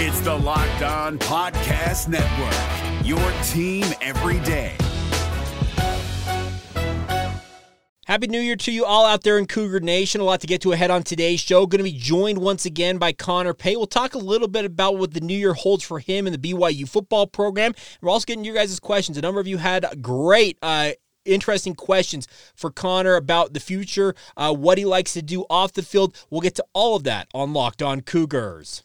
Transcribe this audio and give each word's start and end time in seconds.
It's 0.00 0.20
the 0.20 0.32
Locked 0.32 0.82
On 0.82 1.18
Podcast 1.18 2.06
Network, 2.06 3.04
your 3.04 3.18
team 3.42 3.84
every 4.00 4.38
day. 4.46 4.76
Happy 8.06 8.28
New 8.28 8.38
Year 8.38 8.54
to 8.54 8.70
you 8.70 8.84
all 8.84 9.04
out 9.04 9.24
there 9.24 9.38
in 9.38 9.46
Cougar 9.46 9.80
Nation. 9.80 10.20
A 10.20 10.24
lot 10.24 10.40
to 10.42 10.46
get 10.46 10.62
to 10.62 10.70
ahead 10.70 10.92
on 10.92 11.02
today's 11.02 11.40
show. 11.40 11.66
Going 11.66 11.80
to 11.80 11.82
be 11.82 11.98
joined 11.98 12.38
once 12.38 12.64
again 12.64 12.98
by 12.98 13.12
Connor 13.12 13.54
Pay. 13.54 13.74
We'll 13.74 13.88
talk 13.88 14.14
a 14.14 14.18
little 14.18 14.46
bit 14.46 14.64
about 14.64 14.98
what 14.98 15.14
the 15.14 15.20
new 15.20 15.36
year 15.36 15.54
holds 15.54 15.82
for 15.82 15.98
him 15.98 16.28
in 16.28 16.32
the 16.32 16.38
BYU 16.38 16.88
football 16.88 17.26
program. 17.26 17.74
We're 18.00 18.10
also 18.10 18.26
getting 18.26 18.44
your 18.44 18.54
guys' 18.54 18.78
questions. 18.78 19.18
A 19.18 19.20
number 19.20 19.40
of 19.40 19.48
you 19.48 19.56
had 19.56 20.00
great 20.00 20.58
uh, 20.62 20.92
interesting 21.24 21.74
questions 21.74 22.28
for 22.54 22.70
Connor 22.70 23.16
about 23.16 23.52
the 23.52 23.58
future, 23.58 24.14
uh, 24.36 24.54
what 24.54 24.78
he 24.78 24.84
likes 24.84 25.12
to 25.14 25.22
do 25.22 25.44
off 25.50 25.72
the 25.72 25.82
field. 25.82 26.16
We'll 26.30 26.40
get 26.40 26.54
to 26.54 26.64
all 26.72 26.94
of 26.94 27.02
that 27.02 27.26
on 27.34 27.52
Locked 27.52 27.82
On 27.82 28.00
Cougars. 28.00 28.84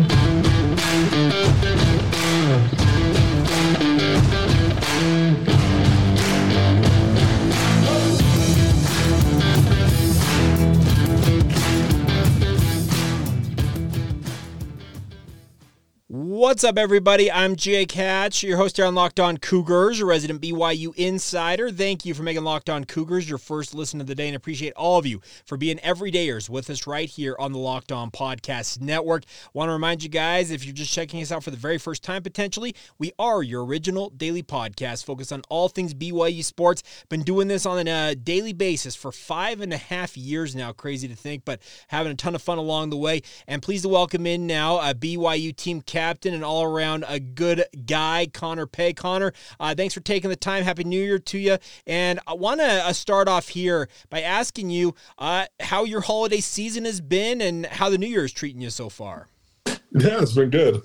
What's 16.41 16.63
up, 16.63 16.79
everybody? 16.79 17.31
I'm 17.31 17.55
Jake 17.55 17.91
Hatch, 17.91 18.41
your 18.41 18.57
host 18.57 18.77
here 18.77 18.87
on 18.87 18.95
Locked 18.95 19.19
On 19.19 19.37
Cougars, 19.37 19.99
your 19.99 20.07
resident 20.07 20.41
BYU 20.41 20.91
insider. 20.95 21.69
Thank 21.69 22.03
you 22.03 22.15
for 22.15 22.23
making 22.23 22.43
Locked 22.43 22.67
On 22.67 22.83
Cougars 22.83 23.29
your 23.29 23.37
first 23.37 23.75
listen 23.75 24.01
of 24.01 24.07
the 24.07 24.15
day, 24.15 24.25
and 24.25 24.35
appreciate 24.35 24.73
all 24.73 24.97
of 24.97 25.05
you 25.05 25.21
for 25.45 25.55
being 25.55 25.77
everydayers 25.77 26.49
with 26.49 26.71
us 26.71 26.87
right 26.87 27.07
here 27.07 27.35
on 27.37 27.51
the 27.51 27.59
Locked 27.59 27.91
On 27.91 28.09
Podcast 28.09 28.81
Network. 28.81 29.25
Want 29.53 29.69
to 29.69 29.73
remind 29.73 30.01
you 30.01 30.09
guys, 30.09 30.49
if 30.49 30.65
you're 30.65 30.73
just 30.73 30.91
checking 30.91 31.21
us 31.21 31.31
out 31.31 31.43
for 31.43 31.51
the 31.51 31.57
very 31.57 31.77
first 31.77 32.01
time, 32.01 32.23
potentially, 32.23 32.73
we 32.97 33.11
are 33.19 33.43
your 33.43 33.63
original 33.63 34.09
daily 34.09 34.41
podcast 34.41 35.05
focused 35.05 35.31
on 35.31 35.43
all 35.47 35.69
things 35.69 35.93
BYU 35.93 36.43
sports. 36.43 36.81
Been 37.07 37.21
doing 37.21 37.49
this 37.49 37.67
on 37.67 37.87
a 37.87 38.15
daily 38.15 38.53
basis 38.53 38.95
for 38.95 39.11
five 39.11 39.61
and 39.61 39.71
a 39.73 39.77
half 39.77 40.17
years 40.17 40.55
now. 40.55 40.71
Crazy 40.71 41.07
to 41.07 41.15
think, 41.15 41.45
but 41.45 41.61
having 41.89 42.11
a 42.11 42.15
ton 42.15 42.33
of 42.33 42.41
fun 42.41 42.57
along 42.57 42.89
the 42.89 42.97
way. 42.97 43.21
And 43.47 43.61
pleased 43.61 43.83
to 43.83 43.89
welcome 43.89 44.25
in 44.25 44.47
now 44.47 44.77
uh, 44.77 44.89
a 44.89 44.95
BYU 44.95 45.55
team 45.55 45.83
captain 45.83 46.30
captain 46.31 46.33
and 46.33 46.43
all 46.43 46.63
around 46.63 47.05
a 47.07 47.19
good 47.19 47.65
guy, 47.85 48.27
Connor 48.31 48.65
Pay. 48.65 48.93
Connor, 48.93 49.33
uh, 49.59 49.75
thanks 49.75 49.93
for 49.93 49.99
taking 49.99 50.29
the 50.29 50.35
time. 50.35 50.63
Happy 50.63 50.83
New 50.83 51.01
Year 51.01 51.19
to 51.19 51.37
you. 51.37 51.57
And 51.85 52.19
I 52.27 52.33
want 52.33 52.59
to 52.59 52.65
uh, 52.65 52.93
start 52.93 53.27
off 53.27 53.49
here 53.49 53.87
by 54.09 54.21
asking 54.21 54.69
you 54.69 54.95
uh, 55.17 55.45
how 55.59 55.83
your 55.83 56.01
holiday 56.01 56.39
season 56.39 56.85
has 56.85 57.01
been 57.01 57.41
and 57.41 57.65
how 57.65 57.89
the 57.89 57.97
New 57.97 58.07
Year 58.07 58.25
is 58.25 58.31
treating 58.31 58.61
you 58.61 58.69
so 58.69 58.89
far. 58.89 59.27
Yeah, 59.65 60.21
it's 60.21 60.33
been 60.33 60.49
good. 60.49 60.81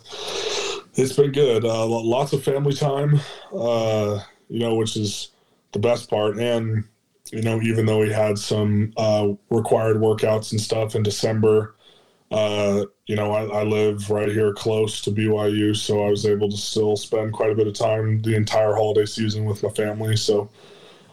It's 0.94 1.12
been 1.12 1.32
good. 1.32 1.64
Uh, 1.64 1.86
lots 1.86 2.32
of 2.32 2.42
family 2.42 2.74
time, 2.74 3.20
uh, 3.54 4.20
you 4.48 4.60
know, 4.60 4.74
which 4.74 4.96
is 4.96 5.30
the 5.72 5.78
best 5.78 6.10
part. 6.10 6.38
And, 6.38 6.84
you 7.30 7.42
know, 7.42 7.60
even 7.60 7.86
though 7.86 8.00
we 8.00 8.10
had 8.10 8.38
some 8.38 8.92
uh, 8.96 9.28
required 9.50 9.98
workouts 9.98 10.52
and 10.52 10.60
stuff 10.60 10.94
in 10.94 11.02
December, 11.02 11.75
uh, 12.30 12.84
you 13.06 13.14
know, 13.14 13.32
I, 13.32 13.60
I, 13.60 13.62
live 13.62 14.10
right 14.10 14.28
here 14.28 14.52
close 14.52 15.00
to 15.02 15.12
BYU, 15.12 15.76
so 15.76 16.04
I 16.04 16.10
was 16.10 16.26
able 16.26 16.50
to 16.50 16.56
still 16.56 16.96
spend 16.96 17.32
quite 17.32 17.52
a 17.52 17.54
bit 17.54 17.68
of 17.68 17.74
time 17.74 18.20
the 18.22 18.34
entire 18.34 18.74
holiday 18.74 19.06
season 19.06 19.44
with 19.44 19.62
my 19.62 19.68
family. 19.70 20.16
So 20.16 20.50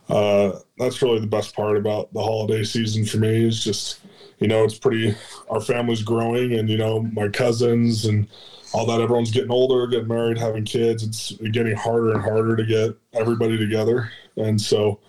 uh, 0.10 0.54
that's 0.78 1.02
really 1.04 1.20
the 1.20 1.28
best 1.28 1.56
part 1.56 1.78
about 1.78 2.12
the 2.14 2.22
holiday 2.22 2.64
season 2.64 3.06
for 3.06 3.18
me 3.18 3.46
is 3.48 3.64
just, 3.64 4.00
you 4.40 4.48
know, 4.48 4.64
it's 4.64 4.78
pretty, 4.78 5.16
our 5.52 5.62
family's 5.62 6.02
growing 6.02 6.54
and, 6.54 6.68
you 6.68 6.78
know, 6.78 7.02
my 7.04 7.30
cousins 7.30 8.06
and 8.06 8.28
all 8.74 8.88
that, 8.88 9.00
everyone's 9.00 9.30
getting 9.30 9.52
older, 9.52 9.86
getting 9.86 10.08
married, 10.08 10.40
having 10.40 10.66
kids. 10.66 11.04
It's 11.04 11.32
getting 11.52 11.76
harder 11.76 12.14
and 12.14 12.24
harder 12.24 12.56
to 12.56 12.66
get 12.66 12.98
everybody 13.14 13.56
together. 13.56 14.12
And 14.36 14.60
so, 14.60 15.00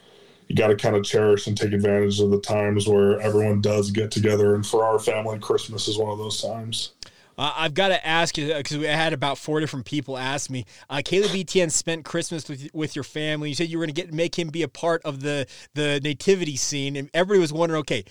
you 0.54 0.58
got 0.58 0.68
to 0.68 0.76
kind 0.76 0.94
of 0.94 1.02
cherish 1.02 1.48
and 1.48 1.58
take 1.58 1.72
advantage 1.72 2.20
of 2.20 2.30
the 2.30 2.38
times 2.38 2.86
where 2.86 3.20
everyone 3.20 3.60
does 3.60 3.90
get 3.90 4.12
together. 4.12 4.54
And 4.54 4.64
for 4.64 4.84
our 4.84 5.00
family, 5.00 5.36
Christmas 5.40 5.88
is 5.88 5.98
one 5.98 6.12
of 6.12 6.18
those 6.18 6.40
times. 6.40 6.92
Uh, 7.36 7.52
I've 7.56 7.74
got 7.74 7.88
to 7.88 8.06
ask 8.06 8.38
you 8.38 8.54
because 8.54 8.78
we 8.78 8.84
had 8.84 9.12
about 9.12 9.36
four 9.36 9.58
different 9.58 9.84
people 9.84 10.16
ask 10.16 10.48
me. 10.50 10.64
Uh, 10.88 11.02
Caleb 11.04 11.32
Etienne 11.34 11.70
spent 11.70 12.04
Christmas 12.04 12.48
with 12.48 12.68
with 12.72 12.94
your 12.94 13.02
family. 13.02 13.48
You 13.48 13.56
said 13.56 13.68
you 13.68 13.78
were 13.78 13.84
going 13.84 13.94
to 13.94 14.00
get 14.00 14.14
make 14.14 14.38
him 14.38 14.50
be 14.50 14.62
a 14.62 14.68
part 14.68 15.02
of 15.02 15.22
the 15.22 15.48
the 15.74 16.00
nativity 16.04 16.54
scene, 16.54 16.94
and 16.94 17.10
everybody 17.12 17.40
was 17.40 17.52
wondering, 17.52 17.80
okay, 17.80 18.04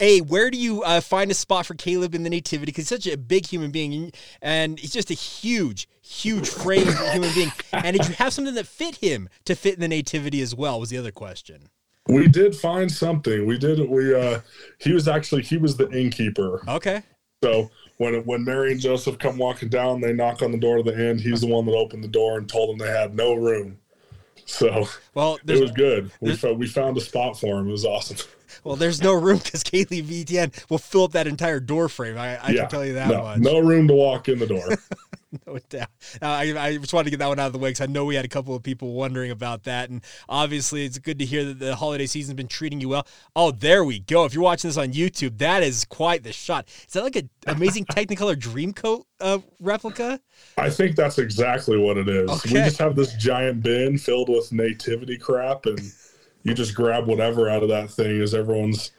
a 0.00 0.20
where 0.20 0.50
do 0.50 0.58
you 0.58 0.82
uh, 0.82 1.00
find 1.00 1.30
a 1.30 1.34
spot 1.34 1.66
for 1.66 1.74
Caleb 1.74 2.14
in 2.14 2.22
the 2.22 2.30
nativity? 2.30 2.66
Because 2.66 2.88
he's 2.88 3.04
such 3.04 3.06
a 3.06 3.16
big 3.16 3.46
human 3.46 3.70
being, 3.70 4.12
and 4.40 4.78
he's 4.78 4.92
just 4.92 5.10
a 5.10 5.14
huge, 5.14 5.88
huge 6.02 6.48
frame 6.48 6.86
human 7.12 7.32
being. 7.34 7.52
And 7.72 7.96
did 7.96 8.06
you 8.06 8.14
have 8.14 8.32
something 8.32 8.54
that 8.54 8.66
fit 8.66 8.96
him 8.96 9.28
to 9.44 9.54
fit 9.54 9.74
in 9.74 9.80
the 9.80 9.88
nativity 9.88 10.40
as 10.40 10.54
well? 10.54 10.78
Was 10.78 10.90
the 10.90 10.98
other 10.98 11.10
question. 11.10 11.68
We 12.06 12.28
did 12.28 12.54
find 12.54 12.90
something. 12.90 13.46
We 13.46 13.58
did. 13.58 13.88
We 13.88 14.14
uh, 14.14 14.40
he 14.78 14.92
was 14.92 15.08
actually 15.08 15.42
he 15.42 15.56
was 15.56 15.76
the 15.76 15.90
innkeeper. 15.90 16.62
Okay. 16.68 17.02
So 17.42 17.70
when 17.96 18.24
when 18.24 18.44
Mary 18.44 18.72
and 18.72 18.80
Joseph 18.80 19.18
come 19.18 19.38
walking 19.38 19.68
down, 19.68 20.00
they 20.00 20.12
knock 20.12 20.42
on 20.42 20.52
the 20.52 20.58
door 20.58 20.78
to 20.78 20.82
the 20.82 21.10
inn. 21.10 21.18
He's 21.18 21.40
the 21.40 21.46
one 21.46 21.66
that 21.66 21.72
opened 21.72 22.04
the 22.04 22.08
door 22.08 22.38
and 22.38 22.48
told 22.48 22.70
them 22.70 22.78
they 22.78 22.92
had 22.92 23.14
no 23.14 23.34
room. 23.34 23.78
So 24.44 24.88
well, 25.14 25.38
it 25.46 25.60
was 25.60 25.70
good. 25.70 26.10
We 26.20 26.36
found, 26.36 26.58
we 26.58 26.66
found 26.66 26.96
a 26.96 27.00
spot 27.00 27.38
for 27.38 27.58
him. 27.58 27.68
It 27.68 27.72
was 27.72 27.84
awesome. 27.84 28.18
Well, 28.64 28.76
there's 28.76 29.02
no 29.02 29.14
room 29.14 29.38
because 29.38 29.62
Caleb 29.62 30.08
Etienne 30.10 30.52
will 30.68 30.78
fill 30.78 31.04
up 31.04 31.12
that 31.12 31.26
entire 31.26 31.60
door 31.60 31.88
frame. 31.88 32.16
I, 32.16 32.36
I 32.36 32.50
yeah, 32.50 32.60
can 32.60 32.70
tell 32.70 32.84
you 32.84 32.94
that 32.94 33.08
no, 33.08 33.22
much. 33.22 33.38
No 33.38 33.58
room 33.58 33.88
to 33.88 33.94
walk 33.94 34.28
in 34.28 34.38
the 34.38 34.46
door. 34.46 34.68
no 35.46 35.58
doubt. 35.68 35.88
Uh, 36.20 36.26
I, 36.26 36.66
I 36.66 36.76
just 36.76 36.92
wanted 36.92 37.04
to 37.04 37.10
get 37.10 37.18
that 37.18 37.28
one 37.28 37.38
out 37.38 37.46
of 37.46 37.52
the 37.52 37.58
way 37.58 37.70
because 37.70 37.80
I 37.80 37.86
know 37.86 38.04
we 38.04 38.14
had 38.14 38.24
a 38.24 38.28
couple 38.28 38.54
of 38.54 38.62
people 38.62 38.92
wondering 38.92 39.30
about 39.30 39.64
that. 39.64 39.90
And 39.90 40.02
obviously, 40.28 40.84
it's 40.84 40.98
good 40.98 41.18
to 41.18 41.24
hear 41.24 41.44
that 41.44 41.58
the 41.58 41.74
holiday 41.74 42.06
season's 42.06 42.36
been 42.36 42.48
treating 42.48 42.80
you 42.80 42.88
well. 42.90 43.06
Oh, 43.34 43.50
there 43.50 43.84
we 43.84 43.98
go. 43.98 44.24
If 44.24 44.34
you're 44.34 44.44
watching 44.44 44.68
this 44.68 44.76
on 44.76 44.92
YouTube, 44.92 45.38
that 45.38 45.62
is 45.62 45.84
quite 45.84 46.22
the 46.22 46.32
shot. 46.32 46.68
Is 46.86 46.92
that 46.92 47.02
like 47.02 47.16
an 47.16 47.30
amazing 47.46 47.84
Technicolor 47.92 48.36
Dreamcoat 48.36 49.04
uh, 49.20 49.38
replica? 49.60 50.20
I 50.56 50.70
think 50.70 50.96
that's 50.96 51.18
exactly 51.18 51.78
what 51.78 51.96
it 51.96 52.08
is. 52.08 52.30
Okay. 52.30 52.54
We 52.54 52.64
just 52.64 52.78
have 52.78 52.94
this 52.94 53.14
giant 53.14 53.62
bin 53.62 53.98
filled 53.98 54.28
with 54.28 54.52
nativity 54.52 55.18
crap 55.18 55.66
and 55.66 55.80
you 56.42 56.54
just 56.54 56.74
grab 56.74 57.06
whatever 57.06 57.48
out 57.48 57.62
of 57.62 57.68
that 57.68 57.90
thing 57.90 58.20
as 58.20 58.34
everyone's 58.34 58.90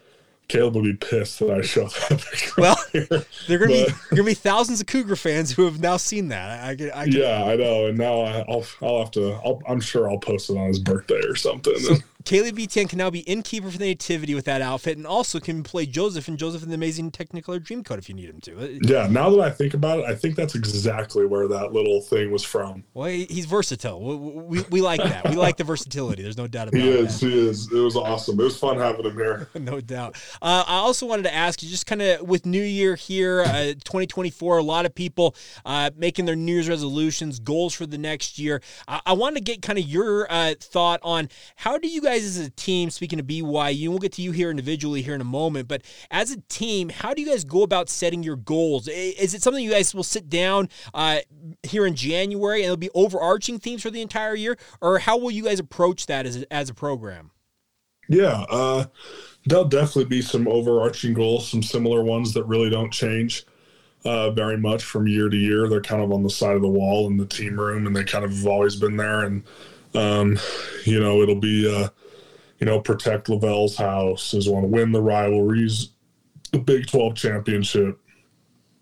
Caleb 0.47 0.75
will 0.75 0.83
be 0.83 0.93
pissed 0.93 1.39
that 1.39 1.51
I 1.51 1.61
show 1.61 1.87
that. 1.87 2.51
Well, 2.57 2.77
there 3.47 3.61
are 3.61 3.67
gonna 3.67 3.85
but, 3.85 4.09
be 4.09 4.15
gonna 4.15 4.23
be 4.23 4.33
thousands 4.33 4.79
of 4.79 4.87
Cougar 4.87 5.15
fans 5.15 5.51
who 5.51 5.65
have 5.65 5.79
now 5.79 5.97
seen 5.97 6.27
that. 6.27 6.63
I, 6.63 6.85
I, 6.85 7.01
I 7.01 7.03
yeah, 7.05 7.43
I 7.43 7.55
know, 7.55 7.87
and 7.87 7.97
now 7.97 8.21
I, 8.21 8.45
will 8.47 8.65
I'll 8.81 8.99
have 8.99 9.11
to. 9.11 9.33
i 9.33 9.71
am 9.71 9.81
sure 9.81 10.09
I'll 10.09 10.19
post 10.19 10.49
it 10.49 10.57
on 10.57 10.67
his 10.67 10.79
birthday 10.79 11.21
or 11.27 11.35
something. 11.35 11.75
So, 11.79 11.95
Caleb 12.25 12.57
Etienne 12.57 12.87
can 12.87 12.99
now 12.99 13.09
be 13.09 13.19
innkeeper 13.19 13.69
for 13.69 13.77
the 13.77 13.85
nativity 13.85 14.33
with 14.33 14.45
that 14.45 14.61
outfit, 14.61 14.97
and 14.97 15.05
also 15.05 15.39
can 15.39 15.63
play 15.63 15.85
Joseph 15.85 16.27
and 16.27 16.37
Joseph 16.37 16.63
in 16.63 16.69
the 16.69 16.75
amazing 16.75 17.11
Technicolor 17.11 17.59
Dreamcoat 17.59 17.97
if 17.97 18.07
you 18.07 18.15
need 18.15 18.29
him 18.29 18.39
to. 18.41 18.79
Yeah, 18.83 19.07
now 19.09 19.29
that 19.31 19.39
I 19.39 19.49
think 19.49 19.73
about 19.73 19.99
it, 19.99 20.05
I 20.05 20.15
think 20.15 20.35
that's 20.35 20.55
exactly 20.55 21.25
where 21.25 21.47
that 21.47 21.73
little 21.73 22.01
thing 22.01 22.31
was 22.31 22.43
from. 22.43 22.83
Well, 22.93 23.09
he's 23.09 23.45
versatile. 23.45 24.01
We, 24.01 24.15
we, 24.15 24.61
we 24.69 24.81
like 24.81 25.01
that. 25.03 25.29
We 25.29 25.35
like 25.35 25.57
the 25.57 25.63
versatility. 25.63 26.23
There's 26.23 26.37
no 26.37 26.47
doubt 26.47 26.67
about 26.69 26.79
it. 26.79 26.83
He 26.83 26.89
is. 26.91 27.19
That. 27.19 27.27
He 27.27 27.49
is. 27.49 27.71
It 27.71 27.79
was 27.79 27.95
awesome. 27.95 28.39
It 28.39 28.43
was 28.43 28.57
fun 28.57 28.77
having 28.77 29.05
him 29.05 29.15
here. 29.15 29.49
no 29.55 29.81
doubt. 29.81 30.15
Uh, 30.41 30.63
I 30.65 30.75
also 30.75 31.05
wanted 31.05 31.23
to 31.23 31.33
ask 31.33 31.61
you, 31.61 31.69
just 31.69 31.85
kind 31.85 32.01
of 32.01 32.21
with 32.21 32.45
New 32.45 32.63
Year 32.63 32.82
here, 32.95 33.41
uh, 33.41 33.73
2024, 33.73 34.57
a 34.57 34.63
lot 34.63 34.85
of 34.85 34.94
people 34.94 35.35
uh, 35.66 35.89
making 35.95 36.25
their 36.25 36.35
New 36.35 36.53
Year's 36.53 36.69
resolutions, 36.69 37.40
goals 37.40 37.73
for 37.73 37.85
the 37.85 37.97
next 37.97 38.37
year. 38.37 38.61
I, 38.87 39.02
I 39.05 39.31
to 39.34 39.41
get 39.41 39.61
kind 39.61 39.79
of 39.79 39.85
your 39.85 40.28
uh, 40.29 40.53
thought 40.59 40.99
on 41.02 41.29
how 41.55 41.78
do 41.78 41.87
you 41.87 42.02
guys 42.02 42.23
as 42.23 42.37
a 42.37 42.49
team, 42.52 42.90
speaking 42.90 43.19
of 43.19 43.25
BYU, 43.25 43.87
we'll 43.87 43.99
get 43.99 44.11
to 44.13 44.22
you 44.22 44.31
here 44.31 44.52
individually 44.52 45.02
here 45.02 45.16
in 45.16 45.22
a 45.22 45.25
moment, 45.25 45.67
but 45.67 45.81
as 46.11 46.31
a 46.31 46.41
team, 46.41 46.90
how 46.90 47.13
do 47.13 47.22
you 47.22 47.28
guys 47.28 47.43
go 47.43 47.63
about 47.63 47.90
setting 47.90 48.22
your 48.22 48.35
goals? 48.35 48.87
Is 48.87 49.34
it 49.34 49.41
something 49.41 49.63
you 49.63 49.72
guys 49.72 49.96
will 49.96 50.03
sit 50.03 50.29
down 50.29 50.69
uh, 50.93 51.19
here 51.63 51.85
in 51.85 51.96
January 51.96 52.59
and 52.59 52.66
it'll 52.66 52.78
be 52.78 52.90
overarching 52.93 53.59
themes 53.59 53.81
for 53.81 53.90
the 53.90 54.02
entire 54.02 54.35
year, 54.35 54.58
or 54.81 54.99
how 54.99 55.17
will 55.17 55.31
you 55.31 55.43
guys 55.43 55.59
approach 55.59 56.05
that 56.08 56.25
as 56.25 56.41
a, 56.41 56.53
as 56.53 56.69
a 56.69 56.73
program? 56.73 57.31
Yeah, 58.08 58.46
uh, 58.50 58.85
there'll 59.46 59.66
definitely 59.66 60.05
be 60.05 60.22
some 60.22 60.47
overarching 60.47 61.14
goals, 61.14 61.47
some 61.47 61.64
similar 61.64 62.03
ones 62.03 62.34
that 62.34 62.44
really 62.46 62.70
don't 62.70 62.91
change. 62.91 63.46
Uh, 64.05 64.29
very 64.32 64.58
much 64.58 64.84
from 64.84 65.08
year 65.08 65.29
to 65.29 65.38
year. 65.38 65.70
They're 65.70 65.82
kind 65.82 66.03
of 66.03 66.11
on 66.11 66.23
the 66.23 66.29
side 66.29 66.58
of 66.58 66.61
the 66.61 66.67
wall 66.67 67.08
in 67.08 67.16
the 67.16 67.26
team 67.26 67.58
room, 67.58 67.88
and 67.88 67.96
they 67.96 68.03
kind 68.03 68.26
of 68.26 68.32
have 68.32 68.47
always 68.47 68.76
been 68.76 68.97
there. 68.97 69.23
And 69.23 69.44
um, 69.96 70.38
you 70.85 71.00
know, 71.00 71.22
it'll 71.22 71.40
be 71.40 71.73
uh, 71.73 71.88
you 72.59 72.66
know, 72.66 72.79
protect 72.79 73.28
LaVell's 73.28 73.78
house, 73.78 74.34
is 74.34 74.49
want 74.49 74.64
to 74.64 74.70
win 74.70 74.91
the 74.91 75.02
rivalries, 75.02 75.90
the 76.52 76.59
Big 76.59 76.88
12 76.88 77.16
championship, 77.16 77.99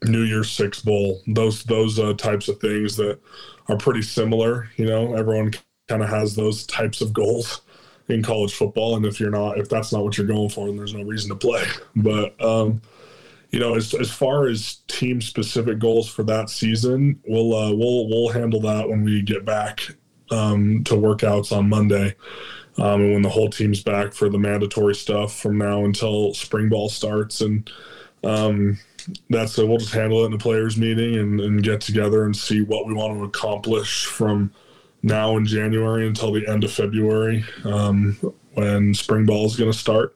New 0.04 0.24
Year's 0.24 0.52
Six 0.52 0.82
Bowl, 0.82 1.22
those 1.28 1.64
those 1.64 2.00
uh, 2.00 2.14
types 2.14 2.48
of 2.48 2.60
things 2.60 2.96
that 2.98 3.20
are 3.68 3.78
pretty 3.78 4.02
similar. 4.02 4.70
You 4.78 4.86
know, 4.86 5.16
everyone 5.16 5.52
kind 5.88 6.04
of 6.04 6.10
has 6.10 6.36
those 6.36 6.66
types 6.66 7.02
of 7.02 7.14
goals 7.14 7.62
in 8.10 8.24
college 8.24 8.54
football, 8.54 8.96
and 8.96 9.06
if 9.06 9.20
you're 9.20 9.32
not, 9.32 9.58
if 9.58 9.70
that's 9.70 9.92
not 9.92 10.04
what 10.04 10.18
you're 10.18 10.28
going 10.28 10.50
for, 10.50 10.68
then 10.68 10.78
there's 10.78 10.94
no 10.94 11.04
reason 11.04 11.30
to 11.30 11.36
play. 11.36 11.64
But 11.96 12.42
um, 12.44 12.82
you 13.52 13.60
know, 13.60 13.76
as 13.76 13.94
as 13.94 14.12
far 14.12 14.48
as 14.48 14.78
team 14.88 15.22
specific 15.22 15.80
goals 15.80 16.10
for 16.10 16.24
that 16.24 16.50
season, 16.50 17.20
we'll 17.28 17.54
uh, 17.54 17.72
we'll 17.72 18.08
we'll 18.08 18.30
handle 18.30 18.62
that 18.62 18.88
when 18.90 19.04
we 19.04 19.22
get 19.22 19.46
back 19.46 19.96
um, 20.32 20.84
to 20.86 20.96
workouts 20.96 21.56
on 21.56 21.70
Monday. 21.70 22.16
Um, 22.78 23.02
and 23.02 23.14
when 23.14 23.22
the 23.22 23.30
whole 23.30 23.50
team's 23.50 23.84
back 23.84 24.14
for 24.14 24.30
the 24.30 24.40
mandatory 24.40 24.96
stuff 24.96 25.38
from 25.38 25.58
now 25.58 25.84
until 25.84 26.34
spring 26.34 26.70
ball 26.70 26.88
starts, 26.88 27.42
and 27.42 27.70
um, 28.24 28.80
that's 29.30 29.58
it. 29.58 29.68
We'll 29.68 29.78
just 29.78 29.94
handle 29.94 30.24
it 30.24 30.28
in 30.28 30.32
the 30.32 30.38
players' 30.38 30.78
meeting 30.78 31.18
and, 31.18 31.42
and 31.42 31.64
get 31.64 31.82
together 31.82 32.24
and 32.24 32.36
see 32.36 32.62
what 32.62 32.88
we 32.88 32.94
want 32.94 33.18
to 33.18 33.24
accomplish 33.26 34.06
from 34.06 34.54
now 35.04 35.38
in 35.38 35.46
January 35.46 36.08
until 36.08 36.32
the 36.32 36.48
end 36.48 36.64
of 36.64 36.72
February 36.72 37.44
um, 37.66 38.18
when 38.54 38.94
spring 38.94 39.26
ball 39.26 39.46
is 39.46 39.56
going 39.56 39.72
to 39.72 39.78
start. 39.78 40.16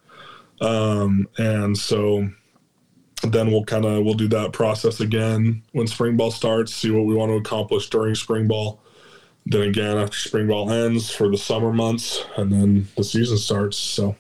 Um, 0.62 1.28
and 1.38 1.78
so 1.78 2.30
then 3.24 3.52
we'll 3.52 3.66
kind 3.66 3.86
of 3.86 4.04
we'll 4.04 4.14
do 4.14 4.28
that 4.30 4.54
process 4.54 5.00
again 5.00 5.64
when 5.72 5.88
spring 5.88 6.18
ball 6.18 6.32
starts, 6.32 6.74
see 6.74 6.92
what 6.92 7.06
we 7.06 7.16
want 7.16 7.32
to 7.32 7.36
accomplish 7.36 7.90
during 7.90 8.16
spring 8.16 8.48
ball. 8.48 8.82
Then 9.46 9.62
again 9.62 9.98
after 9.98 10.18
spring 10.18 10.48
ball 10.48 10.72
ends 10.72 11.12
for 11.12 11.30
the 11.30 11.38
summer 11.38 11.72
months, 11.72 12.24
and 12.38 12.52
then 12.52 12.88
the 12.98 13.04
season 13.04 13.38
starts. 13.38 13.78
So. 13.78 14.16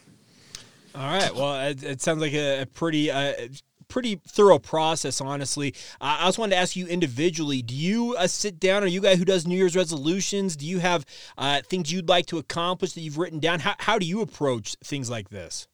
All 0.94 1.08
right. 1.08 1.34
Well, 1.36 1.68
it, 1.68 1.84
it 1.84 2.02
sounds 2.02 2.22
like 2.22 2.34
a, 2.34 2.62
a 2.62 2.66
pretty 2.66 3.12
uh, 3.12 3.34
pretty 3.88 4.22
thorough 4.28 4.60
process, 4.60 5.22
honestly. 5.22 5.74
Uh, 6.02 6.18
I 6.20 6.26
just 6.26 6.38
wanted 6.38 6.56
to 6.56 6.62
ask 6.62 6.76
you 6.76 6.88
individually: 6.88 7.62
Do 7.62 7.76
you 7.76 8.16
uh, 8.18 8.28
sit 8.28 8.60
down? 8.60 8.84
Are 8.84 8.88
you 8.88 9.00
a 9.00 9.04
guy 9.04 9.16
who 9.16 9.26
does 9.26 9.48
New 9.48 9.56
Year's 9.56 9.76
resolutions? 9.76 10.56
Do 10.56 10.66
you 10.66 10.80
have 10.80 11.06
uh, 11.38 11.62
things 11.62 11.92
you'd 11.92 12.10
like 12.10 12.26
to 12.28 12.38
accomplish 12.38 12.94
that 12.94 13.02
you've 13.02 13.18
written 13.18 13.40
down? 13.40 13.60
How, 13.60 13.76
how 13.80 14.00
do 14.00 14.06
you 14.06 14.22
approach 14.22 14.76
things 14.84 15.10
like 15.10 15.30
this? 15.30 15.68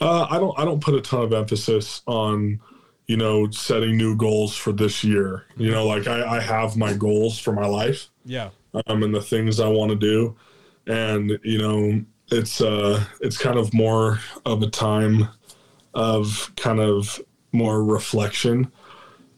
Uh, 0.00 0.26
I 0.30 0.38
don't. 0.38 0.58
I 0.58 0.64
don't 0.64 0.80
put 0.80 0.94
a 0.94 1.00
ton 1.00 1.22
of 1.22 1.32
emphasis 1.32 2.02
on, 2.06 2.60
you 3.06 3.16
know, 3.16 3.50
setting 3.50 3.96
new 3.96 4.16
goals 4.16 4.56
for 4.56 4.72
this 4.72 5.04
year. 5.04 5.46
You 5.56 5.70
know, 5.70 5.86
like 5.86 6.06
I, 6.06 6.38
I 6.38 6.40
have 6.40 6.76
my 6.76 6.94
goals 6.94 7.38
for 7.38 7.52
my 7.52 7.66
life. 7.66 8.08
Yeah. 8.24 8.50
Um, 8.86 9.02
and 9.02 9.14
the 9.14 9.20
things 9.20 9.60
I 9.60 9.68
want 9.68 9.90
to 9.90 9.96
do, 9.96 10.34
and 10.86 11.38
you 11.44 11.58
know, 11.58 12.04
it's 12.32 12.60
uh, 12.60 13.04
it's 13.20 13.36
kind 13.36 13.58
of 13.58 13.72
more 13.74 14.18
of 14.44 14.62
a 14.62 14.70
time 14.70 15.28
of 15.94 16.52
kind 16.56 16.80
of 16.80 17.20
more 17.52 17.84
reflection 17.84 18.70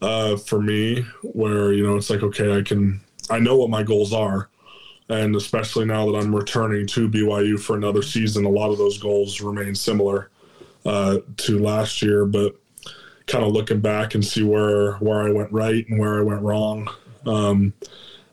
uh, 0.02 0.36
for 0.36 0.60
me, 0.60 1.04
where 1.22 1.72
you 1.72 1.86
know, 1.86 1.96
it's 1.96 2.10
like 2.10 2.22
okay, 2.22 2.56
I 2.56 2.62
can. 2.62 3.00
I 3.30 3.38
know 3.38 3.56
what 3.56 3.70
my 3.70 3.82
goals 3.82 4.12
are 4.12 4.50
and 5.08 5.36
especially 5.36 5.84
now 5.84 6.10
that 6.10 6.18
I'm 6.18 6.34
returning 6.34 6.86
to 6.88 7.08
BYU 7.08 7.60
for 7.60 7.76
another 7.76 8.02
season, 8.02 8.44
a 8.44 8.50
lot 8.50 8.70
of 8.70 8.78
those 8.78 8.98
goals 8.98 9.40
remain 9.40 9.74
similar 9.74 10.30
uh, 10.86 11.18
to 11.38 11.58
last 11.58 12.00
year, 12.00 12.24
but 12.24 12.54
kind 13.26 13.44
of 13.44 13.52
looking 13.52 13.80
back 13.80 14.14
and 14.14 14.24
see 14.24 14.42
where 14.42 14.92
where 14.96 15.22
I 15.22 15.30
went 15.30 15.52
right 15.52 15.86
and 15.88 15.98
where 15.98 16.18
I 16.18 16.22
went 16.22 16.42
wrong. 16.42 16.88
Um, 17.26 17.74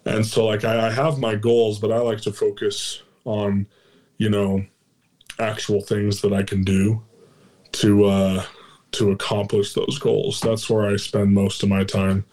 and 0.05 0.25
so, 0.25 0.45
like, 0.45 0.63
I, 0.63 0.87
I 0.87 0.91
have 0.91 1.19
my 1.19 1.35
goals, 1.35 1.79
but 1.79 1.91
I 1.91 1.99
like 1.99 2.21
to 2.21 2.31
focus 2.31 3.03
on, 3.25 3.67
you 4.17 4.29
know, 4.29 4.65
actual 5.39 5.81
things 5.81 6.21
that 6.21 6.33
I 6.33 6.43
can 6.43 6.63
do 6.63 7.03
to 7.73 8.05
uh, 8.05 8.45
to 8.93 9.11
accomplish 9.11 9.73
those 9.73 9.97
goals. 9.99 10.39
That's 10.41 10.69
where 10.69 10.87
I 10.87 10.97
spend 10.97 11.33
most 11.33 11.63
of 11.63 11.69
my 11.69 11.83
time. 11.83 12.25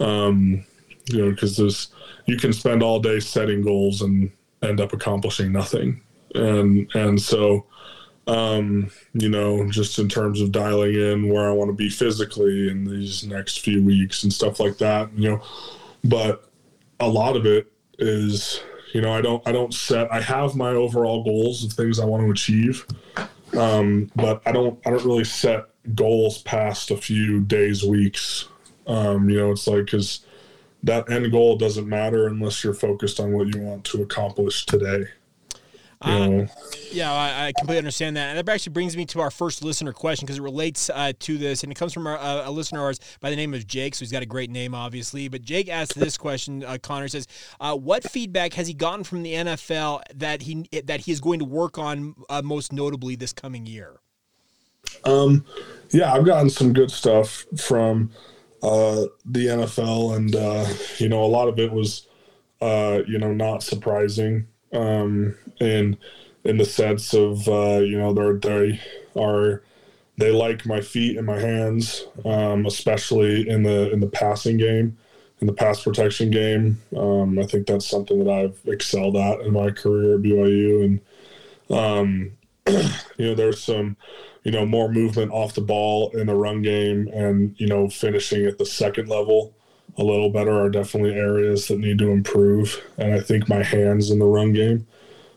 Um, 0.00 0.64
you 1.06 1.24
know, 1.24 1.30
because 1.30 1.56
there's 1.56 1.88
you 2.26 2.36
can 2.36 2.52
spend 2.52 2.82
all 2.82 3.00
day 3.00 3.20
setting 3.20 3.62
goals 3.62 4.02
and 4.02 4.30
end 4.62 4.80
up 4.80 4.92
accomplishing 4.92 5.52
nothing, 5.52 6.00
and 6.34 6.88
and 6.94 7.20
so 7.20 7.66
um, 8.26 8.90
you 9.12 9.28
know, 9.28 9.68
just 9.70 9.98
in 9.98 10.08
terms 10.08 10.40
of 10.40 10.52
dialing 10.52 10.94
in 10.94 11.28
where 11.28 11.48
I 11.48 11.52
want 11.52 11.68
to 11.68 11.74
be 11.74 11.90
physically 11.90 12.68
in 12.68 12.84
these 12.84 13.24
next 13.24 13.60
few 13.60 13.84
weeks 13.84 14.22
and 14.22 14.32
stuff 14.32 14.60
like 14.60 14.78
that, 14.78 15.12
you 15.16 15.30
know. 15.30 15.42
But 16.04 16.50
a 17.00 17.08
lot 17.08 17.36
of 17.36 17.44
it 17.44 17.70
is, 17.98 18.62
you 18.92 19.00
know, 19.00 19.12
I 19.12 19.20
don't 19.20 19.46
I 19.46 19.52
don't 19.52 19.74
set 19.74 20.10
I 20.10 20.20
have 20.20 20.56
my 20.56 20.70
overall 20.70 21.22
goals 21.22 21.64
of 21.64 21.72
things 21.72 22.00
I 22.00 22.04
want 22.06 22.24
to 22.24 22.30
achieve. 22.30 22.86
Um, 23.56 24.10
but 24.16 24.42
I 24.46 24.52
don't 24.52 24.78
I 24.86 24.90
don't 24.90 25.04
really 25.04 25.24
set 25.24 25.66
goals 25.94 26.38
past 26.42 26.90
a 26.90 26.96
few 26.96 27.40
days, 27.40 27.84
weeks. 27.84 28.48
Um, 28.86 29.28
you 29.30 29.36
know, 29.36 29.52
it's 29.52 29.66
like 29.66 29.86
because 29.86 30.20
that 30.82 31.10
end 31.10 31.30
goal 31.32 31.56
doesn't 31.56 31.88
matter 31.88 32.26
unless 32.26 32.62
you're 32.62 32.74
focused 32.74 33.18
on 33.20 33.32
what 33.32 33.54
you 33.54 33.60
want 33.60 33.84
to 33.84 34.02
accomplish 34.02 34.66
today. 34.66 35.04
Uh, 36.00 36.46
yeah, 36.90 37.12
I, 37.12 37.46
I, 37.46 37.52
completely 37.52 37.78
understand 37.78 38.16
that. 38.16 38.36
And 38.36 38.38
that 38.38 38.52
actually 38.52 38.72
brings 38.72 38.96
me 38.96 39.04
to 39.06 39.20
our 39.20 39.30
first 39.30 39.64
listener 39.64 39.92
question 39.92 40.26
because 40.26 40.38
it 40.38 40.42
relates 40.42 40.90
uh, 40.90 41.12
to 41.20 41.38
this, 41.38 41.62
and 41.62 41.72
it 41.72 41.76
comes 41.76 41.92
from 41.92 42.06
our, 42.06 42.18
uh, 42.18 42.48
a 42.48 42.50
listener 42.50 42.80
of 42.80 42.84
ours 42.84 43.00
by 43.20 43.30
the 43.30 43.36
name 43.36 43.54
of 43.54 43.66
Jake. 43.66 43.94
So 43.94 44.00
he's 44.00 44.12
got 44.12 44.22
a 44.22 44.26
great 44.26 44.50
name, 44.50 44.74
obviously. 44.74 45.28
But 45.28 45.42
Jake 45.42 45.68
asked 45.68 45.94
this 45.94 46.16
question. 46.16 46.64
Uh, 46.64 46.78
Connor 46.82 47.08
says, 47.08 47.26
uh, 47.60 47.76
"What 47.76 48.08
feedback 48.10 48.54
has 48.54 48.66
he 48.66 48.74
gotten 48.74 49.04
from 49.04 49.22
the 49.22 49.32
NFL 49.32 50.02
that 50.14 50.42
he 50.42 50.68
that 50.84 51.00
he 51.00 51.12
is 51.12 51.20
going 51.20 51.38
to 51.38 51.44
work 51.44 51.78
on 51.78 52.14
uh, 52.28 52.42
most 52.42 52.72
notably 52.72 53.16
this 53.16 53.32
coming 53.32 53.66
year?" 53.66 54.00
Um, 55.04 55.44
yeah, 55.90 56.12
I've 56.12 56.26
gotten 56.26 56.50
some 56.50 56.72
good 56.72 56.90
stuff 56.90 57.46
from 57.56 58.10
the 58.62 59.10
NFL, 59.26 60.16
and 60.16 60.34
you 61.00 61.08
know, 61.08 61.22
a 61.22 61.26
lot 61.26 61.48
of 61.48 61.58
it 61.58 61.72
was, 61.72 62.06
you 62.60 63.18
know, 63.18 63.32
not 63.32 63.62
surprising 63.62 64.48
um, 64.74 65.34
in 65.60 65.96
in 66.44 66.58
the 66.58 66.64
sense 66.64 67.14
of 67.14 67.48
uh, 67.48 67.80
you 67.80 67.98
know 67.98 68.12
they're 68.12 68.34
they 68.34 68.80
are 69.16 69.62
they 70.16 70.30
like 70.30 70.64
my 70.66 70.80
feet 70.80 71.16
and 71.16 71.26
my 71.26 71.40
hands, 71.40 72.04
um, 72.24 72.66
especially 72.66 73.48
in 73.48 73.62
the 73.62 73.90
in 73.92 74.00
the 74.00 74.06
passing 74.06 74.56
game, 74.56 74.96
in 75.40 75.46
the 75.46 75.52
pass 75.52 75.82
protection 75.82 76.30
game. 76.30 76.80
Um, 76.96 77.38
I 77.38 77.46
think 77.46 77.66
that's 77.66 77.86
something 77.86 78.22
that 78.22 78.30
I've 78.30 78.60
excelled 78.66 79.16
at 79.16 79.40
in 79.40 79.52
my 79.52 79.70
career 79.70 80.14
at 80.14 80.22
BYU, 80.22 80.84
and 80.84 81.00
um, 81.70 82.32
you 83.16 83.26
know 83.26 83.34
there's 83.34 83.62
some 83.62 83.96
you 84.44 84.52
know 84.52 84.66
more 84.66 84.90
movement 84.90 85.32
off 85.32 85.54
the 85.54 85.60
ball 85.60 86.10
in 86.10 86.26
the 86.26 86.34
run 86.34 86.62
game, 86.62 87.08
and 87.12 87.54
you 87.58 87.66
know 87.66 87.88
finishing 87.88 88.46
at 88.46 88.58
the 88.58 88.66
second 88.66 89.08
level 89.08 89.54
a 89.96 90.04
little 90.04 90.30
better 90.30 90.60
are 90.60 90.70
definitely 90.70 91.14
areas 91.14 91.68
that 91.68 91.78
need 91.78 91.98
to 91.98 92.10
improve. 92.10 92.80
And 92.98 93.14
I 93.14 93.20
think 93.20 93.48
my 93.48 93.62
hands 93.62 94.10
in 94.10 94.18
the 94.18 94.26
run 94.26 94.52
game 94.52 94.86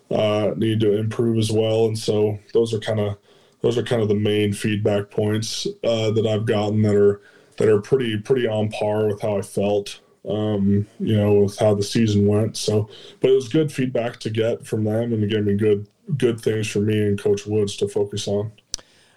uh, 0.10 0.52
need 0.56 0.80
to 0.82 0.98
improve 0.98 1.38
as 1.38 1.52
well. 1.52 1.86
And 1.86 1.98
so 1.98 2.40
those 2.54 2.74
are 2.74 2.80
kind 2.80 3.00
of 3.00 3.18
those 3.62 3.78
are 3.78 3.84
kind 3.84 4.02
of 4.02 4.08
the 4.08 4.16
main 4.16 4.54
feedback 4.54 5.10
points 5.10 5.68
uh, 5.84 6.12
that 6.12 6.26
I've 6.28 6.46
gotten 6.46 6.82
that 6.84 6.96
are 6.96 7.22
that 7.58 7.68
are 7.68 7.82
pretty 7.82 8.18
pretty 8.18 8.48
on 8.48 8.70
par 8.70 9.08
with 9.08 9.22
how 9.22 9.38
I 9.38 9.42
felt. 9.42 10.00
Um, 10.28 10.86
you 11.00 11.16
know, 11.16 11.36
with 11.36 11.58
how 11.58 11.74
the 11.74 11.84
season 11.84 12.28
went. 12.28 12.58
So, 12.58 12.90
but 13.22 13.30
it 13.30 13.34
was 13.34 13.48
good 13.48 13.72
feedback 13.72 14.20
to 14.20 14.30
get 14.30 14.68
from 14.68 14.84
them, 14.84 15.14
and 15.14 15.24
it 15.24 15.30
gave 15.30 15.46
me 15.46 15.56
good 15.56 15.88
good 16.18 16.42
things 16.42 16.68
for 16.68 16.80
me 16.80 17.00
and 17.00 17.18
Coach 17.20 17.46
Woods 17.46 17.78
to 17.78 17.88
focus 17.88 18.28
on. 18.28 18.52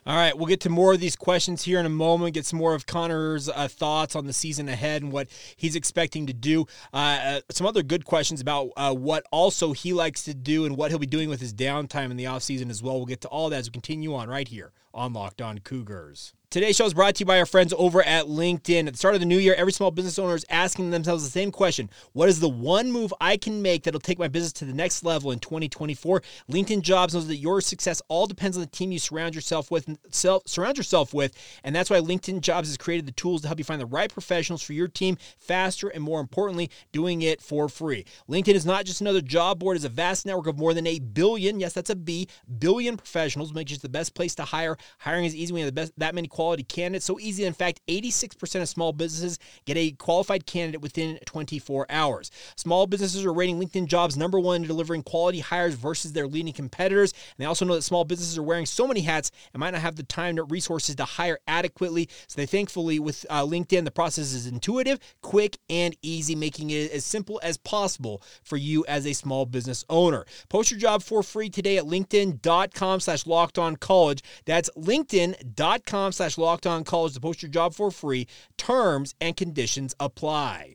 All 0.07 0.17
right, 0.17 0.37
we'll 0.37 0.47
get 0.47 0.61
to 0.61 0.71
more 0.71 0.95
of 0.95 1.01
these 1.01 1.15
questions 1.15 1.65
here 1.65 1.79
in 1.79 1.85
a 1.85 1.91
moment. 1.91 2.35
Get 2.35 2.47
some 2.47 2.59
more 2.59 2.75
of 2.75 2.87
Connor's 2.87 3.49
uh, 3.51 3.69
thoughts 3.69 4.17
on 4.17 4.27
the 4.27 4.33
season 4.33 4.69
ahead 4.69 5.03
and 5.03 5.13
what 5.13 5.29
he's 5.57 5.77
expecting 5.77 6.27
to 6.27 6.33
do. 6.33 6.67
Uh, 6.93 7.19
uh, 7.23 7.41
some 7.51 7.67
other 7.67 7.83
good 7.83 8.07
questions 8.07 8.41
about 8.41 8.71
uh, 8.77 8.95
what 8.95 9.27
also 9.31 9.73
he 9.73 9.93
likes 9.93 10.25
to 10.25 10.35
do 10.35 10.65
and 10.65 10.77
what 10.77 10.91
he'll 10.91 10.99
be 10.99 11.07
doing 11.07 11.29
with 11.29 11.41
his 11.41 11.53
downtime 11.53 12.11
in 12.11 12.17
the 12.17 12.25
offseason 12.25 12.71
as 12.71 12.83
well. 12.83 12.97
We'll 12.97 13.07
get 13.07 13.21
to 13.23 13.29
all 13.29 13.51
that 13.51 13.59
as 13.59 13.69
we 13.69 13.73
continue 13.73 14.15
on 14.15 14.29
right 14.29 14.49
here 14.49 14.73
on 14.95 15.13
Locked 15.13 15.43
On 15.43 15.59
Cougars. 15.59 16.33
Today's 16.51 16.75
show 16.75 16.85
is 16.85 16.95
brought 16.95 17.15
to 17.15 17.21
you 17.21 17.27
by 17.27 17.39
our 17.39 17.47
friends 17.47 17.73
over 17.79 18.03
at 18.03 18.25
LinkedIn. 18.27 18.89
At 18.89 18.95
the 18.95 18.99
start 18.99 19.15
of 19.15 19.21
the 19.21 19.27
new 19.27 19.39
year, 19.39 19.55
every 19.57 19.71
small 19.71 19.93
business 19.93 20.19
owner 20.19 20.35
is 20.35 20.45
asking 20.51 20.91
themselves 20.91 21.23
the 21.23 21.31
same 21.31 21.53
question 21.53 21.89
What 22.13 22.29
is 22.29 22.41
the 22.41 22.49
one 22.49 22.91
move 22.91 23.15
I 23.21 23.37
can 23.37 23.63
make 23.63 23.85
that'll 23.85 24.01
take 24.01 24.19
my 24.19 24.27
business 24.27 24.53
to 24.55 24.65
the 24.65 24.73
next 24.73 25.05
level 25.05 25.31
in 25.31 25.39
2024? 25.39 26.21
LinkedIn 26.51 26.83
Jobs 26.83 27.15
knows 27.15 27.29
that 27.29 27.37
your 27.37 27.61
success 27.61 28.03
all 28.09 28.27
depends 28.27 28.57
on 28.57 28.63
the 28.63 28.67
team 28.67 28.91
you 28.91 28.99
surround 28.99 29.37
yourself 29.37 29.71
with, 29.71 29.97
self, 30.11 30.43
surround 30.47 30.77
yourself 30.77 31.15
with, 31.15 31.37
and 31.63 31.73
that's 31.73 31.89
why 31.89 32.01
LinkedIn 32.01 32.41
Jobs 32.41 32.67
has 32.67 32.77
created 32.77 33.07
the 33.07 33.13
tools 33.13 33.43
to 33.43 33.47
help 33.47 33.61
you 33.61 33.65
find 33.65 33.81
the 33.81 33.87
right 33.87 34.13
professionals 34.13 34.61
for 34.61 34.73
your 34.73 34.89
team 34.89 35.19
faster 35.39 35.87
and 35.87 36.03
more 36.03 36.19
importantly, 36.19 36.69
doing 36.91 37.23
it 37.23 37.41
for 37.41 37.69
free. 37.69 38.05
LinkedIn 38.29 38.55
is 38.55 38.67
not 38.67 38.85
just 38.87 39.01
another 39.01 39.21
job 39.21 39.61
board, 39.61 39.77
it's 39.77 39.87
a 39.87 39.89
vast 39.89 40.27
network 40.27 40.49
of 40.49 40.59
more 40.59 40.75
than 40.75 40.89
a 40.89 40.99
billion, 40.99 41.61
yes, 41.61 41.75
that's 41.75 41.91
a 41.91 41.95
B, 41.95 42.27
billion 42.59 42.97
professionals, 42.97 43.55
makes 43.55 43.71
it 43.71 43.83
the 43.83 43.89
best 43.89 44.15
place 44.15 44.35
to 44.35 44.43
hire 44.43 44.77
Hiring 44.99 45.27
is 45.27 45.35
easy 45.37 45.53
when 45.53 45.61
you 45.61 45.67
have 45.67 45.75
the 45.77 45.81
best, 45.81 45.93
that 45.99 46.13
many 46.17 46.27
quality. 46.41 47.01
So 47.01 47.21
easy, 47.21 47.45
in 47.45 47.53
fact, 47.53 47.83
86% 47.87 48.63
of 48.63 48.69
small 48.69 48.95
businesses 48.95 49.39
get 49.67 49.77
a 49.77 49.91
qualified 49.91 50.47
candidate 50.47 50.81
within 50.81 51.19
24 51.27 51.85
hours. 51.91 52.31
Small 52.57 52.87
businesses 52.87 53.27
are 53.27 53.33
rating 53.33 53.61
LinkedIn 53.61 53.87
jobs 53.87 54.17
number 54.17 54.41
one 54.41 54.63
in 54.63 54.69
delivering 54.69 55.03
quality 55.03 55.41
hires 55.41 55.75
versus 55.75 56.15
their 56.15 56.27
leading 56.27 56.55
competitors. 56.55 57.13
And 57.13 57.35
they 57.37 57.45
also 57.45 57.67
know 57.67 57.75
that 57.75 57.83
small 57.83 58.07
businesses 58.07 58.39
are 58.39 58.43
wearing 58.43 58.65
so 58.65 58.89
many 58.89 59.03
hats 59.03 59.31
and 59.53 59.61
might 59.61 59.73
not 59.73 59.83
have 59.83 59.97
the 59.97 60.03
time 60.03 60.39
or 60.39 60.45
resources 60.45 60.95
to 60.97 61.05
hire 61.05 61.39
adequately. 61.47 62.09
So 62.27 62.41
they 62.41 62.47
thankfully, 62.47 62.99
with 62.99 63.27
uh, 63.29 63.43
LinkedIn, 63.43 63.85
the 63.85 63.91
process 63.91 64.33
is 64.33 64.47
intuitive, 64.47 64.99
quick, 65.21 65.59
and 65.69 65.95
easy, 66.01 66.35
making 66.35 66.71
it 66.71 66.91
as 66.91 67.05
simple 67.05 67.39
as 67.43 67.59
possible 67.59 68.23
for 68.43 68.57
you 68.57 68.83
as 68.89 69.07
a 69.07 69.13
small 69.13 69.45
business 69.45 69.85
owner. 69.91 70.25
Post 70.49 70.71
your 70.71 70.81
job 70.81 71.03
for 71.03 71.23
free 71.23 71.51
today 71.51 71.77
at 71.77 71.85
linkedin.com 71.85 73.01
slash 73.01 73.27
locked 73.27 73.59
on 73.59 73.77
college. 73.77 74.23
That's 74.47 74.71
linkedin.com 74.71 76.13
slash 76.13 76.30
locked 76.39 76.67
on 76.67 76.85
college 76.85 77.15
to 77.15 77.21
post 77.21 77.43
your 77.43 77.51
job 77.51 77.75
for 77.75 77.91
free. 77.91 78.27
Terms 78.57 79.15
and 79.21 79.37
conditions 79.37 79.95
apply. 80.01 80.75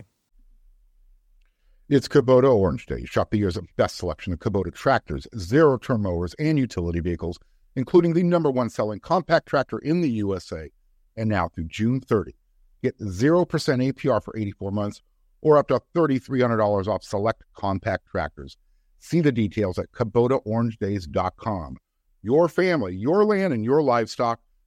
It's 1.87 2.07
Kubota 2.07 2.51
Orange 2.51 2.87
Day. 2.87 3.05
Shop 3.05 3.29
the 3.29 3.37
year's 3.37 3.59
best 3.77 3.97
selection 3.97 4.33
of 4.33 4.39
Kubota 4.39 4.73
tractors, 4.73 5.27
zero 5.37 5.77
turn 5.77 6.01
mowers, 6.01 6.33
and 6.39 6.57
utility 6.57 6.99
vehicles, 6.99 7.37
including 7.75 8.13
the 8.13 8.23
number 8.23 8.49
one 8.49 8.69
selling 8.71 8.99
compact 8.99 9.47
tractor 9.47 9.77
in 9.77 10.01
the 10.01 10.09
USA. 10.09 10.71
And 11.15 11.29
now 11.29 11.47
through 11.49 11.65
June 11.65 12.01
30, 12.01 12.33
get 12.81 12.97
0% 12.97 13.45
APR 13.45 14.23
for 14.23 14.35
84 14.35 14.71
months 14.71 15.03
or 15.41 15.59
up 15.59 15.67
to 15.67 15.79
$3,300 15.95 16.87
off 16.87 17.03
select 17.03 17.43
compact 17.53 18.07
tractors. 18.07 18.57
See 18.97 19.21
the 19.21 19.31
details 19.31 19.77
at 19.77 19.91
KubotaOrangeDays.com. 19.91 21.77
Your 22.23 22.49
family, 22.49 22.95
your 22.95 23.23
land, 23.23 23.53
and 23.53 23.63
your 23.63 23.83
livestock 23.83 24.39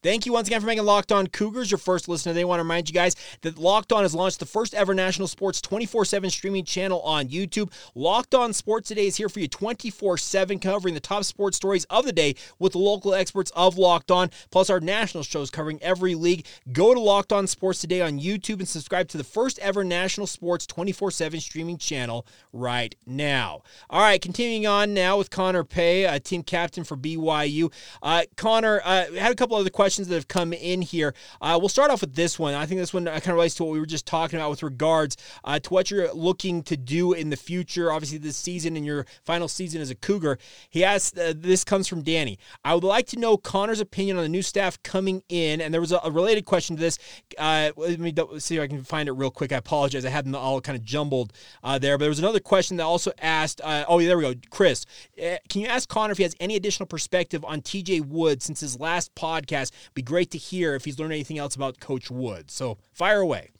Thank 0.00 0.26
you 0.26 0.32
once 0.32 0.46
again 0.46 0.60
for 0.60 0.68
making 0.68 0.84
Locked 0.84 1.10
On 1.10 1.26
Cougars 1.26 1.72
your 1.72 1.78
first 1.78 2.08
listener. 2.08 2.32
They 2.32 2.44
want 2.44 2.60
to 2.60 2.62
remind 2.62 2.88
you 2.88 2.94
guys 2.94 3.16
that 3.40 3.58
Locked 3.58 3.92
On 3.92 4.02
has 4.02 4.14
launched 4.14 4.38
the 4.38 4.46
first 4.46 4.72
ever 4.72 4.94
national 4.94 5.26
sports 5.26 5.60
24 5.60 6.04
7 6.04 6.30
streaming 6.30 6.64
channel 6.64 7.00
on 7.00 7.26
YouTube. 7.26 7.72
Locked 7.96 8.32
On 8.32 8.52
Sports 8.52 8.86
Today 8.86 9.08
is 9.08 9.16
here 9.16 9.28
for 9.28 9.40
you 9.40 9.48
24 9.48 10.16
7, 10.16 10.60
covering 10.60 10.94
the 10.94 11.00
top 11.00 11.24
sports 11.24 11.56
stories 11.56 11.84
of 11.86 12.04
the 12.04 12.12
day 12.12 12.36
with 12.60 12.74
the 12.74 12.78
local 12.78 13.12
experts 13.12 13.50
of 13.56 13.76
Locked 13.76 14.12
On, 14.12 14.30
plus 14.52 14.70
our 14.70 14.78
national 14.78 15.24
shows 15.24 15.50
covering 15.50 15.82
every 15.82 16.14
league. 16.14 16.46
Go 16.70 16.94
to 16.94 17.00
Locked 17.00 17.32
On 17.32 17.48
Sports 17.48 17.80
Today 17.80 18.00
on 18.00 18.20
YouTube 18.20 18.60
and 18.60 18.68
subscribe 18.68 19.08
to 19.08 19.18
the 19.18 19.24
first 19.24 19.58
ever 19.58 19.82
national 19.82 20.28
sports 20.28 20.64
24 20.64 21.10
7 21.10 21.40
streaming 21.40 21.76
channel 21.76 22.24
right 22.52 22.94
now. 23.04 23.62
All 23.90 24.00
right, 24.00 24.22
continuing 24.22 24.64
on 24.64 24.94
now 24.94 25.18
with 25.18 25.30
Connor 25.30 25.64
Pay, 25.64 26.04
a 26.04 26.20
team 26.20 26.44
captain 26.44 26.84
for 26.84 26.96
BYU. 26.96 27.72
Uh, 28.00 28.22
Connor, 28.36 28.80
uh, 28.84 29.12
had 29.14 29.32
a 29.32 29.34
couple 29.34 29.56
other 29.56 29.70
questions 29.70 29.87
questions 29.88 30.08
that 30.08 30.16
have 30.16 30.28
come 30.28 30.52
in 30.52 30.82
here. 30.82 31.14
Uh, 31.40 31.56
we'll 31.58 31.70
start 31.70 31.90
off 31.90 32.02
with 32.02 32.14
this 32.14 32.38
one. 32.38 32.52
I 32.52 32.66
think 32.66 32.78
this 32.78 32.92
one 32.92 33.06
kind 33.06 33.16
of 33.16 33.28
relates 33.28 33.54
to 33.54 33.64
what 33.64 33.72
we 33.72 33.80
were 33.80 33.86
just 33.86 34.04
talking 34.04 34.38
about 34.38 34.50
with 34.50 34.62
regards 34.62 35.16
uh, 35.44 35.58
to 35.60 35.70
what 35.70 35.90
you're 35.90 36.12
looking 36.12 36.62
to 36.64 36.76
do 36.76 37.14
in 37.14 37.30
the 37.30 37.38
future. 37.38 37.90
Obviously, 37.90 38.18
this 38.18 38.36
season 38.36 38.76
and 38.76 38.84
your 38.84 39.06
final 39.24 39.48
season 39.48 39.80
as 39.80 39.90
a 39.90 39.94
Cougar. 39.94 40.38
He 40.68 40.84
asked, 40.84 41.18
uh, 41.18 41.32
this 41.34 41.64
comes 41.64 41.88
from 41.88 42.02
Danny. 42.02 42.38
I 42.66 42.74
would 42.74 42.84
like 42.84 43.06
to 43.06 43.18
know 43.18 43.38
Connor's 43.38 43.80
opinion 43.80 44.18
on 44.18 44.24
the 44.24 44.28
new 44.28 44.42
staff 44.42 44.78
coming 44.82 45.22
in. 45.30 45.62
And 45.62 45.72
there 45.72 45.80
was 45.80 45.92
a, 45.92 46.00
a 46.04 46.10
related 46.10 46.44
question 46.44 46.76
to 46.76 46.80
this. 46.82 46.98
Uh, 47.38 47.70
let 47.78 47.98
me 47.98 48.12
see 48.40 48.56
if 48.56 48.62
I 48.62 48.66
can 48.66 48.84
find 48.84 49.08
it 49.08 49.12
real 49.12 49.30
quick. 49.30 49.52
I 49.52 49.56
apologize. 49.56 50.04
I 50.04 50.10
had 50.10 50.26
them 50.26 50.34
all 50.34 50.60
kind 50.60 50.76
of 50.76 50.84
jumbled 50.84 51.32
uh, 51.64 51.78
there. 51.78 51.96
But 51.96 52.02
there 52.02 52.10
was 52.10 52.18
another 52.18 52.40
question 52.40 52.76
that 52.76 52.84
also 52.84 53.10
asked, 53.22 53.62
uh, 53.64 53.86
oh, 53.88 54.00
yeah, 54.00 54.08
there 54.08 54.18
we 54.18 54.24
go. 54.24 54.34
Chris, 54.50 54.84
can 55.16 55.62
you 55.62 55.66
ask 55.66 55.88
Connor 55.88 56.12
if 56.12 56.18
he 56.18 56.24
has 56.24 56.36
any 56.40 56.56
additional 56.56 56.86
perspective 56.86 57.42
on 57.42 57.62
TJ 57.62 58.06
Wood 58.06 58.42
since 58.42 58.60
his 58.60 58.78
last 58.78 59.14
podcast 59.14 59.70
be 59.94 60.02
great 60.02 60.30
to 60.32 60.38
hear 60.38 60.74
if 60.74 60.84
he's 60.84 60.98
learned 60.98 61.12
anything 61.12 61.38
else 61.38 61.54
about 61.54 61.80
Coach 61.80 62.10
Wood. 62.10 62.50
So 62.50 62.78
fire 62.92 63.20
away. 63.20 63.50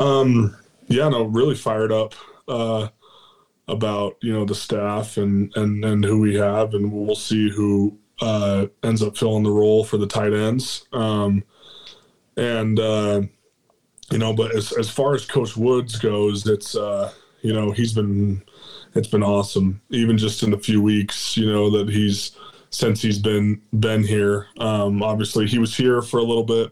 Um, 0.00 0.56
yeah, 0.88 1.08
no, 1.08 1.24
really 1.24 1.54
fired 1.54 1.92
up 1.92 2.14
uh, 2.46 2.88
about 3.66 4.16
you 4.22 4.32
know 4.32 4.44
the 4.44 4.54
staff 4.54 5.16
and 5.16 5.54
and 5.56 5.84
and 5.84 6.04
who 6.04 6.20
we 6.20 6.36
have, 6.36 6.74
and 6.74 6.92
we'll 6.92 7.16
see 7.16 7.50
who 7.50 7.98
uh, 8.20 8.66
ends 8.82 9.02
up 9.02 9.16
filling 9.16 9.44
the 9.44 9.50
role 9.50 9.84
for 9.84 9.96
the 9.96 10.06
tight 10.06 10.32
ends. 10.32 10.86
Um, 10.92 11.44
and 12.36 12.78
uh, 12.78 13.22
you 14.10 14.18
know, 14.18 14.32
but 14.32 14.54
as 14.54 14.72
as 14.72 14.88
far 14.88 15.14
as 15.14 15.26
Coach 15.26 15.56
Woods 15.56 15.98
goes, 15.98 16.46
it's 16.46 16.74
uh, 16.74 17.12
you 17.42 17.52
know 17.52 17.70
he's 17.72 17.92
been 17.92 18.42
it's 18.94 19.08
been 19.08 19.22
awesome, 19.22 19.80
even 19.90 20.16
just 20.16 20.42
in 20.42 20.50
the 20.50 20.58
few 20.58 20.80
weeks 20.80 21.36
you 21.36 21.50
know 21.50 21.70
that 21.70 21.88
he's 21.88 22.32
since 22.70 23.02
he's 23.02 23.18
been 23.18 23.60
been 23.78 24.02
here. 24.02 24.46
Um, 24.58 25.02
obviously, 25.02 25.46
he 25.46 25.58
was 25.58 25.76
here 25.76 26.02
for 26.02 26.18
a 26.18 26.24
little 26.24 26.44
bit, 26.44 26.70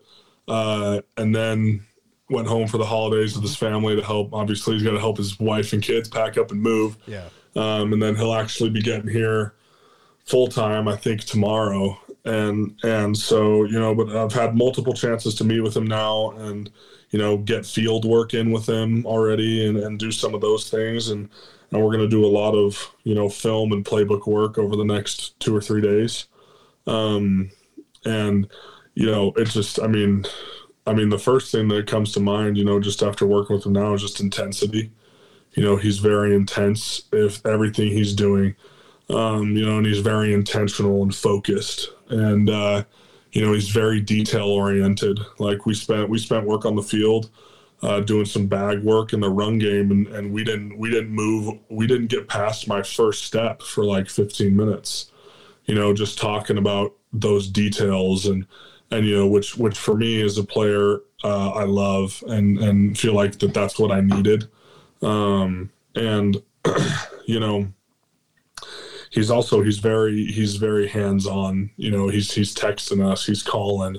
uh, 0.48 1.00
and 1.16 1.34
then 1.34 1.86
went 2.28 2.48
home 2.48 2.66
for 2.66 2.78
the 2.78 2.84
holidays 2.84 3.34
with 3.34 3.42
his 3.42 3.56
family 3.56 3.96
to 3.96 4.02
help. 4.02 4.32
Obviously, 4.32 4.74
he's 4.74 4.82
got 4.82 4.92
to 4.92 5.00
help 5.00 5.16
his 5.16 5.38
wife 5.38 5.72
and 5.72 5.82
kids 5.82 6.08
pack 6.08 6.36
up 6.36 6.50
and 6.50 6.60
move. 6.60 6.96
Yeah. 7.06 7.28
Um, 7.54 7.92
and 7.92 8.02
then 8.02 8.16
he'll 8.16 8.34
actually 8.34 8.70
be 8.70 8.82
getting 8.82 9.08
here 9.08 9.54
full 10.24 10.48
time, 10.48 10.88
I 10.88 10.96
think, 10.96 11.22
tomorrow. 11.24 11.98
And 12.24 12.78
and 12.82 13.16
so 13.16 13.64
you 13.64 13.78
know, 13.78 13.94
but 13.94 14.14
I've 14.14 14.32
had 14.32 14.56
multiple 14.56 14.92
chances 14.92 15.34
to 15.36 15.44
meet 15.44 15.60
with 15.60 15.76
him 15.76 15.86
now, 15.86 16.32
and 16.32 16.70
you 17.10 17.18
know, 17.18 17.38
get 17.38 17.64
field 17.64 18.04
work 18.04 18.34
in 18.34 18.50
with 18.50 18.68
him 18.68 19.06
already, 19.06 19.66
and 19.66 19.78
and 19.78 19.98
do 19.98 20.10
some 20.10 20.34
of 20.34 20.40
those 20.40 20.68
things, 20.68 21.08
and 21.08 21.28
and 21.70 21.82
we're 21.82 21.92
going 21.92 22.08
to 22.08 22.08
do 22.08 22.24
a 22.24 22.28
lot 22.28 22.54
of 22.54 22.92
you 23.04 23.14
know 23.14 23.28
film 23.28 23.72
and 23.72 23.84
playbook 23.84 24.26
work 24.26 24.58
over 24.58 24.76
the 24.76 24.84
next 24.84 25.38
two 25.40 25.54
or 25.54 25.60
three 25.60 25.80
days. 25.80 26.26
Um, 26.86 27.50
and 28.04 28.48
you 28.94 29.06
know 29.06 29.32
it's 29.36 29.52
just 29.52 29.80
i 29.82 29.86
mean 29.86 30.24
i 30.86 30.94
mean 30.94 31.08
the 31.08 31.18
first 31.18 31.50
thing 31.50 31.68
that 31.68 31.88
comes 31.88 32.12
to 32.12 32.20
mind 32.20 32.56
you 32.56 32.64
know 32.64 32.78
just 32.78 33.02
after 33.02 33.26
working 33.26 33.56
with 33.56 33.66
him 33.66 33.72
now 33.72 33.92
is 33.94 34.02
just 34.02 34.20
intensity. 34.20 34.90
You 35.52 35.62
know 35.62 35.76
he's 35.76 35.98
very 35.98 36.34
intense 36.34 37.02
if 37.12 37.44
everything 37.46 37.88
he's 37.88 38.14
doing 38.14 38.54
um, 39.10 39.56
you 39.56 39.64
know 39.64 39.78
and 39.78 39.86
he's 39.86 40.00
very 40.00 40.32
intentional 40.32 41.02
and 41.02 41.14
focused. 41.14 41.90
And 42.08 42.50
uh, 42.50 42.84
you 43.32 43.44
know 43.44 43.52
he's 43.52 43.68
very 43.68 44.00
detail 44.00 44.46
oriented 44.46 45.18
like 45.38 45.66
we 45.66 45.74
spent 45.74 46.08
we 46.08 46.18
spent 46.18 46.46
work 46.46 46.64
on 46.64 46.76
the 46.76 46.82
field 46.82 47.30
uh, 47.82 48.00
doing 48.00 48.24
some 48.24 48.46
bag 48.46 48.82
work 48.82 49.12
in 49.12 49.20
the 49.20 49.28
run 49.28 49.58
game, 49.58 49.90
and, 49.90 50.06
and 50.08 50.32
we 50.32 50.44
didn't 50.44 50.78
we 50.78 50.90
didn't 50.90 51.10
move 51.10 51.58
we 51.68 51.86
didn't 51.86 52.08
get 52.08 52.28
past 52.28 52.68
my 52.68 52.82
first 52.82 53.24
step 53.24 53.62
for 53.62 53.84
like 53.84 54.08
15 54.08 54.56
minutes. 54.56 55.10
You 55.66 55.74
know, 55.74 55.92
just 55.92 56.18
talking 56.18 56.58
about 56.58 56.94
those 57.12 57.48
details 57.48 58.26
and 58.26 58.46
and 58.90 59.06
you 59.06 59.16
know 59.16 59.26
which 59.26 59.56
which 59.56 59.76
for 59.76 59.94
me 59.94 60.22
as 60.22 60.38
a 60.38 60.44
player 60.44 61.00
uh, 61.24 61.50
I 61.50 61.64
love 61.64 62.22
and 62.28 62.58
and 62.58 62.98
feel 62.98 63.14
like 63.14 63.38
that 63.40 63.52
that's 63.52 63.78
what 63.78 63.92
I 63.92 64.00
needed. 64.00 64.48
Um, 65.02 65.70
and 65.94 66.36
you 67.26 67.40
know 67.40 67.66
he's 69.10 69.30
also 69.30 69.62
he's 69.62 69.78
very 69.78 70.24
he's 70.26 70.56
very 70.56 70.88
hands 70.88 71.26
on. 71.26 71.70
You 71.76 71.90
know 71.90 72.08
he's 72.08 72.32
he's 72.32 72.54
texting 72.54 73.06
us, 73.06 73.26
he's 73.26 73.42
calling. 73.42 73.98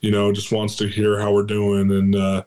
You 0.00 0.10
know, 0.10 0.32
just 0.32 0.52
wants 0.52 0.76
to 0.76 0.86
hear 0.86 1.20
how 1.20 1.34
we're 1.34 1.42
doing 1.42 1.90
and. 1.90 2.16
Uh, 2.16 2.44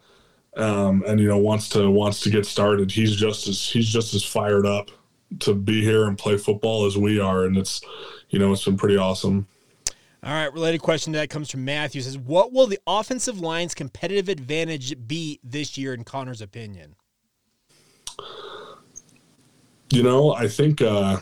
um, 0.57 1.03
and 1.07 1.19
you 1.19 1.27
know 1.27 1.37
wants 1.37 1.69
to 1.69 1.89
wants 1.89 2.19
to 2.21 2.29
get 2.29 2.45
started. 2.45 2.91
He's 2.91 3.15
just 3.15 3.47
as 3.47 3.67
he's 3.67 3.87
just 3.87 4.13
as 4.13 4.23
fired 4.23 4.65
up 4.65 4.91
to 5.39 5.53
be 5.53 5.81
here 5.81 6.05
and 6.05 6.17
play 6.17 6.37
football 6.37 6.85
as 6.85 6.97
we 6.97 7.19
are, 7.19 7.45
and 7.45 7.57
it's 7.57 7.81
you 8.29 8.39
know 8.39 8.51
it's 8.51 8.65
been 8.65 8.77
pretty 8.77 8.97
awesome. 8.97 9.47
All 10.23 10.31
right, 10.31 10.53
related 10.53 10.81
question 10.81 11.11
to 11.13 11.19
that 11.19 11.29
comes 11.29 11.51
from 11.51 11.65
Matthew. 11.65 12.01
Says, 12.01 12.17
what 12.17 12.53
will 12.53 12.65
the 12.65 12.79
offensive 12.87 13.41
line's 13.41 13.73
competitive 13.73 14.29
advantage 14.29 14.95
be 15.05 15.41
this 15.43 15.77
year, 15.77 15.93
in 15.93 16.05
Connor's 16.05 16.41
opinion? 16.41 16.95
You 19.89 20.01
know, 20.01 20.33
I 20.33 20.47
think, 20.47 20.81
uh, 20.81 21.19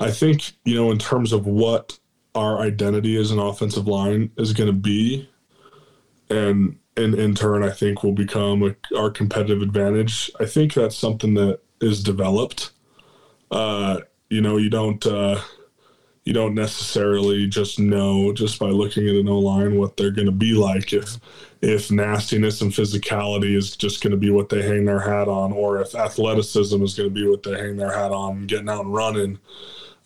I 0.00 0.10
think 0.10 0.52
you 0.64 0.74
know, 0.74 0.90
in 0.90 0.98
terms 0.98 1.34
of 1.34 1.46
what 1.46 1.98
our 2.34 2.60
identity 2.60 3.18
as 3.18 3.30
an 3.30 3.38
offensive 3.38 3.86
line 3.86 4.30
is 4.38 4.54
going 4.54 4.68
to 4.68 4.78
be, 4.78 5.28
and 6.30 6.78
and 6.96 7.14
in 7.14 7.34
turn, 7.34 7.62
I 7.62 7.70
think 7.70 8.02
will 8.02 8.12
become 8.12 8.62
a, 8.62 8.96
our 8.96 9.10
competitive 9.10 9.62
advantage. 9.62 10.30
I 10.40 10.46
think 10.46 10.74
that's 10.74 10.96
something 10.96 11.34
that 11.34 11.60
is 11.80 12.02
developed. 12.02 12.70
Uh, 13.50 14.00
you 14.30 14.40
know, 14.40 14.56
you 14.56 14.70
don't 14.70 15.04
uh, 15.06 15.40
you 16.24 16.32
don't 16.32 16.54
necessarily 16.54 17.46
just 17.46 17.78
know 17.78 18.32
just 18.32 18.58
by 18.58 18.66
looking 18.66 19.08
at 19.08 19.14
an 19.14 19.28
O 19.28 19.38
line 19.38 19.78
what 19.78 19.96
they're 19.96 20.10
going 20.10 20.26
to 20.26 20.32
be 20.32 20.54
like. 20.54 20.92
If 20.92 21.18
if 21.62 21.90
nastiness 21.90 22.60
and 22.62 22.72
physicality 22.72 23.56
is 23.56 23.76
just 23.76 24.02
going 24.02 24.10
to 24.10 24.16
be 24.16 24.30
what 24.30 24.48
they 24.48 24.62
hang 24.62 24.84
their 24.84 25.00
hat 25.00 25.28
on, 25.28 25.52
or 25.52 25.80
if 25.80 25.94
athleticism 25.94 26.82
is 26.82 26.94
going 26.94 27.08
to 27.08 27.14
be 27.14 27.28
what 27.28 27.42
they 27.42 27.58
hang 27.58 27.76
their 27.76 27.92
hat 27.92 28.10
on, 28.10 28.46
getting 28.46 28.68
out 28.68 28.84
and 28.84 28.94
running. 28.94 29.38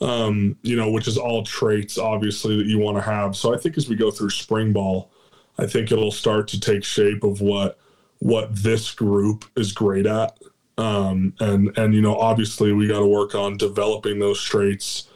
Um, 0.02 0.56
you 0.62 0.76
know, 0.76 0.90
which 0.90 1.06
is 1.06 1.18
all 1.18 1.44
traits 1.44 1.98
obviously 1.98 2.56
that 2.56 2.64
you 2.64 2.78
want 2.78 2.96
to 2.96 3.02
have. 3.02 3.36
So 3.36 3.54
I 3.54 3.58
think 3.58 3.76
as 3.76 3.86
we 3.86 3.96
go 3.96 4.10
through 4.10 4.30
spring 4.30 4.72
ball 4.72 5.10
I 5.60 5.66
think 5.66 5.92
it'll 5.92 6.10
start 6.10 6.48
to 6.48 6.60
take 6.60 6.84
shape 6.84 7.22
of 7.22 7.40
what 7.40 7.78
what 8.20 8.54
this 8.54 8.92
group 8.92 9.44
is 9.56 9.72
great 9.72 10.06
at. 10.06 10.38
Um, 10.78 11.34
and 11.40 11.76
and 11.76 11.94
you 11.94 12.00
know, 12.00 12.16
obviously, 12.16 12.72
we 12.72 12.88
got 12.88 13.00
to 13.00 13.06
work 13.06 13.34
on 13.34 13.56
developing 13.56 14.18
those 14.18 14.42
traits. 14.42 15.08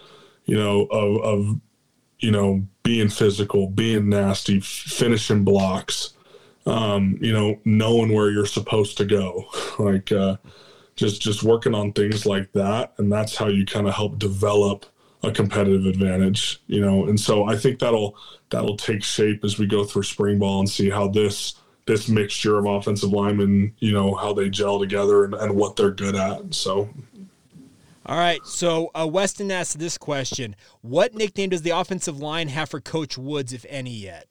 You 0.44 0.56
know, 0.56 0.82
of, 0.90 1.22
of 1.22 1.60
you 2.18 2.30
know 2.30 2.66
being 2.82 3.08
physical, 3.08 3.68
being 3.68 4.10
nasty, 4.10 4.60
finishing 4.60 5.44
blocks. 5.44 6.10
Um, 6.66 7.18
you 7.20 7.32
know, 7.32 7.58
knowing 7.64 8.12
where 8.12 8.30
you're 8.30 8.46
supposed 8.46 8.96
to 8.98 9.04
go, 9.04 9.44
like 9.78 10.12
uh, 10.12 10.36
just 10.96 11.22
just 11.22 11.42
working 11.42 11.74
on 11.74 11.92
things 11.92 12.26
like 12.26 12.52
that, 12.52 12.92
and 12.98 13.10
that's 13.10 13.36
how 13.36 13.48
you 13.48 13.64
kind 13.64 13.88
of 13.88 13.94
help 13.94 14.18
develop 14.18 14.84
a 15.25 15.33
competitive 15.33 15.87
advantage. 15.87 16.61
You 16.66 16.81
know, 16.81 17.07
and 17.07 17.19
so 17.19 17.45
I 17.45 17.57
think 17.57 17.78
that'll 17.78 18.16
that'll 18.50 18.76
take 18.76 19.02
shape 19.02 19.45
as 19.45 19.59
we 19.59 19.66
go 19.66 19.85
through 19.85 20.04
spring 20.04 20.38
ball 20.38 20.61
and 20.61 20.69
see 20.69 20.90
how 20.90 21.09
this 21.09 21.54
this 21.87 22.09
mixture 22.09 22.57
of 22.59 22.64
offensive 22.66 23.11
linemen, 23.11 23.75
you 23.78 23.93
know, 23.93 24.14
how 24.14 24.33
they 24.33 24.49
gel 24.49 24.78
together 24.78 25.25
and, 25.25 25.35
and 25.35 25.54
what 25.54 25.76
they're 25.76 25.90
good 25.90 26.16
at. 26.16 26.54
So 26.54 26.88
all 28.07 28.19
right, 28.19 28.45
so 28.45 28.90
uh, 28.95 29.09
Weston 29.11 29.50
asked 29.50 29.78
this 29.78 29.97
question: 29.97 30.57
What 30.83 31.14
nickname 31.14 31.50
does 31.50 31.62
the 31.62 31.71
offensive 31.71 32.19
line 32.19 32.49
have 32.49 32.69
for 32.69 32.81
Coach 32.81 33.16
Woods, 33.16 33.54
if 33.54 33.64
any, 33.69 33.93
yet? 33.93 34.26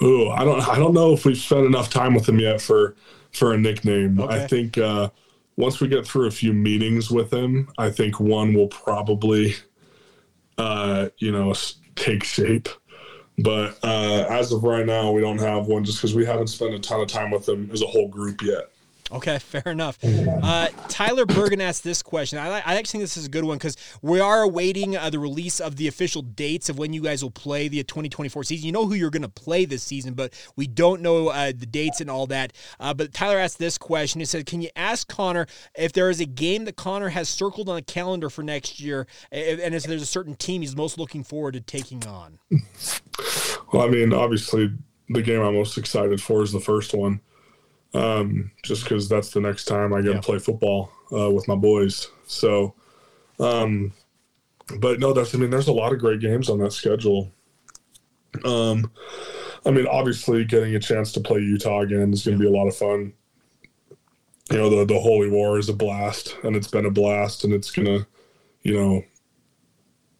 Oh, 0.00 0.28
I 0.30 0.44
don't, 0.44 0.68
I 0.68 0.76
don't 0.76 0.94
know 0.94 1.12
if 1.12 1.24
we've 1.24 1.36
spent 1.36 1.66
enough 1.66 1.90
time 1.90 2.14
with 2.14 2.28
him 2.28 2.38
yet 2.38 2.60
for 2.60 2.94
for 3.32 3.52
a 3.52 3.58
nickname. 3.58 4.20
Okay. 4.20 4.44
I 4.44 4.46
think 4.46 4.78
uh, 4.78 5.10
once 5.56 5.80
we 5.80 5.88
get 5.88 6.06
through 6.06 6.26
a 6.26 6.30
few 6.30 6.52
meetings 6.52 7.10
with 7.10 7.32
him, 7.32 7.68
I 7.78 7.90
think 7.90 8.20
one 8.20 8.54
will 8.54 8.68
probably, 8.68 9.54
uh, 10.58 11.08
you 11.18 11.32
know, 11.32 11.54
take 11.94 12.24
shape. 12.24 12.68
But 13.38 13.78
uh, 13.82 14.26
as 14.28 14.52
of 14.52 14.64
right 14.64 14.86
now, 14.86 15.12
we 15.12 15.20
don't 15.20 15.40
have 15.40 15.66
one 15.66 15.84
just 15.84 15.98
because 15.98 16.14
we 16.14 16.24
haven't 16.24 16.46
spent 16.48 16.74
a 16.74 16.78
ton 16.78 17.00
of 17.00 17.08
time 17.08 17.30
with 17.30 17.46
them 17.46 17.70
as 17.72 17.82
a 17.82 17.86
whole 17.86 18.08
group 18.08 18.42
yet. 18.42 18.70
Okay, 19.12 19.38
fair 19.40 19.62
enough. 19.66 19.98
Uh, 20.04 20.68
Tyler 20.88 21.26
Bergen 21.26 21.60
asked 21.60 21.84
this 21.84 22.02
question. 22.02 22.38
I, 22.38 22.58
I, 22.58 22.74
actually 22.76 22.98
think 22.98 23.02
this 23.04 23.16
is 23.16 23.26
a 23.26 23.30
good 23.30 23.44
one 23.44 23.58
because 23.58 23.76
we 24.02 24.20
are 24.20 24.42
awaiting 24.42 24.96
uh, 24.96 25.10
the 25.10 25.18
release 25.18 25.60
of 25.60 25.76
the 25.76 25.88
official 25.88 26.22
dates 26.22 26.68
of 26.68 26.78
when 26.78 26.92
you 26.92 27.02
guys 27.02 27.22
will 27.22 27.30
play 27.30 27.68
the 27.68 27.82
2024 27.82 28.44
season. 28.44 28.66
You 28.66 28.72
know 28.72 28.86
who 28.86 28.94
you're 28.94 29.10
going 29.10 29.22
to 29.22 29.28
play 29.28 29.64
this 29.64 29.82
season, 29.82 30.14
but 30.14 30.32
we 30.56 30.66
don't 30.66 31.02
know 31.02 31.28
uh, 31.28 31.52
the 31.56 31.66
dates 31.66 32.00
and 32.00 32.10
all 32.10 32.26
that. 32.28 32.52
Uh, 32.80 32.94
but 32.94 33.12
Tyler 33.12 33.38
asked 33.38 33.58
this 33.58 33.78
question. 33.78 34.20
He 34.20 34.24
said, 34.24 34.46
Can 34.46 34.60
you 34.60 34.70
ask 34.76 35.08
Connor 35.08 35.46
if 35.76 35.92
there 35.92 36.10
is 36.10 36.20
a 36.20 36.26
game 36.26 36.64
that 36.64 36.76
Connor 36.76 37.10
has 37.10 37.28
circled 37.28 37.68
on 37.68 37.76
the 37.76 37.82
calendar 37.82 38.28
for 38.28 38.42
next 38.42 38.80
year 38.80 39.06
and 39.30 39.74
if 39.74 39.84
there's 39.84 40.02
a 40.02 40.06
certain 40.06 40.34
team 40.34 40.62
he's 40.62 40.76
most 40.76 40.98
looking 40.98 41.22
forward 41.22 41.52
to 41.52 41.60
taking 41.60 42.06
on? 42.06 42.38
Well, 43.72 43.82
I 43.84 43.88
mean, 43.88 44.12
obviously, 44.12 44.72
the 45.08 45.22
game 45.22 45.40
I'm 45.40 45.54
most 45.54 45.76
excited 45.76 46.22
for 46.22 46.42
is 46.42 46.52
the 46.52 46.60
first 46.60 46.94
one 46.94 47.20
um, 47.94 48.50
just 48.62 48.84
because 48.84 49.08
that's 49.08 49.30
the 49.30 49.40
next 49.40 49.64
time 49.64 49.92
I 49.92 50.02
get 50.02 50.14
yeah. 50.14 50.20
to 50.20 50.22
play 50.22 50.38
football 50.38 50.90
uh, 51.12 51.30
with 51.30 51.48
my 51.48 51.54
boys. 51.54 52.08
So, 52.26 52.74
um, 53.40 53.92
but 54.78 54.98
no, 54.98 55.12
that's 55.12 55.34
I 55.34 55.38
mean, 55.38 55.50
there's 55.50 55.68
a 55.68 55.72
lot 55.72 55.92
of 55.92 55.98
great 55.98 56.20
games 56.20 56.50
on 56.50 56.58
that 56.58 56.72
schedule. 56.72 57.32
Um, 58.44 58.90
I 59.64 59.70
mean, 59.70 59.86
obviously, 59.86 60.44
getting 60.44 60.74
a 60.74 60.80
chance 60.80 61.12
to 61.12 61.20
play 61.20 61.40
Utah 61.40 61.80
again 61.80 62.12
is 62.12 62.24
going 62.24 62.38
to 62.38 62.42
be 62.42 62.48
a 62.48 62.56
lot 62.56 62.68
of 62.68 62.76
fun. 62.76 63.12
You 64.50 64.58
know, 64.58 64.70
the 64.70 64.84
the 64.84 65.00
Holy 65.00 65.28
War 65.28 65.58
is 65.58 65.68
a 65.68 65.74
blast, 65.74 66.36
and 66.44 66.54
it's 66.54 66.68
been 66.68 66.86
a 66.86 66.90
blast, 66.90 67.44
and 67.44 67.52
it's 67.52 67.70
gonna, 67.70 68.06
you 68.62 68.74
know, 68.74 69.04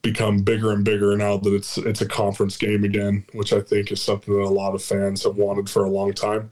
become 0.03 0.39
bigger 0.43 0.73
and 0.73 0.85
bigger 0.85 1.17
now 1.17 1.37
that 1.37 1.53
it's 1.53 1.79
it's 1.79 2.01
a 2.01 2.09
conference 2.09 2.57
game 2.57 2.85
again, 2.85 3.25
which 3.35 3.53
I 3.53 3.61
think 3.61 3.93
is 3.93 4.03
something 4.03 4.35
that 4.35 4.43
a 4.43 4.49
lot 4.49 4.75
of 4.75 4.83
fans 4.83 5.25
have 5.25 5.37
wanted 5.37 5.69
for 5.69 5.85
a 5.85 5.91
long 5.91 6.13
time 6.13 6.51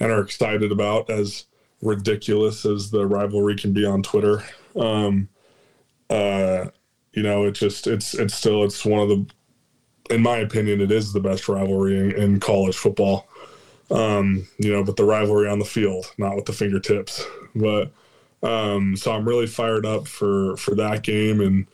and 0.00 0.12
are 0.12 0.20
excited 0.20 0.72
about, 0.72 1.10
as 1.10 1.46
ridiculous 1.82 2.64
as 2.64 2.90
the 2.90 3.06
rivalry 3.06 3.56
can 3.56 3.72
be 3.72 3.84
on 3.84 4.02
Twitter. 4.02 4.42
Um, 4.74 5.28
uh, 6.10 6.66
you 7.12 7.22
know, 7.22 7.44
it 7.44 7.52
just 7.52 7.86
it's 7.86 8.14
it's 8.14 8.34
still 8.34 8.64
it's 8.64 8.84
one 8.84 9.00
of 9.00 9.08
the, 9.08 9.26
in 10.14 10.22
my 10.22 10.38
opinion, 10.38 10.80
it 10.80 10.92
is 10.92 11.12
the 11.12 11.20
best 11.20 11.48
rivalry 11.48 11.98
in, 11.98 12.12
in 12.12 12.40
college 12.40 12.76
football. 12.76 13.26
Um, 13.90 14.46
you 14.58 14.72
know, 14.72 14.82
but 14.82 14.96
the 14.96 15.04
rivalry 15.04 15.48
on 15.48 15.58
the 15.58 15.64
field, 15.64 16.12
not 16.18 16.36
with 16.36 16.44
the 16.44 16.52
fingertips. 16.52 17.24
But 17.54 17.92
um, 18.42 18.96
so 18.96 19.12
I'm 19.12 19.26
really 19.26 19.46
fired 19.46 19.86
up 19.86 20.06
for 20.06 20.56
for 20.56 20.74
that 20.74 21.02
game 21.02 21.40
and. 21.40 21.66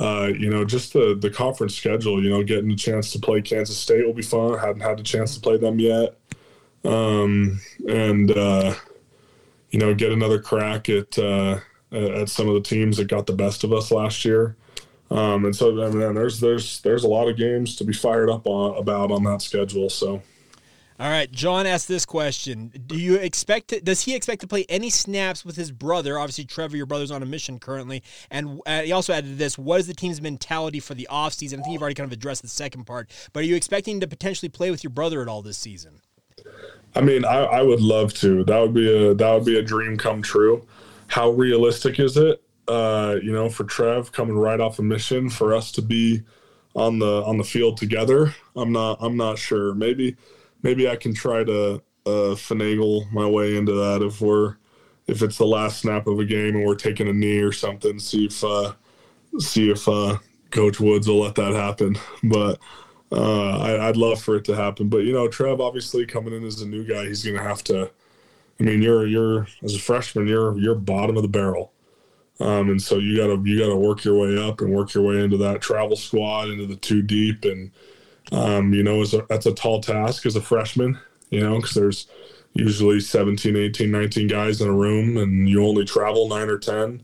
Uh, 0.00 0.32
you 0.36 0.50
know, 0.50 0.64
just 0.64 0.94
the 0.94 1.16
the 1.20 1.30
conference 1.30 1.76
schedule. 1.76 2.20
You 2.24 2.30
know, 2.30 2.42
getting 2.42 2.72
a 2.72 2.76
chance 2.76 3.12
to 3.12 3.20
play 3.20 3.40
Kansas 3.40 3.76
State 3.76 4.04
will 4.04 4.14
be 4.14 4.22
fun. 4.22 4.56
I 4.56 4.66
hadn't 4.66 4.80
had 4.80 4.98
a 4.98 5.02
chance 5.02 5.34
to 5.34 5.40
play 5.40 5.58
them 5.58 5.78
yet 5.78 6.16
um, 6.84 7.60
and 7.88 8.30
uh, 8.30 8.74
you 9.70 9.78
know 9.78 9.94
get 9.94 10.12
another 10.12 10.40
crack 10.40 10.88
at 10.88 11.18
uh, 11.18 11.60
at 11.92 12.28
some 12.28 12.48
of 12.48 12.54
the 12.54 12.60
teams 12.60 12.96
that 12.96 13.08
got 13.08 13.26
the 13.26 13.32
best 13.32 13.64
of 13.64 13.72
us 13.72 13.90
last 13.90 14.24
year. 14.24 14.56
Um, 15.10 15.44
and 15.44 15.54
so 15.54 15.82
I 15.84 15.90
mean, 15.90 16.14
there's 16.14 16.40
there's 16.40 16.80
there's 16.80 17.04
a 17.04 17.08
lot 17.08 17.28
of 17.28 17.36
games 17.36 17.76
to 17.76 17.84
be 17.84 17.92
fired 17.92 18.30
up 18.30 18.46
on, 18.46 18.76
about 18.78 19.10
on 19.10 19.24
that 19.24 19.42
schedule. 19.42 19.90
So. 19.90 20.22
All 21.00 21.08
right, 21.10 21.30
John 21.32 21.66
asked 21.66 21.88
this 21.88 22.06
question: 22.06 22.72
Do 22.86 22.96
you 22.96 23.16
expect? 23.16 23.68
To, 23.68 23.80
does 23.80 24.02
he 24.02 24.14
expect 24.14 24.40
to 24.42 24.46
play 24.46 24.64
any 24.68 24.88
snaps 24.88 25.44
with 25.44 25.56
his 25.56 25.72
brother? 25.72 26.18
Obviously, 26.18 26.44
Trevor, 26.44 26.76
your 26.76 26.86
brother's 26.86 27.10
on 27.10 27.22
a 27.22 27.26
mission 27.26 27.58
currently, 27.58 28.04
and 28.30 28.60
uh, 28.66 28.82
he 28.82 28.92
also 28.92 29.12
added 29.12 29.36
this: 29.36 29.58
What 29.58 29.80
is 29.80 29.86
the 29.86 29.94
team's 29.94 30.20
mentality 30.20 30.78
for 30.80 30.94
the 30.94 31.08
offseason? 31.10 31.54
I 31.54 31.62
think 31.62 31.72
you've 31.72 31.82
already 31.82 31.96
kind 31.96 32.06
of 32.06 32.12
addressed 32.12 32.42
the 32.42 32.48
second 32.48 32.84
part, 32.84 33.10
but 33.32 33.40
are 33.40 33.46
you 33.46 33.56
expecting 33.56 34.00
to 34.00 34.06
potentially 34.06 34.48
play 34.48 34.70
with 34.70 34.84
your 34.84 34.92
brother 34.92 35.22
at 35.22 35.28
all 35.28 35.42
this 35.42 35.58
season? 35.58 36.02
I 36.94 37.00
mean, 37.00 37.24
I, 37.24 37.44
I 37.44 37.62
would 37.62 37.80
love 37.80 38.12
to. 38.14 38.44
That 38.44 38.60
would 38.60 38.74
be 38.74 38.92
a 38.92 39.14
that 39.14 39.32
would 39.32 39.44
be 39.44 39.58
a 39.58 39.62
dream 39.62 39.96
come 39.96 40.22
true. 40.22 40.66
How 41.08 41.30
realistic 41.30 41.98
is 41.98 42.16
it? 42.16 42.42
Uh, 42.68 43.16
you 43.22 43.32
know, 43.32 43.48
for 43.48 43.64
Trev 43.64 44.12
coming 44.12 44.36
right 44.36 44.60
off 44.60 44.78
a 44.78 44.82
mission 44.82 45.28
for 45.28 45.54
us 45.54 45.72
to 45.72 45.82
be 45.82 46.22
on 46.74 46.98
the 46.98 47.22
on 47.24 47.38
the 47.38 47.44
field 47.44 47.76
together. 47.76 48.34
I'm 48.56 48.72
not 48.72 48.98
I'm 49.00 49.16
not 49.16 49.38
sure. 49.38 49.74
Maybe 49.74 50.16
maybe 50.62 50.88
I 50.88 50.96
can 50.96 51.14
try 51.14 51.44
to 51.44 51.82
uh, 52.06 52.34
finagle 52.34 53.10
my 53.12 53.26
way 53.26 53.56
into 53.56 53.72
that 53.72 54.02
if 54.02 54.20
we're 54.20 54.56
if 55.06 55.22
it's 55.22 55.38
the 55.38 55.46
last 55.46 55.80
snap 55.80 56.06
of 56.06 56.18
a 56.18 56.24
game 56.24 56.56
and 56.56 56.64
we're 56.64 56.74
taking 56.74 57.08
a 57.08 57.12
knee 57.12 57.38
or 57.38 57.52
something. 57.52 57.98
See 57.98 58.26
if 58.26 58.44
uh, 58.44 58.74
see 59.38 59.70
if 59.70 59.88
uh, 59.88 60.18
Coach 60.50 60.80
Woods 60.80 61.08
will 61.08 61.20
let 61.20 61.34
that 61.36 61.54
happen. 61.54 61.96
But 62.22 62.58
uh, 63.12 63.58
I, 63.58 63.86
would 63.86 63.96
love 63.96 64.22
for 64.22 64.36
it 64.36 64.44
to 64.46 64.56
happen, 64.56 64.88
but 64.88 64.98
you 64.98 65.12
know, 65.12 65.28
Trev 65.28 65.60
obviously 65.60 66.06
coming 66.06 66.32
in 66.32 66.44
as 66.44 66.62
a 66.62 66.66
new 66.66 66.84
guy, 66.84 67.06
he's 67.06 67.22
going 67.22 67.36
to 67.36 67.42
have 67.42 67.62
to. 67.64 67.90
I 68.58 68.64
mean, 68.64 68.80
you're 68.80 69.06
you're 69.06 69.46
as 69.62 69.74
a 69.74 69.78
freshman, 69.78 70.26
you're 70.26 70.56
you're 70.58 70.74
bottom 70.74 71.16
of 71.16 71.22
the 71.22 71.28
barrel, 71.28 71.72
um, 72.40 72.70
and 72.70 72.80
so 72.80 72.98
you 72.98 73.16
gotta 73.16 73.40
you 73.44 73.58
gotta 73.58 73.76
work 73.76 74.04
your 74.04 74.18
way 74.18 74.42
up 74.42 74.60
and 74.60 74.72
work 74.72 74.94
your 74.94 75.04
way 75.04 75.22
into 75.22 75.36
that 75.38 75.60
travel 75.60 75.96
squad, 75.96 76.48
into 76.48 76.66
the 76.66 76.76
two 76.76 77.02
deep, 77.02 77.44
and 77.44 77.70
um, 78.30 78.72
you 78.72 78.82
know, 78.82 79.02
a, 79.02 79.26
that's 79.28 79.46
a 79.46 79.52
tall 79.52 79.80
task 79.80 80.24
as 80.26 80.36
a 80.36 80.40
freshman. 80.40 80.98
You 81.30 81.40
know, 81.40 81.56
because 81.56 81.74
there's 81.74 82.06
usually 82.54 83.00
17, 83.00 83.56
18, 83.56 83.90
19 83.90 84.28
guys 84.28 84.60
in 84.60 84.68
a 84.68 84.72
room, 84.72 85.16
and 85.16 85.48
you 85.48 85.64
only 85.64 85.84
travel 85.84 86.28
nine 86.28 86.48
or 86.48 86.58
ten, 86.58 87.02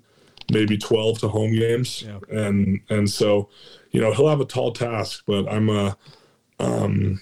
maybe 0.51 0.79
12 0.79 1.21
to 1.21 1.29
home 1.29 1.55
games, 1.55 2.03
yeah. 2.03 2.19
and 2.31 2.81
and 2.89 3.09
so 3.09 3.49
you 3.91 4.01
know, 4.01 4.13
he'll 4.13 4.29
have 4.29 4.41
a 4.41 4.45
tall 4.45 4.73
task, 4.73 5.25
but 5.27 5.49
I'm 5.49 5.71
uh, 5.71 5.95
um, 6.61 7.21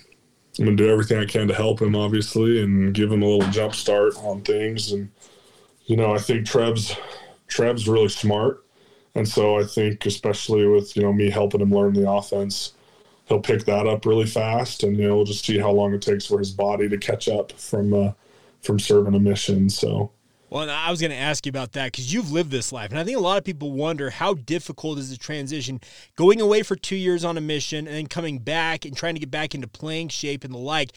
I'm 0.59 0.65
gonna 0.65 0.77
do 0.77 0.91
everything 0.91 1.19
I 1.19 1.25
can 1.25 1.49
to 1.49 1.55
help 1.55 1.81
him, 1.81 1.95
obviously, 1.95 2.63
and 2.63 2.95
give 2.95 3.11
him 3.11 3.23
a 3.23 3.27
little 3.27 3.51
jump 3.51 3.75
start 3.75 4.17
on 4.19 4.43
things. 4.43 4.93
And 4.93 5.11
you 5.85 5.97
know, 5.97 6.15
I 6.15 6.19
think 6.19 6.47
Trev's 6.47 6.97
Trev's 7.47 7.89
really 7.89 8.09
smart, 8.09 8.65
and 9.15 9.29
so 9.29 9.59
I 9.59 9.65
think, 9.65 10.07
especially 10.07 10.67
with 10.67 10.97
you 10.97 11.03
know 11.03 11.13
me 11.13 11.31
helping 11.31 11.61
him 11.61 11.73
learn 11.73 11.95
the 11.95 12.11
offense, 12.11 12.73
he'll 13.27 13.41
pick 13.41 13.65
that 13.67 13.87
up 13.87 14.07
really 14.07 14.27
fast, 14.27 14.83
and 14.83 14.97
you 14.97 15.09
know, 15.09 15.17
we'll 15.17 15.25
just 15.25 15.45
see 15.45 15.59
how 15.59 15.71
long 15.71 15.95
it 15.95 16.03
takes 16.03 16.27
for 16.27 16.39
his 16.39 16.51
body 16.51 16.89
to 16.89 16.99
catch 16.99 17.29
up 17.29 17.53
from 17.53 17.95
uh, 17.95 18.13
from 18.63 18.81
serving 18.81 19.15
a 19.15 19.21
mission. 19.21 19.71
So 19.71 20.11
well, 20.49 20.71
I 20.71 20.91
was 20.91 21.01
going 21.01 21.11
to 21.11 21.17
ask 21.17 21.45
you 21.45 21.51
about 21.51 21.73
that 21.73 21.93
because 21.93 22.13
you've 22.13 22.31
lived 22.31 22.51
this 22.51 22.73
life. 22.73 22.91
And 22.91 22.99
I 22.99 23.05
think 23.05 23.17
a 23.17 23.21
lot 23.21 23.39
of 23.39 23.45
people 23.45 23.73
wonder 23.73 24.11
how 24.11 24.35
difficult 24.35 24.99
is 24.99 25.11
the 25.11 25.17
transition 25.17 25.81
going 26.15 26.41
away 26.41 26.63
for 26.63 26.77
two 26.77 26.97
years 26.97 27.25
on 27.25 27.37
a 27.37 27.41
mission 27.41 27.87
and 27.87 27.97
then 27.97 28.07
coming 28.07 28.39
back 28.39 28.85
and 28.85 28.97
trying 28.97 29.15
to 29.15 29.21
get 29.21 29.31
back 29.31 29.55
into 29.55 29.67
playing 29.67 30.09
shape 30.09 30.45
and 30.45 30.55
the 30.55 30.59
like. 30.59 30.93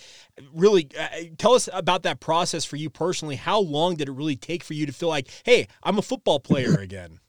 Really, 0.53 0.87
uh, 0.97 1.07
tell 1.37 1.53
us 1.53 1.67
about 1.73 2.03
that 2.03 2.19
process 2.19 2.63
for 2.63 2.75
you 2.75 2.89
personally. 2.89 3.37
How 3.37 3.59
long 3.59 3.95
did 3.95 4.07
it 4.07 4.13
really 4.13 4.35
take 4.35 4.63
for 4.63 4.73
you 4.73 4.85
to 4.85 4.93
feel 4.93 5.09
like, 5.09 5.27
hey, 5.43 5.67
I'm 5.81 5.97
a 5.97 6.03
football 6.03 6.39
player 6.39 6.75
again? 6.79 7.19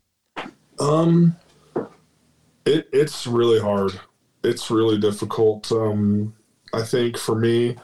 Um, 0.78 1.36
it, 2.66 2.88
it's 2.92 3.26
really 3.26 3.60
hard. 3.60 3.98
It's 4.44 4.70
really 4.70 4.98
difficult. 4.98 5.72
Um, 5.72 6.34
I 6.72 6.82
think 6.82 7.16
for 7.16 7.34
me, 7.34 7.76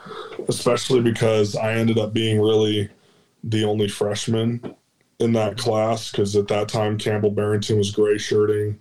especially 0.49 1.01
because 1.01 1.57
I 1.57 1.73
ended 1.73 1.99
up 1.99 2.13
being 2.13 2.41
really 2.41 2.91
the 3.47 3.65
only 3.65 3.89
freshman 3.89 4.61
in 5.19 5.33
that 5.33 5.57
class 5.57 6.11
because 6.11 6.37
at 6.37 6.49
that 6.49 6.69
time 6.69 6.99
Campbell 6.99 7.31
Barrington 7.31 7.79
was 7.79 7.91
gray 7.91 8.19
shirting. 8.19 8.79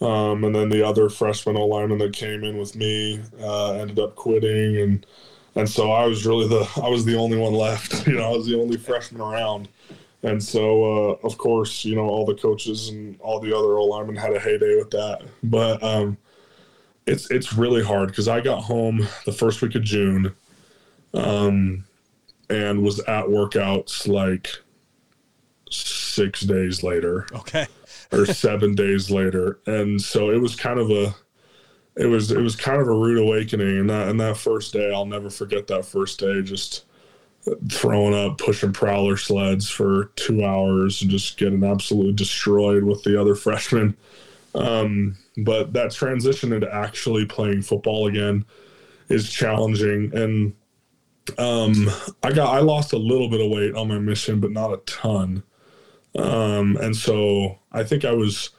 Um, 0.00 0.44
and 0.44 0.54
then 0.54 0.70
the 0.70 0.84
other 0.86 1.10
freshman 1.10 1.56
lineman 1.56 1.98
that 1.98 2.14
came 2.14 2.42
in 2.42 2.56
with 2.56 2.74
me 2.74 3.20
uh, 3.40 3.72
ended 3.74 3.98
up 3.98 4.16
quitting, 4.16 4.78
and 4.78 5.06
and 5.56 5.68
so 5.68 5.92
I 5.92 6.06
was 6.06 6.24
really 6.24 6.48
the 6.48 6.66
I 6.82 6.88
was 6.88 7.04
the 7.04 7.16
only 7.16 7.36
one 7.36 7.52
left. 7.52 8.06
You 8.06 8.14
know, 8.14 8.32
I 8.32 8.36
was 8.36 8.46
the 8.46 8.58
only 8.58 8.78
freshman 8.78 9.20
around, 9.20 9.68
and 10.22 10.42
so 10.42 10.84
uh, 10.84 11.16
of 11.22 11.36
course, 11.36 11.84
you 11.84 11.96
know, 11.96 12.08
all 12.08 12.24
the 12.24 12.34
coaches 12.34 12.88
and 12.88 13.20
all 13.20 13.40
the 13.40 13.54
other 13.54 13.78
O 13.78 14.14
had 14.14 14.34
a 14.34 14.40
heyday 14.40 14.76
with 14.76 14.90
that. 14.92 15.20
But 15.42 15.82
um, 15.82 16.16
it's 17.06 17.30
it's 17.30 17.52
really 17.52 17.82
hard 17.82 18.08
because 18.08 18.26
I 18.26 18.40
got 18.40 18.62
home 18.62 19.06
the 19.26 19.32
first 19.32 19.60
week 19.60 19.74
of 19.74 19.82
June, 19.82 20.34
um, 21.12 21.84
and 22.50 22.82
was 22.82 23.00
at 23.00 23.26
workouts 23.26 24.06
like 24.08 24.48
six 25.70 26.40
days 26.40 26.82
later. 26.82 27.26
Okay. 27.32 27.66
or 28.12 28.26
seven 28.26 28.74
days 28.74 29.10
later, 29.10 29.60
and 29.66 30.00
so 30.00 30.30
it 30.30 30.40
was 30.40 30.56
kind 30.56 30.80
of 30.80 30.90
a 30.90 31.14
it 31.96 32.06
was 32.06 32.30
it 32.30 32.40
was 32.40 32.56
kind 32.56 32.80
of 32.80 32.88
a 32.88 32.94
rude 32.94 33.18
awakening 33.18 33.78
and 33.78 33.90
that 33.90 34.08
and 34.08 34.20
that 34.20 34.36
first 34.36 34.72
day 34.72 34.92
i'll 34.92 35.06
never 35.06 35.28
forget 35.28 35.66
that 35.66 35.84
first 35.84 36.20
day 36.20 36.40
just 36.42 36.84
throwing 37.70 38.14
up 38.14 38.38
pushing 38.38 38.72
prowler 38.72 39.16
sleds 39.16 39.68
for 39.68 40.06
two 40.16 40.44
hours 40.44 41.02
and 41.02 41.10
just 41.10 41.38
getting 41.38 41.64
absolutely 41.64 42.12
destroyed 42.12 42.84
with 42.84 43.02
the 43.02 43.20
other 43.20 43.34
freshmen 43.46 43.96
um, 44.52 45.16
but 45.44 45.72
that 45.74 45.92
transition 45.92 46.52
into 46.52 46.72
actually 46.74 47.24
playing 47.24 47.62
football 47.62 48.08
again 48.08 48.44
is 49.08 49.30
challenging 49.30 50.10
and 50.12 50.54
um, 51.38 51.88
i 52.22 52.32
got 52.32 52.54
i 52.54 52.60
lost 52.60 52.92
a 52.92 52.98
little 52.98 53.28
bit 53.28 53.40
of 53.40 53.50
weight 53.50 53.74
on 53.74 53.88
my 53.88 53.98
mission 53.98 54.40
but 54.40 54.50
not 54.50 54.72
a 54.72 54.78
ton 54.78 55.42
um, 56.16 56.76
and 56.80 56.96
so 56.96 57.58
i 57.72 57.82
think 57.82 58.04
i 58.04 58.12
was 58.12 58.50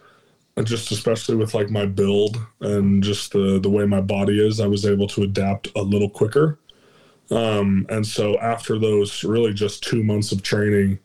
just 0.63 0.91
especially 0.91 1.35
with 1.35 1.53
like 1.53 1.69
my 1.69 1.85
build 1.85 2.39
and 2.59 3.03
just 3.03 3.31
the 3.31 3.59
the 3.59 3.69
way 3.69 3.85
my 3.85 4.01
body 4.01 4.45
is, 4.45 4.59
I 4.59 4.67
was 4.67 4.85
able 4.85 5.07
to 5.07 5.23
adapt 5.23 5.69
a 5.75 5.81
little 5.81 6.09
quicker. 6.09 6.59
Um, 7.29 7.85
and 7.89 8.05
so 8.05 8.37
after 8.39 8.77
those 8.77 9.23
really 9.23 9.53
just 9.53 9.83
two 9.83 10.03
months 10.03 10.31
of 10.31 10.43
training 10.43 10.99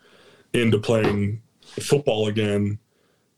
into 0.52 0.78
playing 0.78 1.40
football 1.60 2.26
again, 2.26 2.78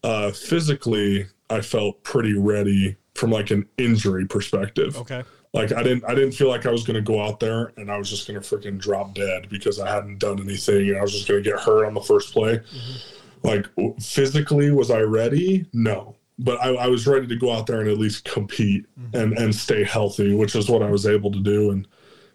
uh, 0.03 0.31
physically 0.31 1.27
I 1.51 1.61
felt 1.61 2.03
pretty 2.03 2.35
ready 2.35 2.97
from 3.15 3.31
like 3.31 3.51
an 3.51 3.69
injury 3.77 4.27
perspective. 4.27 4.97
Okay. 4.97 5.23
Like 5.55 5.73
I 5.73 5.83
didn't 5.83 6.05
I 6.05 6.15
didn't 6.15 6.33
feel 6.33 6.49
like 6.49 6.67
I 6.67 6.71
was 6.71 6.85
gonna 6.85 7.01
go 7.01 7.23
out 7.23 7.41
there 7.41 7.73
and 7.77 7.91
I 7.91 7.99
was 7.99 8.11
just 8.11 8.27
gonna 8.27 8.41
freaking 8.41 8.79
drop 8.79 9.15
dead 9.15 9.49
because 9.49 9.81
I 9.81 9.89
hadn't 9.89 10.19
done 10.19 10.41
anything 10.41 10.89
and 10.89 10.99
I 10.99 11.03
was 11.03 11.13
just 11.13 11.27
gonna 11.27 11.41
get 11.41 11.59
hurt 11.61 11.87
on 11.87 11.95
the 11.95 12.03
first 12.03 12.33
play. 12.33 12.57
Mm-hmm 12.57 13.15
like 13.43 13.67
physically 14.01 14.71
was 14.71 14.91
i 14.91 15.01
ready 15.01 15.67
no 15.73 16.15
but 16.41 16.61
I, 16.63 16.69
I, 16.75 16.87
was 16.87 17.05
ready 17.09 17.27
to 17.27 17.35
go 17.35 17.53
out 17.53 17.67
there 17.67 17.81
and 17.81 17.91
at 17.91 17.99
least 17.99 18.25
compete 18.25 18.87
mm-hmm. 18.99 19.17
and 19.17 19.39
and 19.39 19.55
stay 19.55 19.85
healthy 19.85 20.35
which 20.35 20.55
is 20.55 20.69
what 20.69 20.83
i 20.83 20.91
was 20.91 21.07
able 21.07 21.31
to 21.33 21.41
do 21.41 21.71
and 21.71 21.87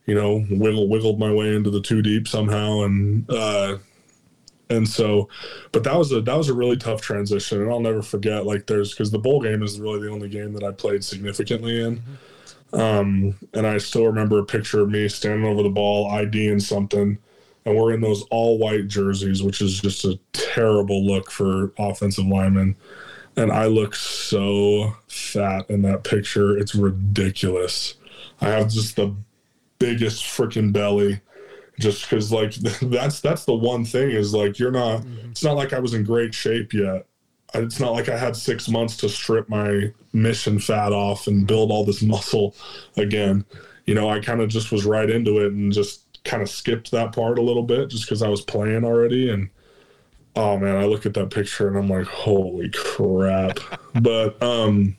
you 0.05 0.15
know 0.15 0.45
wiggle 0.49 0.89
wiggled 0.89 1.19
my 1.19 1.31
way 1.31 1.55
into 1.55 1.69
the 1.69 1.81
two 1.81 2.01
deep 2.01 2.27
somehow 2.27 2.81
and 2.81 3.29
uh 3.29 3.77
and 4.69 4.87
so 4.87 5.29
but 5.71 5.83
that 5.83 5.95
was 5.95 6.11
a 6.11 6.21
that 6.21 6.35
was 6.35 6.49
a 6.49 6.53
really 6.53 6.77
tough 6.77 7.01
transition 7.01 7.61
and 7.61 7.71
i'll 7.71 7.79
never 7.79 8.01
forget 8.01 8.45
like 8.45 8.65
there's 8.65 8.91
because 8.91 9.11
the 9.11 9.19
bowl 9.19 9.41
game 9.41 9.61
is 9.61 9.79
really 9.79 9.99
the 9.99 10.09
only 10.09 10.29
game 10.29 10.53
that 10.53 10.63
i 10.63 10.71
played 10.71 11.03
significantly 11.03 11.81
in 11.81 11.97
mm-hmm. 11.97 12.13
Um 12.73 13.35
and 13.53 13.67
i 13.67 13.77
still 13.77 14.05
remember 14.05 14.39
a 14.39 14.45
picture 14.45 14.81
of 14.81 14.89
me 14.89 15.07
standing 15.07 15.45
over 15.45 15.63
the 15.63 15.69
ball 15.69 16.09
iding 16.09 16.59
something 16.59 17.17
and 17.65 17.75
we're 17.75 17.93
in 17.93 18.01
those 18.01 18.23
all 18.23 18.57
white 18.57 18.87
jerseys, 18.87 19.41
which 19.41 19.61
is 19.61 19.79
just 19.79 20.05
a 20.05 20.19
terrible 20.33 21.05
look 21.05 21.31
for 21.31 21.71
offensive 21.77 22.25
linemen. 22.25 22.75
And 23.35 23.51
I 23.51 23.65
look 23.65 23.95
so 23.95 24.95
fat 25.07 25.69
in 25.69 25.81
that 25.83 26.03
picture. 26.03 26.57
It's 26.57 26.75
ridiculous. 26.75 27.95
I 28.41 28.49
have 28.49 28.69
just 28.69 28.95
the 28.95 29.15
biggest 29.79 30.23
freaking 30.23 30.71
belly 30.71 31.21
just 31.79 32.07
because 32.07 32.31
like 32.31 32.53
that's 32.81 33.19
that's 33.19 33.45
the 33.45 33.53
one 33.53 33.83
thing 33.83 34.11
is 34.11 34.33
like 34.33 34.59
you're 34.59 34.71
not 34.71 35.01
mm-hmm. 35.01 35.31
it's 35.31 35.43
not 35.43 35.57
like 35.57 35.73
i 35.73 35.79
was 35.79 35.93
in 35.93 36.03
great 36.03 36.33
shape 36.33 36.71
yet 36.71 37.05
it's 37.55 37.79
not 37.79 37.93
like 37.93 38.09
i 38.09 38.17
had 38.17 38.35
six 38.35 38.67
months 38.67 38.97
to 38.97 39.07
strip 39.07 39.47
my 39.49 39.91
mission 40.13 40.59
fat 40.59 40.91
off 40.91 41.27
and 41.27 41.47
build 41.47 41.71
all 41.71 41.85
this 41.85 42.01
muscle 42.03 42.55
again 42.97 43.45
you 43.85 43.93
know 43.93 44.09
i 44.09 44.19
kind 44.19 44.41
of 44.41 44.49
just 44.49 44.71
was 44.71 44.85
right 44.85 45.09
into 45.09 45.39
it 45.39 45.51
and 45.51 45.71
just 45.71 46.03
kind 46.23 46.41
of 46.41 46.49
skipped 46.49 46.91
that 46.91 47.13
part 47.13 47.37
a 47.37 47.41
little 47.41 47.63
bit 47.63 47.89
just 47.89 48.05
because 48.05 48.21
I 48.21 48.29
was 48.29 48.41
playing 48.41 48.83
already. 48.83 49.29
And 49.29 49.49
oh 50.35 50.57
man, 50.57 50.77
I 50.77 50.85
look 50.85 51.05
at 51.05 51.13
that 51.15 51.29
picture 51.29 51.67
and 51.67 51.77
I'm 51.77 51.89
like, 51.89 52.07
holy 52.07 52.69
crap. 52.69 53.59
but 54.01 54.41
um, 54.41 54.95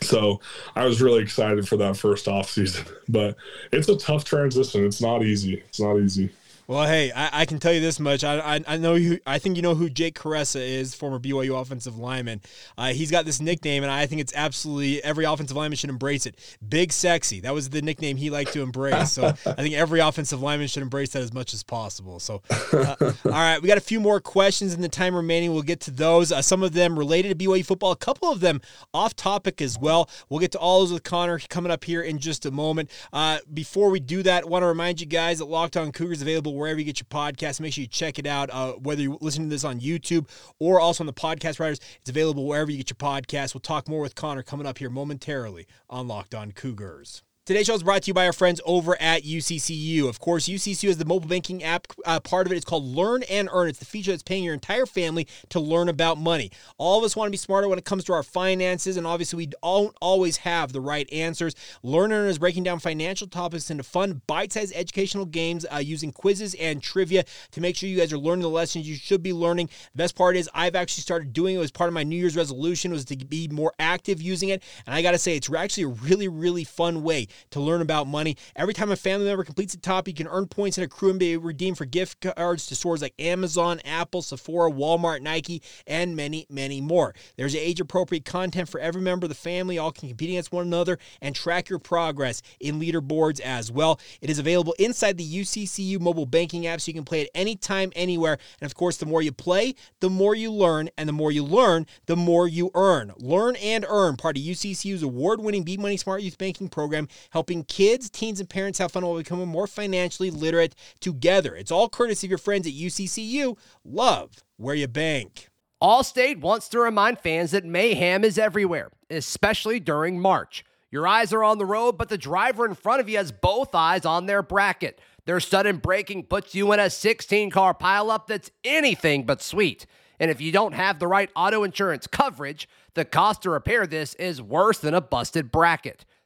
so 0.00 0.40
I 0.74 0.84
was 0.84 1.02
really 1.02 1.22
excited 1.22 1.68
for 1.68 1.76
that 1.78 1.96
first 1.96 2.28
off 2.28 2.50
season. 2.50 2.84
But 3.08 3.36
it's 3.70 3.88
a 3.88 3.96
tough 3.96 4.24
transition. 4.24 4.84
It's 4.84 5.00
not 5.00 5.22
easy. 5.22 5.62
It's 5.68 5.78
not 5.80 5.96
easy. 5.98 6.30
Well, 6.68 6.84
hey, 6.84 7.12
I, 7.12 7.42
I, 7.42 7.46
can 7.46 7.60
tell 7.60 7.72
you 7.72 7.80
this 7.80 8.00
much. 8.00 8.24
I, 8.24 8.38
I, 8.56 8.60
I 8.66 8.76
know 8.76 8.96
you. 8.96 9.20
I 9.24 9.38
think 9.38 9.54
you 9.54 9.62
know 9.62 9.76
who 9.76 9.88
Jake 9.88 10.18
Kuresa 10.18 10.60
is, 10.60 10.96
former 10.96 11.20
BYU 11.20 11.60
offensive 11.60 11.96
lineman. 11.96 12.40
Uh, 12.76 12.88
he's 12.88 13.08
got 13.08 13.24
this 13.24 13.40
nickname, 13.40 13.84
and 13.84 13.92
I 13.92 14.06
think 14.06 14.20
it's 14.20 14.32
absolutely 14.34 15.02
every 15.04 15.26
offensive 15.26 15.56
lineman 15.56 15.76
should 15.76 15.90
embrace 15.90 16.26
it. 16.26 16.34
Big 16.68 16.92
Sexy. 16.92 17.38
That 17.38 17.54
was 17.54 17.70
the 17.70 17.82
nickname 17.82 18.16
he 18.16 18.30
liked 18.30 18.52
to 18.54 18.62
embrace. 18.62 19.12
So 19.12 19.26
I 19.28 19.32
think 19.32 19.76
every 19.76 20.00
offensive 20.00 20.42
lineman 20.42 20.66
should 20.66 20.82
embrace 20.82 21.10
that 21.10 21.22
as 21.22 21.32
much 21.32 21.54
as 21.54 21.62
possible. 21.62 22.18
So, 22.18 22.42
uh, 22.50 22.96
all 23.00 23.12
right, 23.30 23.62
we 23.62 23.68
got 23.68 23.78
a 23.78 23.80
few 23.82 24.00
more 24.00 24.18
questions 24.18 24.74
in 24.74 24.80
the 24.80 24.88
time 24.88 25.14
remaining. 25.14 25.52
We'll 25.52 25.62
get 25.62 25.78
to 25.82 25.92
those. 25.92 26.32
Uh, 26.32 26.42
some 26.42 26.64
of 26.64 26.72
them 26.72 26.98
related 26.98 27.38
to 27.38 27.44
BYU 27.44 27.64
football, 27.64 27.92
a 27.92 27.96
couple 27.96 28.32
of 28.32 28.40
them 28.40 28.60
off 28.92 29.14
topic 29.14 29.62
as 29.62 29.78
well. 29.78 30.10
We'll 30.28 30.40
get 30.40 30.50
to 30.52 30.58
all 30.58 30.80
those 30.80 30.92
with 30.92 31.04
Connor 31.04 31.38
coming 31.38 31.70
up 31.70 31.84
here 31.84 32.02
in 32.02 32.18
just 32.18 32.44
a 32.44 32.50
moment. 32.50 32.90
Uh, 33.12 33.38
before 33.54 33.90
we 33.90 34.00
do 34.00 34.24
that, 34.24 34.42
I 34.42 34.46
want 34.48 34.64
to 34.64 34.66
remind 34.66 35.00
you 35.00 35.06
guys 35.06 35.38
that 35.38 35.44
Locked 35.44 35.76
On 35.76 35.92
Cougars 35.92 36.22
available 36.22 36.55
wherever 36.56 36.78
you 36.78 36.84
get 36.84 37.00
your 37.00 37.06
podcast. 37.06 37.60
Make 37.60 37.74
sure 37.74 37.82
you 37.82 37.88
check 37.88 38.18
it 38.18 38.26
out. 38.26 38.50
Uh, 38.50 38.72
whether 38.72 39.02
you're 39.02 39.18
listening 39.20 39.48
to 39.48 39.54
this 39.54 39.64
on 39.64 39.80
YouTube 39.80 40.28
or 40.58 40.80
also 40.80 41.02
on 41.02 41.06
the 41.06 41.12
podcast 41.12 41.60
writers, 41.60 41.80
it's 42.00 42.10
available 42.10 42.46
wherever 42.46 42.70
you 42.70 42.78
get 42.78 42.90
your 42.90 42.96
podcast. 42.96 43.54
We'll 43.54 43.60
talk 43.60 43.88
more 43.88 44.00
with 44.00 44.14
Connor 44.14 44.42
coming 44.42 44.66
up 44.66 44.78
here 44.78 44.90
momentarily 44.90 45.66
on 45.88 46.08
Locked 46.08 46.34
On 46.34 46.52
Cougars. 46.52 47.22
Today's 47.46 47.66
show 47.66 47.76
is 47.76 47.84
brought 47.84 48.02
to 48.02 48.08
you 48.08 48.12
by 48.12 48.26
our 48.26 48.32
friends 48.32 48.60
over 48.64 49.00
at 49.00 49.22
UCCU. 49.22 50.08
Of 50.08 50.18
course, 50.18 50.48
UCCU 50.48 50.88
is 50.88 50.98
the 50.98 51.04
mobile 51.04 51.28
banking 51.28 51.62
app. 51.62 51.86
Uh, 52.04 52.18
part 52.18 52.44
of 52.44 52.52
it 52.52 52.56
is 52.56 52.64
called 52.64 52.82
Learn 52.82 53.22
and 53.30 53.48
Earn. 53.52 53.68
It's 53.68 53.78
the 53.78 53.84
feature 53.84 54.10
that's 54.10 54.24
paying 54.24 54.42
your 54.42 54.52
entire 54.52 54.84
family 54.84 55.28
to 55.50 55.60
learn 55.60 55.88
about 55.88 56.18
money. 56.18 56.50
All 56.76 56.98
of 56.98 57.04
us 57.04 57.14
want 57.14 57.28
to 57.28 57.30
be 57.30 57.36
smarter 57.36 57.68
when 57.68 57.78
it 57.78 57.84
comes 57.84 58.02
to 58.06 58.12
our 58.14 58.24
finances, 58.24 58.96
and 58.96 59.06
obviously, 59.06 59.36
we 59.36 59.52
don't 59.62 59.94
always 60.02 60.38
have 60.38 60.72
the 60.72 60.80
right 60.80 61.08
answers. 61.12 61.54
Learn 61.84 62.10
and 62.10 62.24
Earn 62.24 62.28
is 62.30 62.40
breaking 62.40 62.64
down 62.64 62.80
financial 62.80 63.28
topics 63.28 63.70
into 63.70 63.84
fun, 63.84 64.22
bite-sized 64.26 64.74
educational 64.74 65.24
games 65.24 65.64
uh, 65.72 65.76
using 65.76 66.10
quizzes 66.10 66.54
and 66.54 66.82
trivia 66.82 67.24
to 67.52 67.60
make 67.60 67.76
sure 67.76 67.88
you 67.88 67.96
guys 67.96 68.12
are 68.12 68.18
learning 68.18 68.42
the 68.42 68.50
lessons 68.50 68.88
you 68.88 68.96
should 68.96 69.22
be 69.22 69.32
learning. 69.32 69.68
The 69.92 69.98
best 69.98 70.16
part 70.16 70.36
is 70.36 70.50
I've 70.52 70.74
actually 70.74 71.02
started 71.02 71.32
doing 71.32 71.54
it 71.54 71.60
as 71.60 71.70
part 71.70 71.86
of 71.86 71.94
my 71.94 72.02
New 72.02 72.16
Year's 72.16 72.36
resolution 72.36 72.90
was 72.90 73.04
to 73.04 73.16
be 73.16 73.46
more 73.46 73.72
active 73.78 74.20
using 74.20 74.48
it, 74.48 74.64
and 74.84 74.92
I 74.92 75.00
got 75.00 75.12
to 75.12 75.18
say, 75.18 75.36
it's 75.36 75.48
actually 75.54 75.84
a 75.84 75.88
really, 76.02 76.26
really 76.26 76.64
fun 76.64 77.04
way 77.04 77.28
to 77.50 77.60
learn 77.60 77.80
about 77.80 78.06
money. 78.06 78.36
Every 78.54 78.74
time 78.74 78.90
a 78.90 78.96
family 78.96 79.26
member 79.26 79.44
completes 79.44 79.74
a 79.74 79.78
top, 79.78 80.08
you 80.08 80.14
can 80.14 80.28
earn 80.28 80.46
points 80.46 80.78
and 80.78 80.84
accrue 80.84 81.10
and 81.10 81.18
be 81.18 81.36
redeemed 81.36 81.78
for 81.78 81.84
gift 81.84 82.20
cards 82.20 82.66
to 82.66 82.74
stores 82.74 83.02
like 83.02 83.14
Amazon, 83.18 83.80
Apple, 83.84 84.22
Sephora, 84.22 84.70
Walmart, 84.70 85.20
Nike, 85.20 85.62
and 85.86 86.16
many, 86.16 86.46
many 86.48 86.80
more. 86.80 87.14
There's 87.36 87.54
age 87.54 87.80
appropriate 87.80 88.24
content 88.24 88.68
for 88.68 88.80
every 88.80 89.02
member 89.02 89.24
of 89.24 89.28
the 89.28 89.34
family. 89.34 89.78
All 89.78 89.92
can 89.92 90.08
compete 90.08 90.30
against 90.30 90.52
one 90.52 90.66
another 90.66 90.98
and 91.20 91.34
track 91.34 91.68
your 91.68 91.78
progress 91.78 92.42
in 92.60 92.80
leaderboards 92.80 93.40
as 93.40 93.70
well. 93.70 94.00
It 94.20 94.30
is 94.30 94.38
available 94.38 94.74
inside 94.78 95.16
the 95.16 95.40
UCCU 95.40 96.00
mobile 96.00 96.26
banking 96.26 96.66
app 96.66 96.80
so 96.80 96.90
you 96.90 96.94
can 96.94 97.04
play 97.04 97.22
it 97.22 97.30
anytime, 97.34 97.92
anywhere. 97.94 98.38
And 98.60 98.66
of 98.66 98.74
course, 98.74 98.96
the 98.96 99.06
more 99.06 99.22
you 99.22 99.32
play, 99.32 99.74
the 100.00 100.10
more 100.10 100.34
you 100.34 100.52
learn, 100.52 100.90
and 100.96 101.08
the 101.08 101.12
more 101.12 101.32
you 101.32 101.44
learn, 101.44 101.86
the 102.06 102.16
more 102.16 102.48
you 102.48 102.70
earn. 102.74 103.12
Learn 103.18 103.56
and 103.56 103.84
earn, 103.88 104.16
part 104.16 104.36
of 104.36 104.42
UCCU's 104.42 105.02
award 105.02 105.40
winning 105.40 105.62
Be 105.62 105.76
Money 105.76 105.96
Smart 105.96 106.22
Youth 106.22 106.38
Banking 106.38 106.68
program, 106.68 107.08
helping 107.30 107.64
kids, 107.64 108.10
teens, 108.10 108.40
and 108.40 108.48
parents 108.48 108.78
have 108.78 108.92
fun 108.92 109.04
while 109.04 109.16
becoming 109.16 109.48
more 109.48 109.66
financially 109.66 110.30
literate 110.30 110.74
together. 111.00 111.54
It's 111.54 111.70
all 111.70 111.88
courtesy 111.88 112.26
of 112.26 112.30
your 112.30 112.38
friends 112.38 112.66
at 112.66 112.72
UCCU. 112.72 113.56
Love 113.84 114.44
where 114.56 114.74
you 114.74 114.88
bank. 114.88 115.48
Allstate 115.82 116.40
wants 116.40 116.68
to 116.70 116.80
remind 116.80 117.18
fans 117.18 117.50
that 117.50 117.64
mayhem 117.64 118.24
is 118.24 118.38
everywhere, 118.38 118.90
especially 119.10 119.78
during 119.78 120.18
March. 120.18 120.64
Your 120.90 121.06
eyes 121.06 121.32
are 121.32 121.44
on 121.44 121.58
the 121.58 121.66
road, 121.66 121.98
but 121.98 122.08
the 122.08 122.16
driver 122.16 122.64
in 122.64 122.74
front 122.74 123.00
of 123.00 123.08
you 123.08 123.18
has 123.18 123.32
both 123.32 123.74
eyes 123.74 124.06
on 124.06 124.26
their 124.26 124.42
bracket. 124.42 125.00
Their 125.26 125.40
sudden 125.40 125.78
braking 125.78 126.24
puts 126.24 126.54
you 126.54 126.72
in 126.72 126.80
a 126.80 126.88
16 126.88 127.50
car 127.50 127.74
pileup 127.74 128.26
that's 128.26 128.50
anything 128.64 129.26
but 129.26 129.42
sweet. 129.42 129.84
And 130.18 130.30
if 130.30 130.40
you 130.40 130.52
don't 130.52 130.72
have 130.72 130.98
the 130.98 131.06
right 131.06 131.30
auto 131.36 131.64
insurance 131.64 132.06
coverage, 132.06 132.68
the 132.94 133.04
cost 133.04 133.42
to 133.42 133.50
repair 133.50 133.86
this 133.86 134.14
is 134.14 134.40
worse 134.40 134.78
than 134.78 134.94
a 134.94 135.00
busted 135.00 135.52
bracket. 135.52 136.06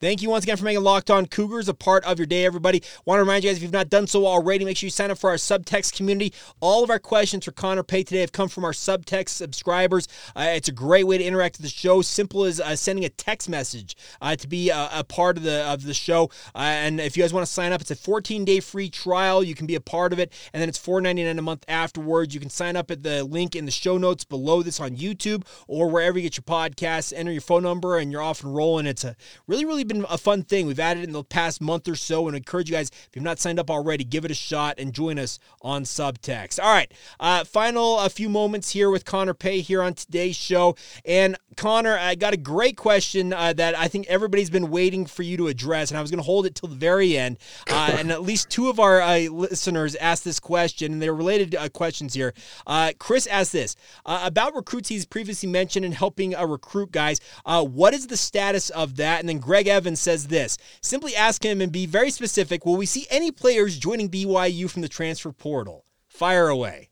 Thank 0.00 0.22
you 0.22 0.30
once 0.30 0.44
again 0.44 0.56
for 0.56 0.64
making 0.64 0.84
Locked 0.84 1.10
On 1.10 1.26
Cougars 1.26 1.68
a 1.68 1.74
part 1.74 2.04
of 2.04 2.20
your 2.20 2.26
day, 2.26 2.44
everybody. 2.44 2.84
Want 3.04 3.18
to 3.18 3.22
remind 3.22 3.42
you 3.42 3.50
guys, 3.50 3.56
if 3.56 3.64
you've 3.64 3.72
not 3.72 3.88
done 3.88 4.06
so 4.06 4.26
already, 4.26 4.64
make 4.64 4.76
sure 4.76 4.86
you 4.86 4.92
sign 4.92 5.10
up 5.10 5.18
for 5.18 5.28
our 5.28 5.34
subtext 5.34 5.96
community. 5.96 6.32
All 6.60 6.84
of 6.84 6.90
our 6.90 7.00
questions 7.00 7.44
for 7.44 7.50
Connor 7.50 7.82
Pay 7.82 8.04
today 8.04 8.20
have 8.20 8.30
come 8.30 8.48
from 8.48 8.64
our 8.64 8.70
subtext 8.70 9.30
subscribers. 9.30 10.06
Uh, 10.36 10.50
it's 10.54 10.68
a 10.68 10.72
great 10.72 11.04
way 11.04 11.18
to 11.18 11.24
interact 11.24 11.56
with 11.56 11.64
the 11.64 11.68
show. 11.68 12.00
Simple 12.00 12.44
as 12.44 12.60
uh, 12.60 12.76
sending 12.76 13.04
a 13.06 13.08
text 13.08 13.48
message 13.48 13.96
uh, 14.20 14.36
to 14.36 14.46
be 14.46 14.70
a, 14.70 14.88
a, 14.92 15.02
part 15.02 15.36
of 15.36 15.42
the 15.42 15.64
of 15.64 15.82
the 15.82 15.94
show. 15.94 16.30
Uh, 16.54 16.58
and 16.58 17.00
if 17.00 17.16
you 17.16 17.24
guys 17.24 17.34
want 17.34 17.44
to 17.44 17.52
sign 17.52 17.72
up, 17.72 17.80
it's 17.80 17.90
a 17.90 17.96
14 17.96 18.44
day 18.44 18.60
free 18.60 18.88
trial. 18.88 19.42
You 19.42 19.56
can 19.56 19.66
be 19.66 19.74
a 19.74 19.80
part 19.80 20.12
of 20.12 20.20
it, 20.20 20.32
and 20.52 20.60
then 20.60 20.68
it's 20.68 20.78
$4.99 20.78 21.36
a 21.36 21.42
month 21.42 21.64
afterwards. 21.66 22.32
You 22.32 22.40
can 22.40 22.50
sign 22.50 22.76
up 22.76 22.92
at 22.92 23.02
the 23.02 23.24
link 23.24 23.56
in 23.56 23.64
the 23.64 23.72
show 23.72 23.98
notes 23.98 24.22
below 24.22 24.62
this 24.62 24.78
on 24.78 24.90
YouTube 24.90 25.44
or 25.66 25.90
wherever 25.90 26.16
you 26.18 26.22
get 26.22 26.36
your 26.36 26.44
podcasts. 26.44 27.12
Enter 27.12 27.32
your 27.32 27.40
phone 27.40 27.64
number, 27.64 27.98
and 27.98 28.12
you're 28.12 28.22
off 28.22 28.44
and 28.44 28.54
rolling. 28.54 28.86
It's 28.86 29.02
a 29.02 29.16
really, 29.48 29.64
really 29.64 29.87
been 29.88 30.04
a 30.08 30.18
fun 30.18 30.42
thing. 30.42 30.66
We've 30.66 30.80
added 30.80 31.02
it 31.02 31.06
in 31.06 31.12
the 31.12 31.24
past 31.24 31.60
month 31.60 31.88
or 31.88 31.96
so 31.96 32.28
and 32.28 32.36
encourage 32.36 32.68
you 32.70 32.76
guys, 32.76 32.90
if 32.90 33.10
you've 33.14 33.24
not 33.24 33.38
signed 33.38 33.58
up 33.58 33.70
already, 33.70 34.04
give 34.04 34.24
it 34.24 34.30
a 34.30 34.34
shot 34.34 34.76
and 34.78 34.92
join 34.92 35.18
us 35.18 35.38
on 35.62 35.84
Subtext. 35.84 36.62
All 36.62 36.72
right, 36.72 36.92
uh, 37.20 37.44
final 37.44 37.98
a 37.98 38.08
few 38.08 38.28
moments 38.28 38.70
here 38.70 38.90
with 38.90 39.04
Connor 39.04 39.34
Pay 39.34 39.60
here 39.60 39.82
on 39.82 39.94
today's 39.94 40.36
show. 40.36 40.76
And 41.04 41.36
Connor, 41.56 41.98
I 41.98 42.14
got 42.14 42.34
a 42.34 42.36
great 42.36 42.76
question 42.76 43.32
uh, 43.32 43.52
that 43.54 43.76
I 43.76 43.88
think 43.88 44.06
everybody's 44.06 44.50
been 44.50 44.70
waiting 44.70 45.06
for 45.06 45.22
you 45.22 45.36
to 45.38 45.48
address, 45.48 45.90
and 45.90 45.98
I 45.98 46.00
was 46.00 46.10
going 46.10 46.18
to 46.18 46.24
hold 46.24 46.46
it 46.46 46.54
till 46.54 46.68
the 46.68 46.76
very 46.76 47.16
end. 47.16 47.38
Uh, 47.68 47.94
and 47.98 48.12
at 48.12 48.22
least 48.22 48.50
two 48.50 48.68
of 48.68 48.78
our 48.78 49.00
uh, 49.00 49.18
listeners 49.30 49.96
asked 49.96 50.24
this 50.24 50.38
question, 50.38 50.92
and 50.92 51.02
they're 51.02 51.14
related 51.14 51.54
uh, 51.54 51.68
questions 51.68 52.14
here. 52.14 52.34
Uh, 52.66 52.92
Chris 52.98 53.26
asked 53.26 53.52
this 53.52 53.74
about 54.04 54.54
recruits 54.54 54.88
he's 54.88 55.06
previously 55.06 55.48
mentioned 55.48 55.84
and 55.84 55.94
helping 55.94 56.34
a 56.34 56.46
recruit 56.46 56.92
guys. 56.92 57.20
what 57.44 57.94
is 57.94 58.06
the 58.06 58.16
status 58.16 58.70
of 58.70 58.96
that? 58.96 59.20
And 59.20 59.28
then 59.28 59.38
Greg 59.38 59.66
Evans 59.78 60.00
says 60.00 60.26
this 60.26 60.58
simply 60.80 61.14
ask 61.14 61.44
him 61.44 61.60
and 61.60 61.70
be 61.70 61.86
very 61.86 62.10
specific. 62.10 62.66
Will 62.66 62.76
we 62.76 62.84
see 62.84 63.06
any 63.10 63.30
players 63.30 63.78
joining 63.78 64.10
BYU 64.10 64.68
from 64.68 64.82
the 64.82 64.88
transfer 64.88 65.30
portal? 65.30 65.84
Fire 66.08 66.48
away. 66.48 66.88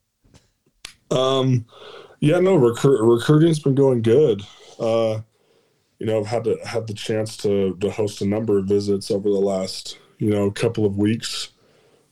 Um, 1.11 1.66
yeah, 2.20 2.38
no, 2.38 2.55
recruit, 2.55 3.03
recruiting's 3.03 3.59
been 3.59 3.75
going 3.75 4.03
good. 4.03 4.42
Uh, 4.79 5.20
you 5.99 6.07
know, 6.07 6.20
I've 6.20 6.27
had 6.27 6.44
to 6.44 6.59
had 6.64 6.87
the 6.87 6.94
chance 6.94 7.37
to 7.38 7.77
to 7.81 7.90
host 7.90 8.22
a 8.22 8.27
number 8.27 8.59
of 8.59 8.66
visits 8.66 9.11
over 9.11 9.29
the 9.29 9.35
last 9.35 9.99
you 10.18 10.31
know 10.31 10.49
couple 10.53 10.87
of 10.87 10.96
weeks 10.96 11.49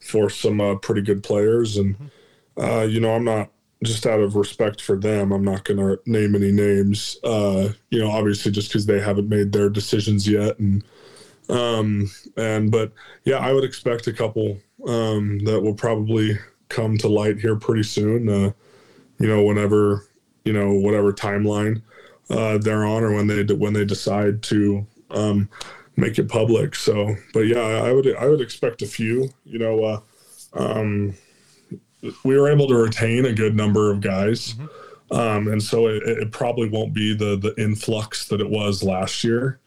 for 0.01 0.29
some 0.29 0.61
uh, 0.61 0.75
pretty 0.77 1.03
good 1.03 1.23
players, 1.23 1.77
and 1.77 2.11
uh, 2.61 2.83
you 2.83 2.99
know, 2.99 3.15
I'm 3.15 3.25
not 3.25 3.51
just 3.85 4.07
out 4.07 4.21
of 4.21 4.37
respect 4.37 4.81
for 4.81 4.97
them, 4.97 5.33
I'm 5.33 5.45
not 5.45 5.65
going 5.65 5.79
to 5.79 5.99
name 6.11 6.35
any 6.35 6.53
names. 6.53 7.19
Uh, 7.23 7.71
you 7.91 8.01
know, 8.01 8.11
obviously 8.11 8.51
just 8.51 8.69
because 8.69 8.87
they 8.87 9.01
haven't 9.01 9.29
made 9.29 9.53
their 9.53 9.71
decisions 9.71 10.29
yet, 10.29 10.59
and 10.59 10.85
um, 11.49 12.11
and 12.37 12.71
but 12.71 12.93
yeah, 13.25 13.39
I 13.39 13.53
would 13.53 13.65
expect 13.65 14.07
a 14.07 14.13
couple 14.13 14.59
um, 14.87 15.39
that 15.41 15.61
will 15.61 15.75
probably 15.75 16.39
come 16.69 16.99
to 16.99 17.09
light 17.09 17.39
here 17.39 17.57
pretty 17.57 17.83
soon. 17.83 18.29
Uh, 18.29 18.53
you 19.19 19.29
know, 19.29 19.45
whenever 19.45 20.07
you 20.45 20.53
know 20.53 20.73
whatever 20.73 21.13
timeline 21.13 21.83
uh, 22.31 22.59
they're 22.59 22.85
on, 22.85 23.03
or 23.03 23.13
when 23.13 23.27
they 23.27 23.45
when 23.55 23.73
they 23.73 23.85
decide 23.85 24.43
to 24.45 24.87
um, 25.11 25.49
make 25.97 26.19
it 26.19 26.29
public. 26.29 26.75
So, 26.75 27.15
but 27.33 27.41
yeah, 27.41 27.61
I 27.61 27.93
would 27.93 28.15
I 28.17 28.27
would 28.27 28.41
expect 28.41 28.83
a 28.83 28.87
few. 28.87 29.31
You 29.45 29.59
know, 29.59 29.85
uh, 29.85 30.01
um, 30.55 31.15
we 32.25 32.39
were 32.39 32.51
able 32.51 32.67
to 32.69 32.77
retain 32.77 33.27
a 33.27 33.33
good 33.33 33.55
number 33.55 33.91
of 33.91 34.01
guys. 34.01 34.55
Mm-hmm. 34.55 34.67
Um, 35.17 35.49
and 35.49 35.63
so 35.63 35.87
it, 35.89 36.03
it, 36.05 36.33
probably 36.33 36.69
won't 36.69 36.95
be 36.95 37.15
the 37.15 37.37
the 37.37 37.55
influx 37.63 38.27
that 38.29 38.41
it 38.41 38.49
was 38.49 38.83
last 38.83 39.23
year 39.23 39.61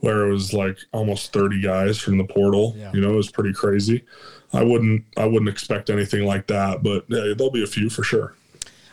where 0.00 0.26
it 0.26 0.32
was 0.32 0.52
like 0.52 0.78
almost 0.92 1.32
30 1.32 1.60
guys 1.60 1.98
from 1.98 2.18
the 2.18 2.24
portal. 2.24 2.74
Yeah. 2.76 2.92
You 2.92 3.00
know, 3.00 3.10
it 3.10 3.16
was 3.16 3.30
pretty 3.30 3.52
crazy. 3.52 4.04
I 4.52 4.62
wouldn't 4.62 5.04
I 5.16 5.26
wouldn't 5.26 5.48
expect 5.48 5.90
anything 5.90 6.24
like 6.24 6.46
that, 6.46 6.82
but 6.82 7.04
yeah, 7.08 7.34
there'll 7.36 7.50
be 7.50 7.64
a 7.64 7.66
few 7.66 7.90
for 7.90 8.02
sure. 8.02 8.34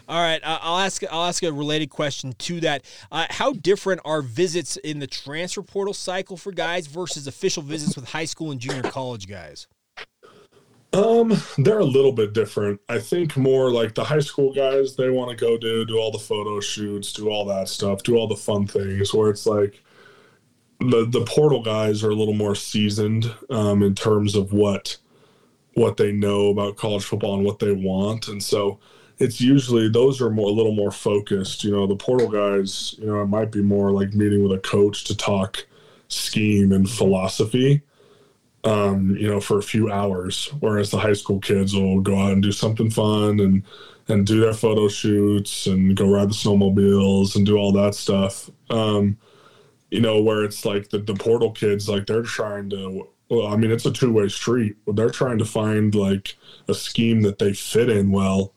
All 0.07 0.21
right, 0.21 0.43
uh, 0.43 0.59
I'll 0.61 0.79
ask. 0.79 1.03
I'll 1.09 1.25
ask 1.25 1.41
a 1.41 1.51
related 1.51 1.89
question 1.89 2.33
to 2.33 2.59
that. 2.59 2.83
Uh, 3.11 3.25
how 3.29 3.53
different 3.53 4.01
are 4.05 4.21
visits 4.21 4.77
in 4.77 4.99
the 4.99 5.07
transfer 5.07 5.63
portal 5.63 5.95
cycle 5.95 6.37
for 6.37 6.51
guys 6.51 6.85
versus 6.85 7.25
official 7.25 7.63
visits 7.63 7.95
with 7.95 8.09
high 8.09 8.25
school 8.25 8.51
and 8.51 8.59
junior 8.59 8.83
college 8.83 9.27
guys? 9.27 9.65
Um, 10.95 11.33
they're 11.57 11.79
a 11.79 11.85
little 11.85 12.11
bit 12.11 12.33
different. 12.33 12.79
I 12.87 12.99
think 12.99 13.35
more 13.35 13.71
like 13.71 13.95
the 13.95 14.03
high 14.03 14.19
school 14.19 14.53
guys. 14.53 14.95
They 14.95 15.09
want 15.09 15.31
to 15.31 15.35
go 15.35 15.57
do 15.57 15.85
do 15.85 15.97
all 15.97 16.11
the 16.11 16.19
photo 16.19 16.59
shoots, 16.59 17.11
do 17.13 17.29
all 17.29 17.45
that 17.45 17.67
stuff, 17.67 18.03
do 18.03 18.15
all 18.15 18.27
the 18.27 18.35
fun 18.35 18.65
things. 18.65 19.13
Where 19.13 19.29
it's 19.29 19.45
like 19.45 19.83
the 20.79 21.05
the 21.05 21.25
portal 21.25 21.61
guys 21.61 22.03
are 22.03 22.11
a 22.11 22.15
little 22.15 22.33
more 22.33 22.55
seasoned 22.55 23.33
um, 23.49 23.83
in 23.83 23.95
terms 23.95 24.35
of 24.35 24.53
what 24.53 24.97
what 25.73 25.97
they 25.97 26.11
know 26.11 26.49
about 26.49 26.77
college 26.77 27.03
football 27.03 27.35
and 27.35 27.45
what 27.45 27.59
they 27.59 27.73
want, 27.73 28.27
and 28.27 28.41
so 28.41 28.79
it's 29.19 29.39
usually 29.41 29.89
those 29.89 30.21
are 30.21 30.29
more 30.29 30.49
a 30.49 30.53
little 30.53 30.73
more 30.73 30.91
focused. 30.91 31.63
You 31.63 31.71
know, 31.71 31.87
the 31.87 31.95
portal 31.95 32.29
guys, 32.29 32.95
you 32.97 33.07
know, 33.07 33.21
it 33.21 33.27
might 33.27 33.51
be 33.51 33.61
more 33.61 33.91
like 33.91 34.13
meeting 34.13 34.43
with 34.43 34.57
a 34.57 34.61
coach 34.61 35.03
to 35.05 35.17
talk 35.17 35.65
scheme 36.07 36.71
and 36.71 36.89
philosophy. 36.89 37.81
Um, 38.65 39.15
you 39.15 39.27
know, 39.27 39.39
for 39.39 39.59
a 39.59 39.63
few 39.63 39.91
hours, 39.91 40.51
whereas 40.59 40.89
the 40.89 40.97
high 40.97 41.13
school 41.13 41.39
kids 41.39 41.75
will 41.75 42.01
go 42.01 42.17
out 42.17 42.33
and 42.33 42.41
do 42.41 42.51
something 42.51 42.89
fun 42.89 43.39
and 43.39 43.63
and 44.07 44.25
do 44.25 44.39
their 44.39 44.53
photo 44.53 44.87
shoots 44.87 45.67
and 45.67 45.95
go 45.95 46.09
ride 46.11 46.29
the 46.29 46.33
snowmobiles 46.33 47.35
and 47.35 47.45
do 47.45 47.57
all 47.57 47.71
that 47.71 47.95
stuff. 47.95 48.49
Um, 48.69 49.17
you 49.89 50.01
know, 50.01 50.21
where 50.21 50.43
it's 50.43 50.65
like 50.65 50.89
the, 50.89 50.99
the 50.99 51.15
portal 51.15 51.51
kids, 51.51 51.89
like 51.89 52.05
they're 52.05 52.23
trying 52.23 52.69
to, 52.71 53.07
well, 53.29 53.47
I 53.47 53.55
mean, 53.55 53.71
it's 53.71 53.85
a 53.85 53.91
two 53.91 54.11
way 54.11 54.27
street. 54.27 54.75
They're 54.87 55.09
trying 55.09 55.37
to 55.39 55.45
find 55.45 55.93
like 55.95 56.35
a 56.67 56.73
scheme 56.73 57.21
that 57.21 57.39
they 57.39 57.53
fit 57.53 57.89
in 57.89 58.11
well. 58.11 58.53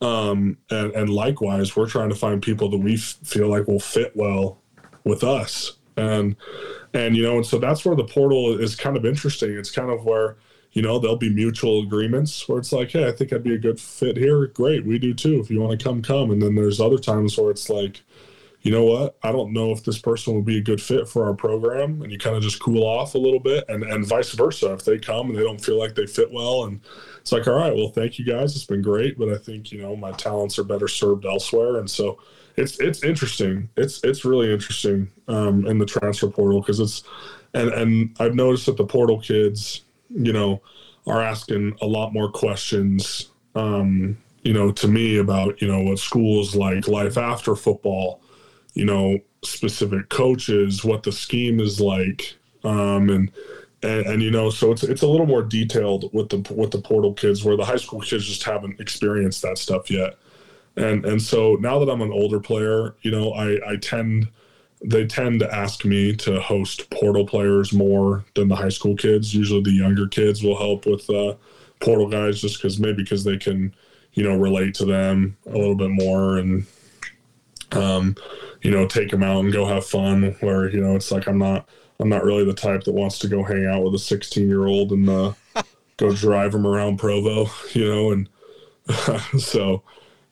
Um, 0.00 0.58
and, 0.70 0.92
and 0.92 1.10
likewise, 1.10 1.74
we're 1.74 1.88
trying 1.88 2.10
to 2.10 2.14
find 2.14 2.42
people 2.42 2.68
that 2.70 2.78
we 2.78 2.94
f- 2.94 3.18
feel 3.24 3.48
like 3.48 3.66
will 3.66 3.80
fit 3.80 4.14
well 4.14 4.58
with 5.04 5.24
us. 5.24 5.72
And, 5.96 6.36
and, 6.92 7.16
you 7.16 7.22
know, 7.22 7.36
and 7.36 7.46
so 7.46 7.58
that's 7.58 7.84
where 7.84 7.96
the 7.96 8.04
portal 8.04 8.58
is 8.58 8.76
kind 8.76 8.96
of 8.96 9.04
interesting. 9.04 9.56
It's 9.56 9.70
kind 9.70 9.90
of 9.90 10.04
where, 10.04 10.36
you 10.72 10.82
know, 10.82 10.98
there'll 10.98 11.16
be 11.16 11.32
mutual 11.32 11.82
agreements 11.82 12.48
where 12.48 12.58
it's 12.58 12.72
like, 12.72 12.90
hey, 12.90 13.06
I 13.06 13.12
think 13.12 13.32
I'd 13.32 13.42
be 13.44 13.54
a 13.54 13.58
good 13.58 13.80
fit 13.80 14.16
here. 14.16 14.46
Great. 14.48 14.84
We 14.84 14.98
do 14.98 15.14
too. 15.14 15.40
If 15.40 15.50
you 15.50 15.60
want 15.60 15.78
to 15.78 15.84
come, 15.84 16.02
come. 16.02 16.30
And 16.30 16.42
then 16.42 16.54
there's 16.54 16.80
other 16.80 16.98
times 16.98 17.38
where 17.38 17.50
it's 17.50 17.70
like, 17.70 18.02
you 18.64 18.72
know 18.72 18.84
what, 18.84 19.18
I 19.22 19.30
don't 19.30 19.52
know 19.52 19.72
if 19.72 19.84
this 19.84 19.98
person 19.98 20.34
would 20.34 20.46
be 20.46 20.56
a 20.56 20.62
good 20.62 20.80
fit 20.80 21.06
for 21.06 21.26
our 21.26 21.34
program, 21.34 22.00
and 22.00 22.10
you 22.10 22.16
kind 22.16 22.34
of 22.34 22.42
just 22.42 22.62
cool 22.62 22.82
off 22.82 23.14
a 23.14 23.18
little 23.18 23.38
bit, 23.38 23.66
and 23.68 23.82
and 23.84 24.06
vice 24.06 24.32
versa. 24.32 24.72
If 24.72 24.86
they 24.86 24.98
come 24.98 25.28
and 25.28 25.38
they 25.38 25.42
don't 25.42 25.62
feel 25.62 25.78
like 25.78 25.94
they 25.94 26.06
fit 26.06 26.32
well, 26.32 26.64
and 26.64 26.80
it's 27.20 27.30
like, 27.30 27.46
all 27.46 27.56
right, 27.56 27.74
well, 27.74 27.90
thank 27.90 28.18
you 28.18 28.24
guys, 28.24 28.56
it's 28.56 28.64
been 28.64 28.80
great, 28.80 29.18
but 29.18 29.28
I 29.28 29.36
think 29.36 29.70
you 29.70 29.82
know 29.82 29.94
my 29.94 30.12
talents 30.12 30.58
are 30.58 30.64
better 30.64 30.88
served 30.88 31.26
elsewhere, 31.26 31.76
and 31.76 31.90
so 31.90 32.18
it's 32.56 32.78
it's 32.80 33.02
interesting. 33.02 33.68
It's 33.76 34.02
it's 34.04 34.24
really 34.24 34.52
interesting 34.52 35.10
um, 35.28 35.66
in 35.66 35.78
the 35.78 35.86
transfer 35.86 36.28
portal 36.28 36.60
because 36.60 36.80
it's 36.80 37.02
and 37.54 37.70
and 37.70 38.16
I've 38.20 38.34
noticed 38.34 38.66
that 38.66 38.76
the 38.76 38.86
portal 38.86 39.20
kids, 39.20 39.82
you 40.10 40.32
know, 40.32 40.62
are 41.06 41.20
asking 41.22 41.76
a 41.80 41.86
lot 41.86 42.12
more 42.12 42.30
questions. 42.30 43.30
Um, 43.54 44.18
you 44.42 44.52
know, 44.52 44.72
to 44.72 44.88
me 44.88 45.18
about 45.18 45.60
you 45.62 45.68
know 45.68 45.80
what 45.80 45.98
schools 45.98 46.54
like, 46.54 46.88
life 46.88 47.16
after 47.16 47.54
football 47.56 48.20
you 48.74 48.84
know, 48.84 49.18
specific 49.42 50.08
coaches, 50.08 50.84
what 50.84 51.02
the 51.02 51.12
scheme 51.12 51.60
is 51.60 51.80
like, 51.80 52.36
um, 52.64 53.08
and, 53.08 53.30
and 53.82 54.06
and 54.06 54.22
you 54.22 54.30
know, 54.30 54.50
so 54.50 54.72
it's 54.72 54.82
it's 54.82 55.02
a 55.02 55.06
little 55.06 55.26
more 55.26 55.42
detailed 55.42 56.12
with 56.12 56.28
the 56.28 56.38
with 56.52 56.72
the 56.72 56.80
portal 56.80 57.14
kids, 57.14 57.44
where 57.44 57.56
the 57.56 57.64
high 57.64 57.76
school 57.76 58.00
kids 58.00 58.26
just 58.26 58.42
haven't 58.42 58.80
experienced 58.80 59.42
that 59.42 59.58
stuff 59.58 59.90
yet, 59.90 60.18
and 60.76 61.04
and 61.04 61.22
so 61.22 61.56
now 61.56 61.78
that 61.78 61.90
I'm 61.90 62.02
an 62.02 62.12
older 62.12 62.40
player, 62.40 62.94
you 63.02 63.10
know, 63.10 63.32
I 63.32 63.72
I 63.72 63.76
tend 63.76 64.28
they 64.84 65.06
tend 65.06 65.40
to 65.40 65.54
ask 65.54 65.84
me 65.84 66.14
to 66.14 66.40
host 66.40 66.90
portal 66.90 67.26
players 67.26 67.72
more 67.72 68.24
than 68.34 68.48
the 68.48 68.56
high 68.56 68.68
school 68.68 68.96
kids. 68.96 69.34
Usually, 69.34 69.62
the 69.62 69.70
younger 69.70 70.06
kids 70.06 70.42
will 70.42 70.58
help 70.58 70.86
with 70.86 71.08
uh, 71.08 71.34
portal 71.80 72.08
guys 72.08 72.40
just 72.40 72.58
because 72.58 72.78
maybe 72.78 73.02
because 73.02 73.24
they 73.24 73.38
can, 73.38 73.74
you 74.12 74.22
know, 74.24 74.36
relate 74.36 74.74
to 74.74 74.84
them 74.84 75.36
a 75.46 75.56
little 75.56 75.76
bit 75.76 75.90
more 75.90 76.38
and 76.38 76.66
um, 77.72 78.14
you 78.62 78.70
know, 78.70 78.86
take 78.86 79.10
them 79.10 79.22
out 79.22 79.44
and 79.44 79.52
go 79.52 79.64
have 79.66 79.86
fun. 79.86 80.36
Where 80.40 80.68
you 80.70 80.80
know, 80.80 80.96
it's 80.96 81.10
like 81.10 81.28
I'm 81.28 81.38
not 81.38 81.68
I'm 82.00 82.08
not 82.08 82.24
really 82.24 82.44
the 82.44 82.52
type 82.52 82.84
that 82.84 82.92
wants 82.92 83.18
to 83.20 83.28
go 83.28 83.42
hang 83.42 83.66
out 83.66 83.84
with 83.84 83.94
a 83.94 83.98
16 83.98 84.48
year 84.48 84.66
old 84.66 84.92
and 84.92 85.08
uh, 85.08 85.32
go 85.96 86.12
drive 86.12 86.52
them 86.52 86.66
around 86.66 86.98
Provo, 86.98 87.48
you 87.72 87.88
know, 87.88 88.10
and 88.10 88.28
so. 89.40 89.84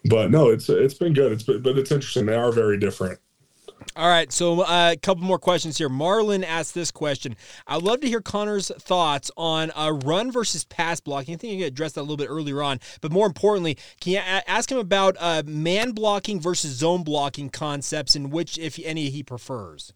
But 0.05 0.31
no, 0.31 0.49
it's 0.49 0.69
it's 0.69 0.95
been 0.95 1.12
good. 1.12 1.33
It's 1.33 1.45
been, 1.45 1.62
but 1.62 1.79
it's 1.79 1.93
interesting. 1.93 2.27
They 2.27 2.35
are 2.35 2.53
very 2.53 2.79
different. 2.79 3.19
All 3.95 4.09
right, 4.09 4.33
so 4.33 4.62
uh, 4.62 4.93
a 4.93 4.97
couple 4.97 5.25
more 5.25 5.38
questions 5.38 5.77
here. 5.77 5.88
Marlon 5.88 6.45
asked 6.45 6.75
this 6.75 6.91
question. 6.91 7.37
I'd 7.67 7.83
love 7.83 8.01
to 8.01 8.09
hear 8.09 8.21
Connor's 8.21 8.71
thoughts 8.81 9.31
on 9.37 9.71
a 9.77 9.93
run 9.93 10.31
versus 10.31 10.65
pass 10.65 11.01
blocking. 11.01 11.35
I 11.35 11.37
think 11.37 11.59
you 11.59 11.67
addressed 11.67 11.97
that 11.97 12.01
a 12.01 12.03
little 12.03 12.17
bit 12.17 12.29
earlier 12.29 12.62
on, 12.62 12.81
but 13.01 13.12
more 13.12 13.27
importantly, 13.27 13.77
can 14.01 14.12
you 14.12 14.19
a- 14.19 14.51
ask 14.51 14.71
him 14.71 14.79
about 14.79 15.17
uh, 15.21 15.43
man 15.45 15.93
blocking 15.93 16.41
versus 16.41 16.73
zone 16.73 17.03
blocking 17.03 17.51
concepts 17.51 18.15
and 18.15 18.33
which, 18.33 18.57
if 18.57 18.79
any, 18.83 19.11
he 19.11 19.23
prefers? 19.23 19.93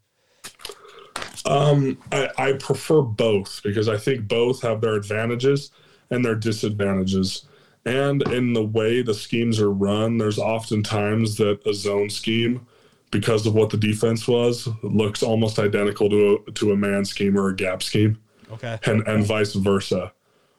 Um, 1.45 1.97
I, 2.11 2.29
I 2.37 2.53
prefer 2.53 3.01
both 3.01 3.61
because 3.63 3.87
I 3.87 3.97
think 3.97 4.27
both 4.27 4.61
have 4.61 4.81
their 4.81 4.95
advantages 4.95 5.71
and 6.11 6.23
their 6.23 6.35
disadvantages. 6.35 7.45
And 7.87 8.21
in 8.33 8.51
the 8.51 8.63
way 8.63 9.01
the 9.01 9.13
schemes 9.13 9.61
are 9.61 9.71
run, 9.71 10.17
there's 10.17 10.37
often 10.37 10.83
times 10.83 11.37
that 11.37 11.65
a 11.65 11.73
zone 11.73 12.09
scheme, 12.09 12.67
because 13.11 13.47
of 13.47 13.53
what 13.55 13.69
the 13.69 13.77
defense 13.77 14.27
was, 14.27 14.67
looks 14.83 15.23
almost 15.23 15.57
identical 15.57 16.09
to 16.09 16.43
a, 16.47 16.51
to 16.51 16.73
a 16.73 16.75
man 16.75 17.05
scheme 17.05 17.37
or 17.37 17.47
a 17.47 17.55
gap 17.55 17.81
scheme, 17.81 18.17
Okay. 18.51 18.77
and 18.85 19.07
and 19.07 19.25
vice 19.25 19.53
versa. 19.53 20.11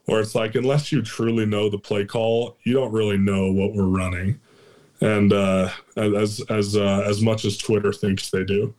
Where 0.06 0.20
it's 0.20 0.34
like 0.34 0.54
unless 0.54 0.90
you 0.90 1.02
truly 1.02 1.44
know 1.44 1.68
the 1.68 1.78
play 1.78 2.06
call, 2.06 2.56
you 2.64 2.72
don't 2.72 2.92
really 2.92 3.18
know 3.18 3.52
what 3.52 3.74
we're 3.74 3.84
running, 3.84 4.40
and 5.02 5.30
uh, 5.30 5.68
as 5.96 6.40
as 6.48 6.76
uh, 6.76 7.04
as 7.06 7.20
much 7.20 7.44
as 7.44 7.58
Twitter 7.58 7.92
thinks 7.92 8.30
they 8.30 8.44
do. 8.44 8.74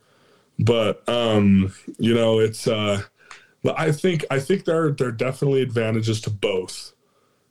But 0.57 1.07
um, 1.07 1.71
you 1.99 2.15
know, 2.15 2.39
it's 2.39 2.67
uh, 2.67 3.03
but 3.63 3.79
I 3.79 3.91
think 3.91 4.25
I 4.31 4.39
think 4.39 4.65
there 4.65 4.89
there 4.91 5.09
are 5.09 5.11
definitely 5.11 5.61
advantages 5.61 6.19
to 6.21 6.31
both. 6.31 6.93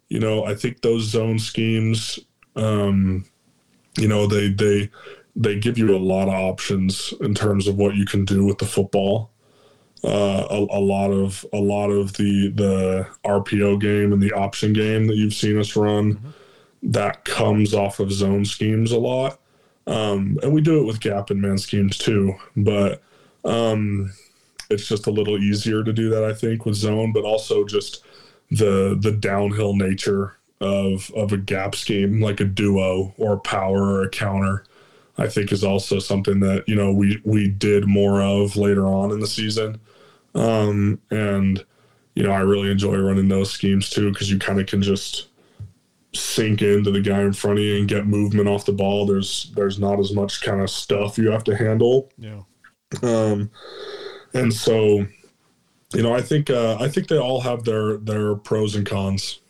You 0.09 0.21
know, 0.21 0.45
I 0.45 0.55
think 0.55 0.81
those 0.81 1.05
zone 1.05 1.39
schemes, 1.39 2.19
um, 2.57 3.25
you 3.97 4.09
know, 4.09 4.27
they 4.27 4.49
they 4.49 4.91
they 5.37 5.59
give 5.59 5.79
you 5.79 5.95
a 5.95 5.99
lot 5.99 6.29
of 6.29 6.35
options 6.35 7.15
in 7.21 7.35
terms 7.35 7.69
of 7.69 7.77
what 7.77 7.95
you 7.95 8.05
can 8.05 8.25
do 8.25 8.45
with 8.45 8.59
the 8.59 8.67
football. 8.67 9.31
Uh, 10.05 10.47
a, 10.51 10.57
a 10.57 10.81
lot 10.81 11.11
of 11.11 11.45
a 11.53 11.59
lot 11.59 11.91
of 11.91 12.13
the 12.15 12.49
the 12.51 13.07
RPO 13.25 13.81
game 13.81 14.13
and 14.13 14.23
the 14.23 14.33
option 14.33 14.73
game 14.73 15.07
that 15.09 15.17
you've 15.17 15.35
seen 15.35 15.59
us 15.59 15.77
run, 15.77 16.35
that 16.83 17.25
comes 17.25 17.75
off 17.75 18.01
of 18.01 18.13
zone 18.13 18.45
schemes 18.45 18.93
a 18.93 18.99
lot. 18.99 19.41
Um, 19.87 20.39
and 20.43 20.53
we 20.53 20.61
do 20.61 20.81
it 20.81 20.85
with 20.85 21.01
gap 21.01 21.31
and 21.31 21.41
man 21.41 21.59
schemes 21.59 21.97
too, 21.97 22.35
but 22.57 23.03
um, 23.45 24.13
it's 24.71 24.87
just 24.87 25.07
a 25.07 25.11
little 25.11 25.39
easier 25.39 25.83
to 25.83 25.93
do 25.93 26.11
that, 26.11 26.25
I 26.25 26.35
think, 26.35 26.67
with 26.67 26.75
zone, 26.75 27.13
but 27.13 27.25
also 27.25 27.65
just 27.65 28.05
the 28.51 28.97
the 29.01 29.13
downhill 29.13 29.75
nature 29.75 30.37
of 30.61 31.11
of 31.15 31.33
a 31.33 31.37
gap 31.37 31.75
scheme, 31.75 32.21
like 32.21 32.41
a 32.41 32.45
duo 32.45 33.15
or 33.19 33.35
a 33.35 33.41
power 33.41 33.83
or 33.83 34.03
a 34.03 34.11
counter. 34.11 34.65
I 35.21 35.27
think 35.27 35.51
is 35.51 35.65
also 35.65 35.99
something 35.99 36.41
that 36.41 36.69
you 36.69 36.77
know 36.77 36.93
we 36.93 37.21
we 37.25 37.49
did 37.49 37.87
more 37.87 38.23
of 38.23 38.57
later 38.57 38.87
on 38.87 39.11
in 39.11 39.21
the 39.21 39.27
season, 39.27 39.81
um, 40.35 41.01
and 41.11 41.65
you 42.15 42.23
know 42.23 42.31
I 42.31 42.41
really 42.41 42.71
enjoy 42.71 42.97
running 42.97 43.29
those 43.29 43.51
schemes 43.51 43.91
too 43.91 44.13
because 44.13 44.31
you 44.31 44.39
kind 44.39 44.61
of 44.61 44.67
can 44.67 44.81
just 44.83 45.29
sink 46.15 46.63
into 46.63 46.91
the 46.91 47.01
guy 47.01 47.21
in 47.21 47.33
front 47.33 47.59
of 47.59 47.65
you 47.65 47.77
and 47.77 47.89
get 47.89 48.07
movement 48.07 48.49
off 48.49 48.65
the 48.65 48.73
ball. 48.73 49.07
There's 49.07 49.53
there's 49.57 49.79
not 49.79 49.99
as 49.99 50.13
much 50.13 50.41
kind 50.41 50.61
of 50.61 50.71
stuff 50.71 51.19
you 51.19 51.31
have 51.31 51.45
to 51.45 51.57
handle 51.57 52.11
Yeah. 52.17 52.43
um, 53.03 53.51
and 54.35 54.53
so 54.55 55.07
you 55.93 56.03
know 56.03 56.15
i 56.15 56.21
think 56.21 56.51
uh, 56.51 56.77
i 56.81 56.89
think 56.89 57.09
they 57.09 57.19
all 57.19 57.41
have 57.41 57.65
their 57.65 57.97
their 57.99 58.35
pros 58.35 58.75
and 58.75 58.87
cons 58.87 59.41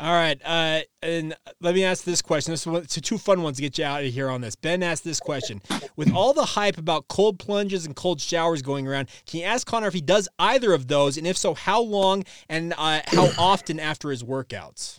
All 0.00 0.12
right, 0.12 0.40
uh, 0.44 0.80
and 1.02 1.36
let 1.60 1.72
me 1.76 1.84
ask 1.84 2.02
this 2.02 2.20
question. 2.20 2.50
This 2.52 2.62
is 2.62 2.66
one, 2.66 2.84
two 2.84 3.16
fun 3.16 3.42
ones 3.42 3.58
to 3.58 3.62
get 3.62 3.78
you 3.78 3.84
out 3.84 4.02
of 4.02 4.12
here 4.12 4.28
on 4.28 4.40
this. 4.40 4.56
Ben 4.56 4.82
asked 4.82 5.04
this 5.04 5.20
question: 5.20 5.62
With 5.94 6.12
all 6.12 6.34
the 6.34 6.44
hype 6.44 6.78
about 6.78 7.06
cold 7.06 7.38
plunges 7.38 7.86
and 7.86 7.94
cold 7.94 8.20
showers 8.20 8.60
going 8.60 8.88
around, 8.88 9.08
can 9.24 9.40
you 9.40 9.46
ask 9.46 9.64
Connor 9.64 9.86
if 9.86 9.94
he 9.94 10.00
does 10.00 10.28
either 10.36 10.72
of 10.72 10.88
those, 10.88 11.16
and 11.16 11.28
if 11.28 11.36
so, 11.36 11.54
how 11.54 11.80
long 11.80 12.24
and 12.48 12.74
uh, 12.76 13.02
how 13.06 13.28
often 13.38 13.78
after 13.78 14.10
his 14.10 14.24
workouts? 14.24 14.98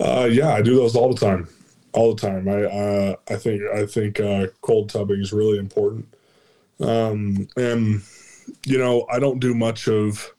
uh, 0.00 0.28
yeah 0.30 0.52
i 0.52 0.62
do 0.62 0.76
those 0.76 0.96
all 0.96 1.12
the 1.12 1.20
time 1.20 1.48
all 1.92 2.14
the 2.14 2.20
time 2.20 2.48
i 2.48 2.64
uh, 2.64 3.14
i 3.28 3.36
think 3.36 3.62
i 3.74 3.86
think 3.86 4.20
uh, 4.20 4.46
cold 4.60 4.88
tubbing 4.88 5.20
is 5.20 5.32
really 5.32 5.58
important 5.58 6.06
um, 6.80 7.48
and 7.56 8.02
you 8.66 8.78
know 8.78 9.06
i 9.10 9.18
don't 9.18 9.40
do 9.40 9.54
much 9.54 9.88
of 9.88 10.32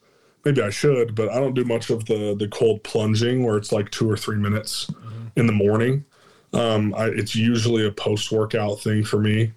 maybe 0.43 0.61
i 0.61 0.69
should 0.69 1.15
but 1.15 1.29
i 1.29 1.35
don't 1.35 1.53
do 1.53 1.63
much 1.63 1.89
of 1.89 2.05
the 2.05 2.35
the 2.37 2.47
cold 2.47 2.83
plunging 2.83 3.43
where 3.43 3.57
it's 3.57 3.71
like 3.71 3.89
two 3.91 4.09
or 4.09 4.17
three 4.17 4.37
minutes 4.37 4.89
in 5.35 5.47
the 5.47 5.53
morning. 5.53 6.05
Um, 6.53 6.93
I, 6.95 7.07
it's 7.07 7.35
usually 7.35 7.85
a 7.85 7.91
post 7.91 8.31
workout 8.31 8.79
thing 8.79 9.03
for 9.03 9.19
me. 9.19 9.53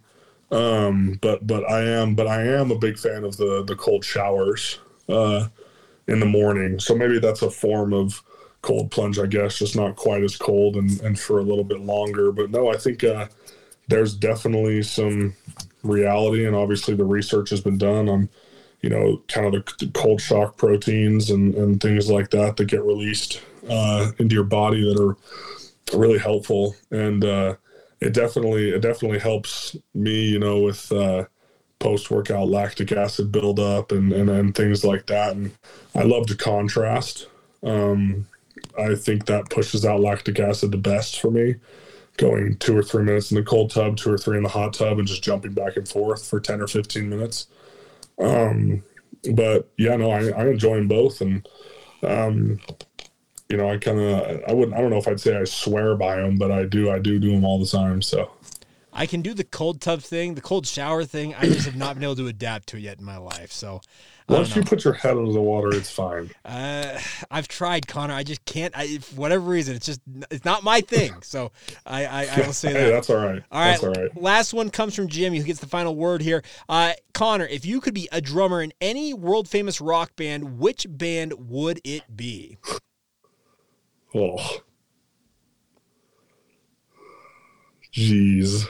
Um 0.51 1.19
but 1.21 1.47
but 1.47 1.69
i 1.71 1.83
am 1.83 2.15
but 2.15 2.27
i 2.27 2.43
am 2.43 2.71
a 2.71 2.79
big 2.79 2.99
fan 2.99 3.23
of 3.23 3.37
the 3.37 3.63
the 3.65 3.77
cold 3.77 4.03
showers 4.03 4.79
uh 5.09 5.49
in 6.07 6.21
the 6.21 6.27
morning. 6.27 6.81
So 6.81 6.95
maybe 6.95 7.19
that's 7.19 7.43
a 7.43 7.51
form 7.51 7.93
of 7.93 8.23
cold 8.63 8.91
plunge 8.91 9.19
i 9.19 9.27
guess 9.27 9.59
just 9.59 9.77
not 9.77 9.95
quite 9.95 10.23
as 10.23 10.37
cold 10.37 10.77
and 10.77 11.01
and 11.03 11.21
for 11.21 11.39
a 11.39 11.43
little 11.43 11.65
bit 11.65 11.81
longer. 11.81 12.33
But 12.33 12.51
no 12.51 12.73
i 12.73 12.79
think 12.79 13.05
uh 13.05 13.29
there's 13.89 14.15
definitely 14.15 14.83
some 14.83 15.35
reality 15.83 16.45
and 16.45 16.57
obviously 16.57 16.95
the 16.95 17.05
research 17.05 17.51
has 17.51 17.61
been 17.61 17.79
done 17.79 18.09
on 18.09 18.29
you 18.83 18.91
know 18.91 19.23
kind 19.29 19.47
of 19.47 19.53
the, 19.53 19.87
the 19.87 19.93
cold 19.93 20.21
shock 20.21 20.57
proteins 20.57 21.31
and 21.31 21.55
and 21.55 21.81
things 21.81 22.11
like 22.11 22.31
that 22.31 22.57
that 22.57 22.67
get 22.67 22.83
released 22.85 23.43
uh 23.69 24.11
into 24.19 24.35
your 24.35 24.45
body 24.45 24.83
that 24.83 25.01
are 25.03 25.17
really 25.97 26.19
helpful. 26.19 26.75
And 26.91 27.25
uh 27.25 27.57
it 28.01 28.15
definitely 28.15 28.71
it 28.71 28.81
definitely 28.81 29.19
helps 29.19 29.77
me 29.95 30.29
you 30.29 30.39
know 30.39 30.61
with 30.61 30.91
uh 30.93 31.25
post 31.79 32.11
workout 32.11 32.49
lactic 32.49 32.91
acid 32.93 33.31
buildup 33.31 33.93
and, 33.93 34.13
and 34.13 34.29
and 34.29 34.55
things 34.55 34.85
like 34.85 35.07
that. 35.07 35.37
And 35.37 35.53
i 35.95 36.03
love 36.03 36.27
to 36.27 36.37
contrast. 36.37 37.27
Um 37.63 38.27
i 38.79 38.95
think 38.95 39.27
that 39.27 39.51
pushes 39.51 39.85
out 39.85 40.01
lactic 40.01 40.39
acid 40.39 40.73
the 40.73 40.77
best 40.77 41.21
for 41.21 41.31
me 41.31 41.55
going 42.19 42.57
two 42.59 42.77
or 42.77 42.83
three 42.83 43.03
minutes 43.03 43.31
in 43.31 43.37
the 43.37 43.43
cold 43.43 43.71
tub 43.71 43.97
two 43.97 44.13
or 44.13 44.19
three 44.19 44.37
in 44.37 44.43
the 44.43 44.49
hot 44.49 44.75
tub 44.75 44.99
and 44.99 45.09
just 45.09 45.23
jumping 45.23 45.53
back 45.53 45.77
and 45.77 45.89
forth 45.89 46.27
for 46.27 46.39
10 46.39 46.61
or 46.61 46.67
15 46.67 47.09
minutes 47.09 47.47
um 48.21 48.83
but 49.33 49.71
yeah 49.79 49.97
no 49.97 50.11
i, 50.11 50.29
I 50.29 50.49
enjoy 50.49 50.77
them 50.77 50.89
both 50.89 51.21
and 51.21 51.49
um 52.03 52.61
you 53.49 53.57
know, 53.57 53.71
I 53.71 53.79
kind 53.79 53.99
of, 53.99 54.43
I 54.47 54.53
wouldn't, 54.53 54.77
I 54.77 54.81
don't 54.81 54.91
know 54.91 54.99
if 54.99 55.09
I'd 55.09 55.21
say 55.21 55.37
I 55.37 55.45
swear 55.45 55.95
by 55.97 56.17
them, 56.17 56.37
but 56.37 56.51
I 56.51 56.65
do, 56.65 56.91
I 56.91 56.99
do 56.99 57.19
do 57.19 57.33
them 57.33 57.45
all 57.45 57.59
the 57.59 57.67
time. 57.67 58.03
So, 58.03 58.31
I 58.93 59.07
can 59.07 59.23
do 59.23 59.33
the 59.33 59.45
cold 59.45 59.81
tub 59.81 60.03
thing, 60.03 60.35
the 60.35 60.41
cold 60.41 60.67
shower 60.67 61.05
thing. 61.05 61.35
I 61.35 61.47
just 61.47 61.65
have 61.65 61.77
not 61.77 61.95
been 61.95 62.03
able 62.03 62.17
to 62.17 62.27
adapt 62.27 62.69
to 62.69 62.77
it 62.77 62.81
yet 62.81 62.99
in 62.99 63.05
my 63.05 63.17
life. 63.17 63.53
So, 63.53 63.81
once 64.29 64.55
you 64.55 64.63
put 64.63 64.85
your 64.85 64.93
head 64.95 65.17
under 65.17 65.33
the 65.33 65.41
water, 65.41 65.75
it's 65.75 65.91
fine. 65.91 66.31
Uh, 66.45 66.99
I've 67.31 67.49
tried, 67.49 67.87
Connor. 67.87 68.15
I 68.15 68.23
just 68.23 68.45
can't. 68.45 68.77
I, 68.77 68.99
for 68.99 69.15
whatever 69.17 69.45
reason, 69.45 69.75
it's 69.77 69.87
just 69.87 70.01
it's 70.31 70.45
not 70.45 70.63
my 70.65 70.81
thing. 70.81 71.15
So 71.23 71.53
I 71.87 72.05
I, 72.07 72.27
I 72.27 72.47
will 72.47 72.53
say 72.53 72.73
hey, 72.73 72.85
that. 72.85 72.91
that's 72.91 73.11
all 73.11 73.17
right. 73.17 73.43
All 73.51 73.61
right, 73.61 73.71
That's 73.73 73.85
all 73.85 73.91
right. 73.93 74.17
last 74.17 74.55
one 74.55 74.71
comes 74.71 74.95
from 74.95 75.09
Jimmy, 75.09 75.39
who 75.39 75.45
gets 75.45 75.61
the 75.61 75.67
final 75.67 75.95
word 75.95 76.23
here. 76.23 76.43
Uh, 76.69 76.93
Connor, 77.13 77.47
if 77.47 77.67
you 77.67 77.81
could 77.81 77.95
be 77.95 78.09
a 78.13 78.21
drummer 78.21 78.63
in 78.63 78.73
any 78.81 79.13
world 79.15 79.49
famous 79.49 79.81
rock 79.81 80.15
band, 80.17 80.59
which 80.59 80.87
band 80.89 81.35
would 81.49 81.81
it 81.85 82.03
be? 82.15 82.59
Oh, 84.15 84.39
jeez, 87.93 88.67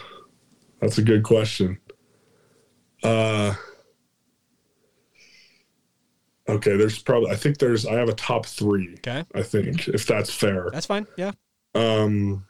that's 0.80 0.98
a 0.98 1.02
good 1.02 1.22
question. 1.22 1.78
Uh, 3.02 3.54
okay, 6.48 6.76
there's 6.76 6.98
probably, 6.98 7.30
I 7.30 7.36
think 7.36 7.58
there's, 7.58 7.86
I 7.86 7.94
have 7.94 8.08
a 8.08 8.14
top 8.14 8.46
three. 8.46 8.94
Okay, 8.98 9.24
I 9.34 9.42
think 9.42 9.88
if 9.88 10.06
that's 10.06 10.32
fair. 10.32 10.70
that's 10.72 10.86
fine. 10.86 11.06
Yeah. 11.16 11.32
Um, 11.74 12.44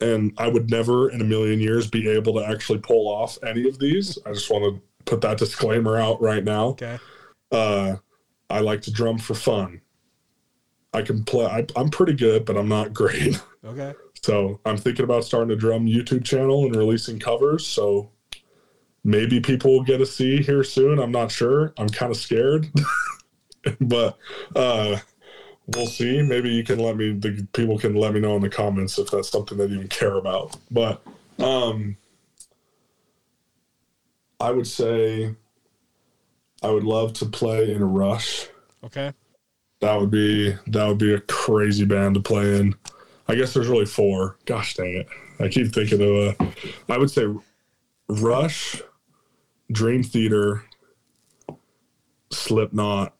and 0.00 0.32
I 0.38 0.48
would 0.48 0.70
never 0.70 1.10
in 1.10 1.20
a 1.20 1.24
million 1.24 1.60
years 1.60 1.88
be 1.88 2.08
able 2.08 2.34
to 2.34 2.46
actually 2.46 2.78
pull 2.78 3.08
off 3.08 3.36
any 3.44 3.68
of 3.68 3.78
these. 3.78 4.18
I 4.24 4.32
just 4.32 4.50
want 4.50 4.64
to 4.64 4.82
put 5.04 5.20
that 5.22 5.38
disclaimer 5.38 5.96
out 5.98 6.20
right 6.20 6.44
now. 6.44 6.68
Okay. 6.68 6.98
Uh, 7.50 7.96
I 8.50 8.60
like 8.60 8.82
to 8.82 8.92
drum 8.92 9.18
for 9.18 9.34
fun. 9.34 9.80
I 10.92 11.02
can 11.02 11.24
play. 11.24 11.46
I, 11.46 11.66
I'm 11.76 11.90
pretty 11.90 12.14
good, 12.14 12.44
but 12.44 12.56
I'm 12.56 12.68
not 12.68 12.92
great. 12.94 13.42
Okay. 13.64 13.94
So 14.22 14.60
I'm 14.64 14.76
thinking 14.76 15.04
about 15.04 15.24
starting 15.24 15.52
a 15.52 15.56
drum 15.56 15.86
YouTube 15.86 16.24
channel 16.24 16.64
and 16.64 16.74
releasing 16.74 17.18
covers. 17.18 17.66
So 17.66 18.10
maybe 19.08 19.40
people 19.40 19.72
will 19.72 19.82
get 19.82 20.02
a 20.02 20.06
see 20.06 20.42
here 20.42 20.62
soon. 20.62 20.98
I'm 20.98 21.10
not 21.10 21.32
sure. 21.32 21.72
I'm 21.78 21.88
kind 21.88 22.12
of 22.12 22.18
scared, 22.18 22.70
but 23.80 24.18
uh, 24.54 24.98
we'll 25.66 25.86
see. 25.86 26.20
Maybe 26.22 26.50
you 26.50 26.62
can 26.62 26.78
let 26.78 26.96
me. 26.96 27.12
The 27.12 27.46
people 27.54 27.78
can 27.78 27.94
let 27.94 28.12
me 28.12 28.20
know 28.20 28.36
in 28.36 28.42
the 28.42 28.50
comments 28.50 28.98
if 28.98 29.10
that's 29.10 29.30
something 29.30 29.56
they 29.56 29.64
even 29.64 29.88
care 29.88 30.16
about. 30.16 30.56
But 30.70 31.02
um, 31.38 31.96
I 34.38 34.50
would 34.50 34.66
say 34.66 35.34
I 36.62 36.70
would 36.70 36.84
love 36.84 37.14
to 37.14 37.26
play 37.26 37.72
in 37.72 37.80
a 37.80 37.86
Rush. 37.86 38.46
Okay. 38.84 39.12
That 39.80 39.98
would 39.98 40.10
be 40.10 40.54
that 40.66 40.86
would 40.86 40.98
be 40.98 41.14
a 41.14 41.20
crazy 41.20 41.86
band 41.86 42.16
to 42.16 42.20
play 42.20 42.58
in. 42.60 42.74
I 43.26 43.36
guess 43.36 43.54
there's 43.54 43.68
really 43.68 43.86
four. 43.86 44.36
Gosh 44.44 44.74
dang 44.74 44.96
it! 44.96 45.08
I 45.40 45.48
keep 45.48 45.72
thinking 45.72 46.02
of. 46.02 46.40
Uh, 46.40 46.46
I 46.90 46.98
would 46.98 47.10
say 47.10 47.26
Rush, 48.08 48.82
Dream 49.70 50.02
Theater, 50.02 50.64
Slipknot, 52.32 53.14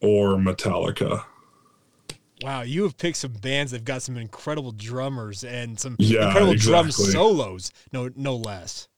or 0.00 0.36
Metallica. 0.36 1.24
Wow, 2.42 2.62
you 2.62 2.84
have 2.84 2.96
picked 2.96 3.16
some 3.16 3.32
bands 3.32 3.72
that've 3.72 3.84
got 3.84 4.02
some 4.02 4.16
incredible 4.16 4.70
drummers 4.70 5.42
and 5.42 5.78
some 5.78 5.96
Yeah, 5.98 6.26
incredible 6.26 6.54
drum 6.54 6.90
solos. 6.92 7.72
No, 7.92 8.10
no 8.14 8.36
less. 8.36 8.88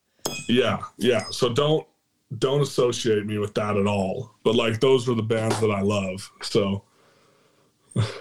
Yeah, 0.48 0.82
yeah. 0.98 1.24
So 1.30 1.52
don't 1.52 1.86
don't 2.38 2.60
associate 2.60 3.26
me 3.26 3.38
with 3.38 3.54
that 3.54 3.76
at 3.76 3.86
all. 3.86 4.34
But 4.44 4.56
like 4.56 4.80
those 4.80 5.08
are 5.08 5.14
the 5.14 5.22
bands 5.22 5.58
that 5.60 5.70
I 5.70 5.80
love. 5.80 6.30
So 6.42 6.84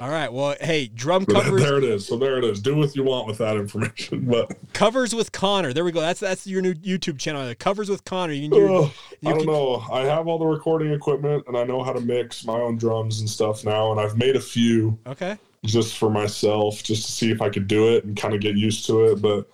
All 0.01 0.09
right. 0.09 0.31
Well, 0.33 0.55
hey, 0.61 0.87
drum 0.87 1.25
covers 1.27 1.61
there 1.61 1.77
it 1.77 1.83
is. 1.83 2.05
So 2.07 2.17
there 2.17 2.37
it 2.39 2.43
is. 2.43 2.59
Do 2.59 2.75
what 2.75 2.95
you 2.95 3.03
want 3.03 3.27
with 3.27 3.37
that 3.37 3.55
information. 3.55 4.25
But 4.25 4.57
covers 4.73 5.13
with 5.13 5.31
Connor. 5.31 5.73
There 5.73 5.83
we 5.85 5.91
go. 5.91 6.01
That's 6.01 6.19
that's 6.19 6.47
your 6.47 6.61
new 6.63 6.73
YouTube 6.73 7.19
channel. 7.19 7.45
The 7.45 7.53
covers 7.55 7.87
with 7.89 8.03
Connor. 8.03 8.33
You 8.33 8.49
can 8.49 8.57
do. 8.59 8.75
Ugh, 8.75 8.91
you 9.21 9.29
I 9.29 9.31
don't 9.33 9.43
can- 9.43 9.47
know. 9.53 9.85
I 9.91 10.01
have 10.05 10.27
all 10.27 10.39
the 10.39 10.45
recording 10.47 10.91
equipment 10.91 11.43
and 11.47 11.55
I 11.55 11.63
know 11.65 11.83
how 11.83 11.93
to 11.93 12.01
mix 12.01 12.43
my 12.45 12.59
own 12.59 12.77
drums 12.77 13.19
and 13.19 13.29
stuff 13.29 13.63
now. 13.63 13.91
And 13.91 13.99
I've 14.01 14.17
made 14.17 14.35
a 14.35 14.41
few 14.41 14.97
Okay. 15.05 15.37
just 15.65 15.97
for 15.97 16.09
myself, 16.09 16.81
just 16.81 17.05
to 17.05 17.11
see 17.11 17.29
if 17.31 17.41
I 17.41 17.49
could 17.49 17.67
do 17.67 17.89
it 17.95 18.05
and 18.05 18.17
kind 18.17 18.33
of 18.33 18.41
get 18.41 18.55
used 18.55 18.87
to 18.87 19.05
it. 19.11 19.21
But 19.21 19.47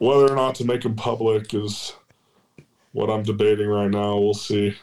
whether 0.00 0.30
or 0.30 0.34
not 0.34 0.56
to 0.56 0.64
make 0.64 0.82
them 0.82 0.96
public 0.96 1.54
is 1.54 1.92
what 2.92 3.10
I'm 3.10 3.22
debating 3.22 3.68
right 3.68 3.90
now. 3.90 4.18
We'll 4.18 4.34
see. 4.34 4.74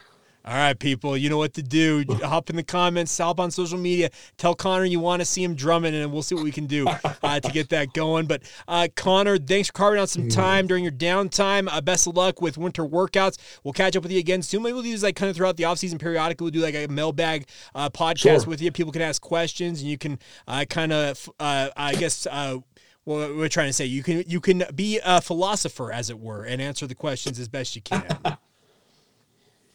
All 0.46 0.54
right, 0.54 0.78
people. 0.78 1.16
You 1.16 1.30
know 1.30 1.38
what 1.38 1.54
to 1.54 1.62
do. 1.62 2.04
Hop 2.22 2.50
in 2.50 2.56
the 2.56 2.62
comments. 2.62 3.16
Hop 3.16 3.40
on 3.40 3.50
social 3.50 3.78
media. 3.78 4.10
Tell 4.36 4.54
Connor 4.54 4.84
you 4.84 5.00
want 5.00 5.20
to 5.20 5.24
see 5.24 5.42
him 5.42 5.54
drumming, 5.54 5.94
and 5.94 6.12
we'll 6.12 6.22
see 6.22 6.34
what 6.34 6.44
we 6.44 6.52
can 6.52 6.66
do 6.66 6.86
uh, 7.22 7.40
to 7.40 7.50
get 7.50 7.70
that 7.70 7.94
going. 7.94 8.26
But 8.26 8.42
uh, 8.68 8.88
Connor, 8.94 9.38
thanks 9.38 9.68
for 9.68 9.72
carving 9.72 10.00
out 10.00 10.10
some 10.10 10.28
time 10.28 10.66
during 10.66 10.84
your 10.84 10.92
downtime. 10.92 11.66
Uh, 11.70 11.80
best 11.80 12.06
of 12.06 12.14
luck 12.14 12.42
with 12.42 12.58
winter 12.58 12.84
workouts. 12.84 13.38
We'll 13.64 13.72
catch 13.72 13.96
up 13.96 14.02
with 14.02 14.12
you 14.12 14.18
again 14.18 14.42
soon. 14.42 14.62
Maybe 14.62 14.74
we'll 14.74 14.82
do 14.82 14.92
this 14.92 15.02
like 15.02 15.16
kind 15.16 15.30
of 15.30 15.36
throughout 15.36 15.56
the 15.56 15.62
offseason 15.64 15.98
periodically. 15.98 16.44
We'll 16.44 16.50
do 16.50 16.60
like 16.60 16.74
a 16.74 16.88
mailbag 16.92 17.48
uh, 17.74 17.88
podcast 17.88 18.18
Sure. 18.18 18.40
with 18.44 18.60
you. 18.60 18.70
People 18.70 18.92
can 18.92 19.02
ask 19.02 19.22
questions, 19.22 19.80
and 19.80 19.88
you 19.88 19.96
can 19.96 20.18
uh, 20.46 20.66
kind 20.68 20.92
of, 20.92 21.28
uh, 21.40 21.70
I 21.74 21.94
guess. 21.94 22.26
Uh, 22.30 22.58
well, 23.06 23.34
we're 23.34 23.48
trying 23.48 23.68
to 23.68 23.72
say 23.74 23.84
you 23.84 24.02
can 24.02 24.24
you 24.26 24.40
can 24.40 24.64
be 24.74 24.98
a 25.04 25.20
philosopher, 25.20 25.92
as 25.92 26.08
it 26.10 26.18
were, 26.18 26.44
and 26.44 26.60
answer 26.60 26.86
the 26.86 26.94
questions 26.94 27.38
as 27.38 27.48
best 27.48 27.76
you 27.76 27.82
can. 27.82 28.06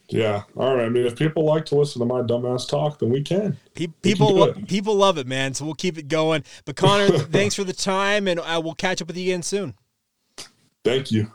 Yeah. 0.10 0.44
All 0.58 0.76
right. 0.76 0.86
I 0.86 0.90
mean, 0.90 1.06
if 1.06 1.16
people 1.16 1.46
like 1.46 1.66
to 1.66 1.76
listen 1.76 2.00
to 2.00 2.06
my 2.06 2.22
dumbass 2.22 2.68
talk, 2.68 3.00
then 3.00 3.10
we 3.10 3.22
can. 3.22 3.58
Pe- 3.76 3.86
can 3.86 3.94
People, 4.02 4.34
lo- 4.36 4.54
people 4.68 4.96
love 4.96 5.18
it, 5.18 5.28
man. 5.28 5.54
So 5.54 5.66
we'll 5.66 5.76
keep 5.76 5.98
it 5.98 6.08
going. 6.08 6.44
But 6.66 6.76
Connor, 6.76 7.10
thanks 7.18 7.56
for 7.56 7.64
the 7.64 7.74
time, 7.74 8.28
and 8.28 8.40
uh, 8.40 8.62
we'll 8.64 8.76
catch 8.76 9.02
up 9.02 9.08
with 9.08 9.18
you 9.18 9.24
again 9.24 9.44
soon. 9.44 9.76
Thank 10.84 11.12
you. 11.12 11.32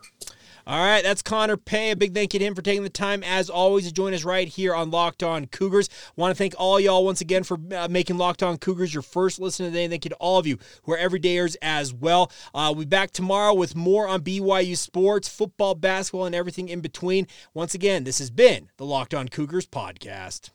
All 0.67 0.79
right, 0.79 1.03
that's 1.03 1.21
Connor 1.21 1.59
Pay. 1.59 1.91
A 1.91 1.97
big 1.97 2.15
thank 2.15 2.33
you 2.33 2.39
to 2.39 2.45
him 2.45 2.55
for 2.55 2.63
taking 2.63 2.85
the 2.85 2.89
time, 2.89 3.23
as 3.23 3.51
always, 3.51 3.87
to 3.87 3.93
join 3.93 4.15
us 4.15 4.25
right 4.25 4.49
here 4.49 4.75
on 4.75 4.91
Locked 4.91 5.23
On 5.23 5.47
Cougars. 5.47 5.91
Want 6.17 6.31
to 6.31 6.35
thank 6.35 6.55
all 6.57 6.81
y'all 6.81 7.05
once 7.05 7.21
again 7.21 7.43
for 7.43 7.59
uh, 7.77 7.87
making 7.91 8.17
Locked 8.17 8.43
On 8.43 8.57
Cougars 8.57 8.95
your 8.95 9.03
first 9.03 9.39
listen 9.39 9.67
today. 9.67 9.89
Thank 9.89 10.07
you 10.07 10.09
to 10.09 10.17
all 10.17 10.39
of 10.39 10.47
you 10.47 10.59
who 10.85 10.93
are 10.93 10.99
everydayers 10.99 11.57
as 11.61 11.93
well. 11.93 12.33
Uh, 12.55 12.73
we'll 12.75 12.87
be 12.87 12.89
back 12.89 13.11
tomorrow 13.11 13.53
with 13.53 13.77
more 13.77 14.09
on 14.09 14.23
BYU 14.23 14.75
sports, 14.77 15.29
football, 15.29 15.75
basketball, 15.75 16.25
and 16.25 16.35
everything 16.35 16.71
in 16.71 16.81
between. 16.81 17.27
Once 17.53 17.75
again, 17.75 18.05
this 18.05 18.19
has 18.19 18.31
been 18.31 18.71
the 18.79 18.87
Locked 18.87 19.13
On 19.13 19.29
Cougars 19.29 19.67
podcast. 19.67 20.49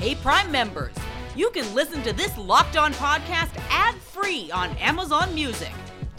Hey, 0.00 0.16
Prime 0.16 0.50
members, 0.50 0.94
you 1.36 1.50
can 1.50 1.72
listen 1.72 2.02
to 2.02 2.12
this 2.12 2.36
Locked 2.36 2.76
On 2.76 2.92
podcast 2.94 3.56
ad 3.70 3.94
free 3.94 4.50
on 4.50 4.70
Amazon 4.78 5.32
Music. 5.36 5.70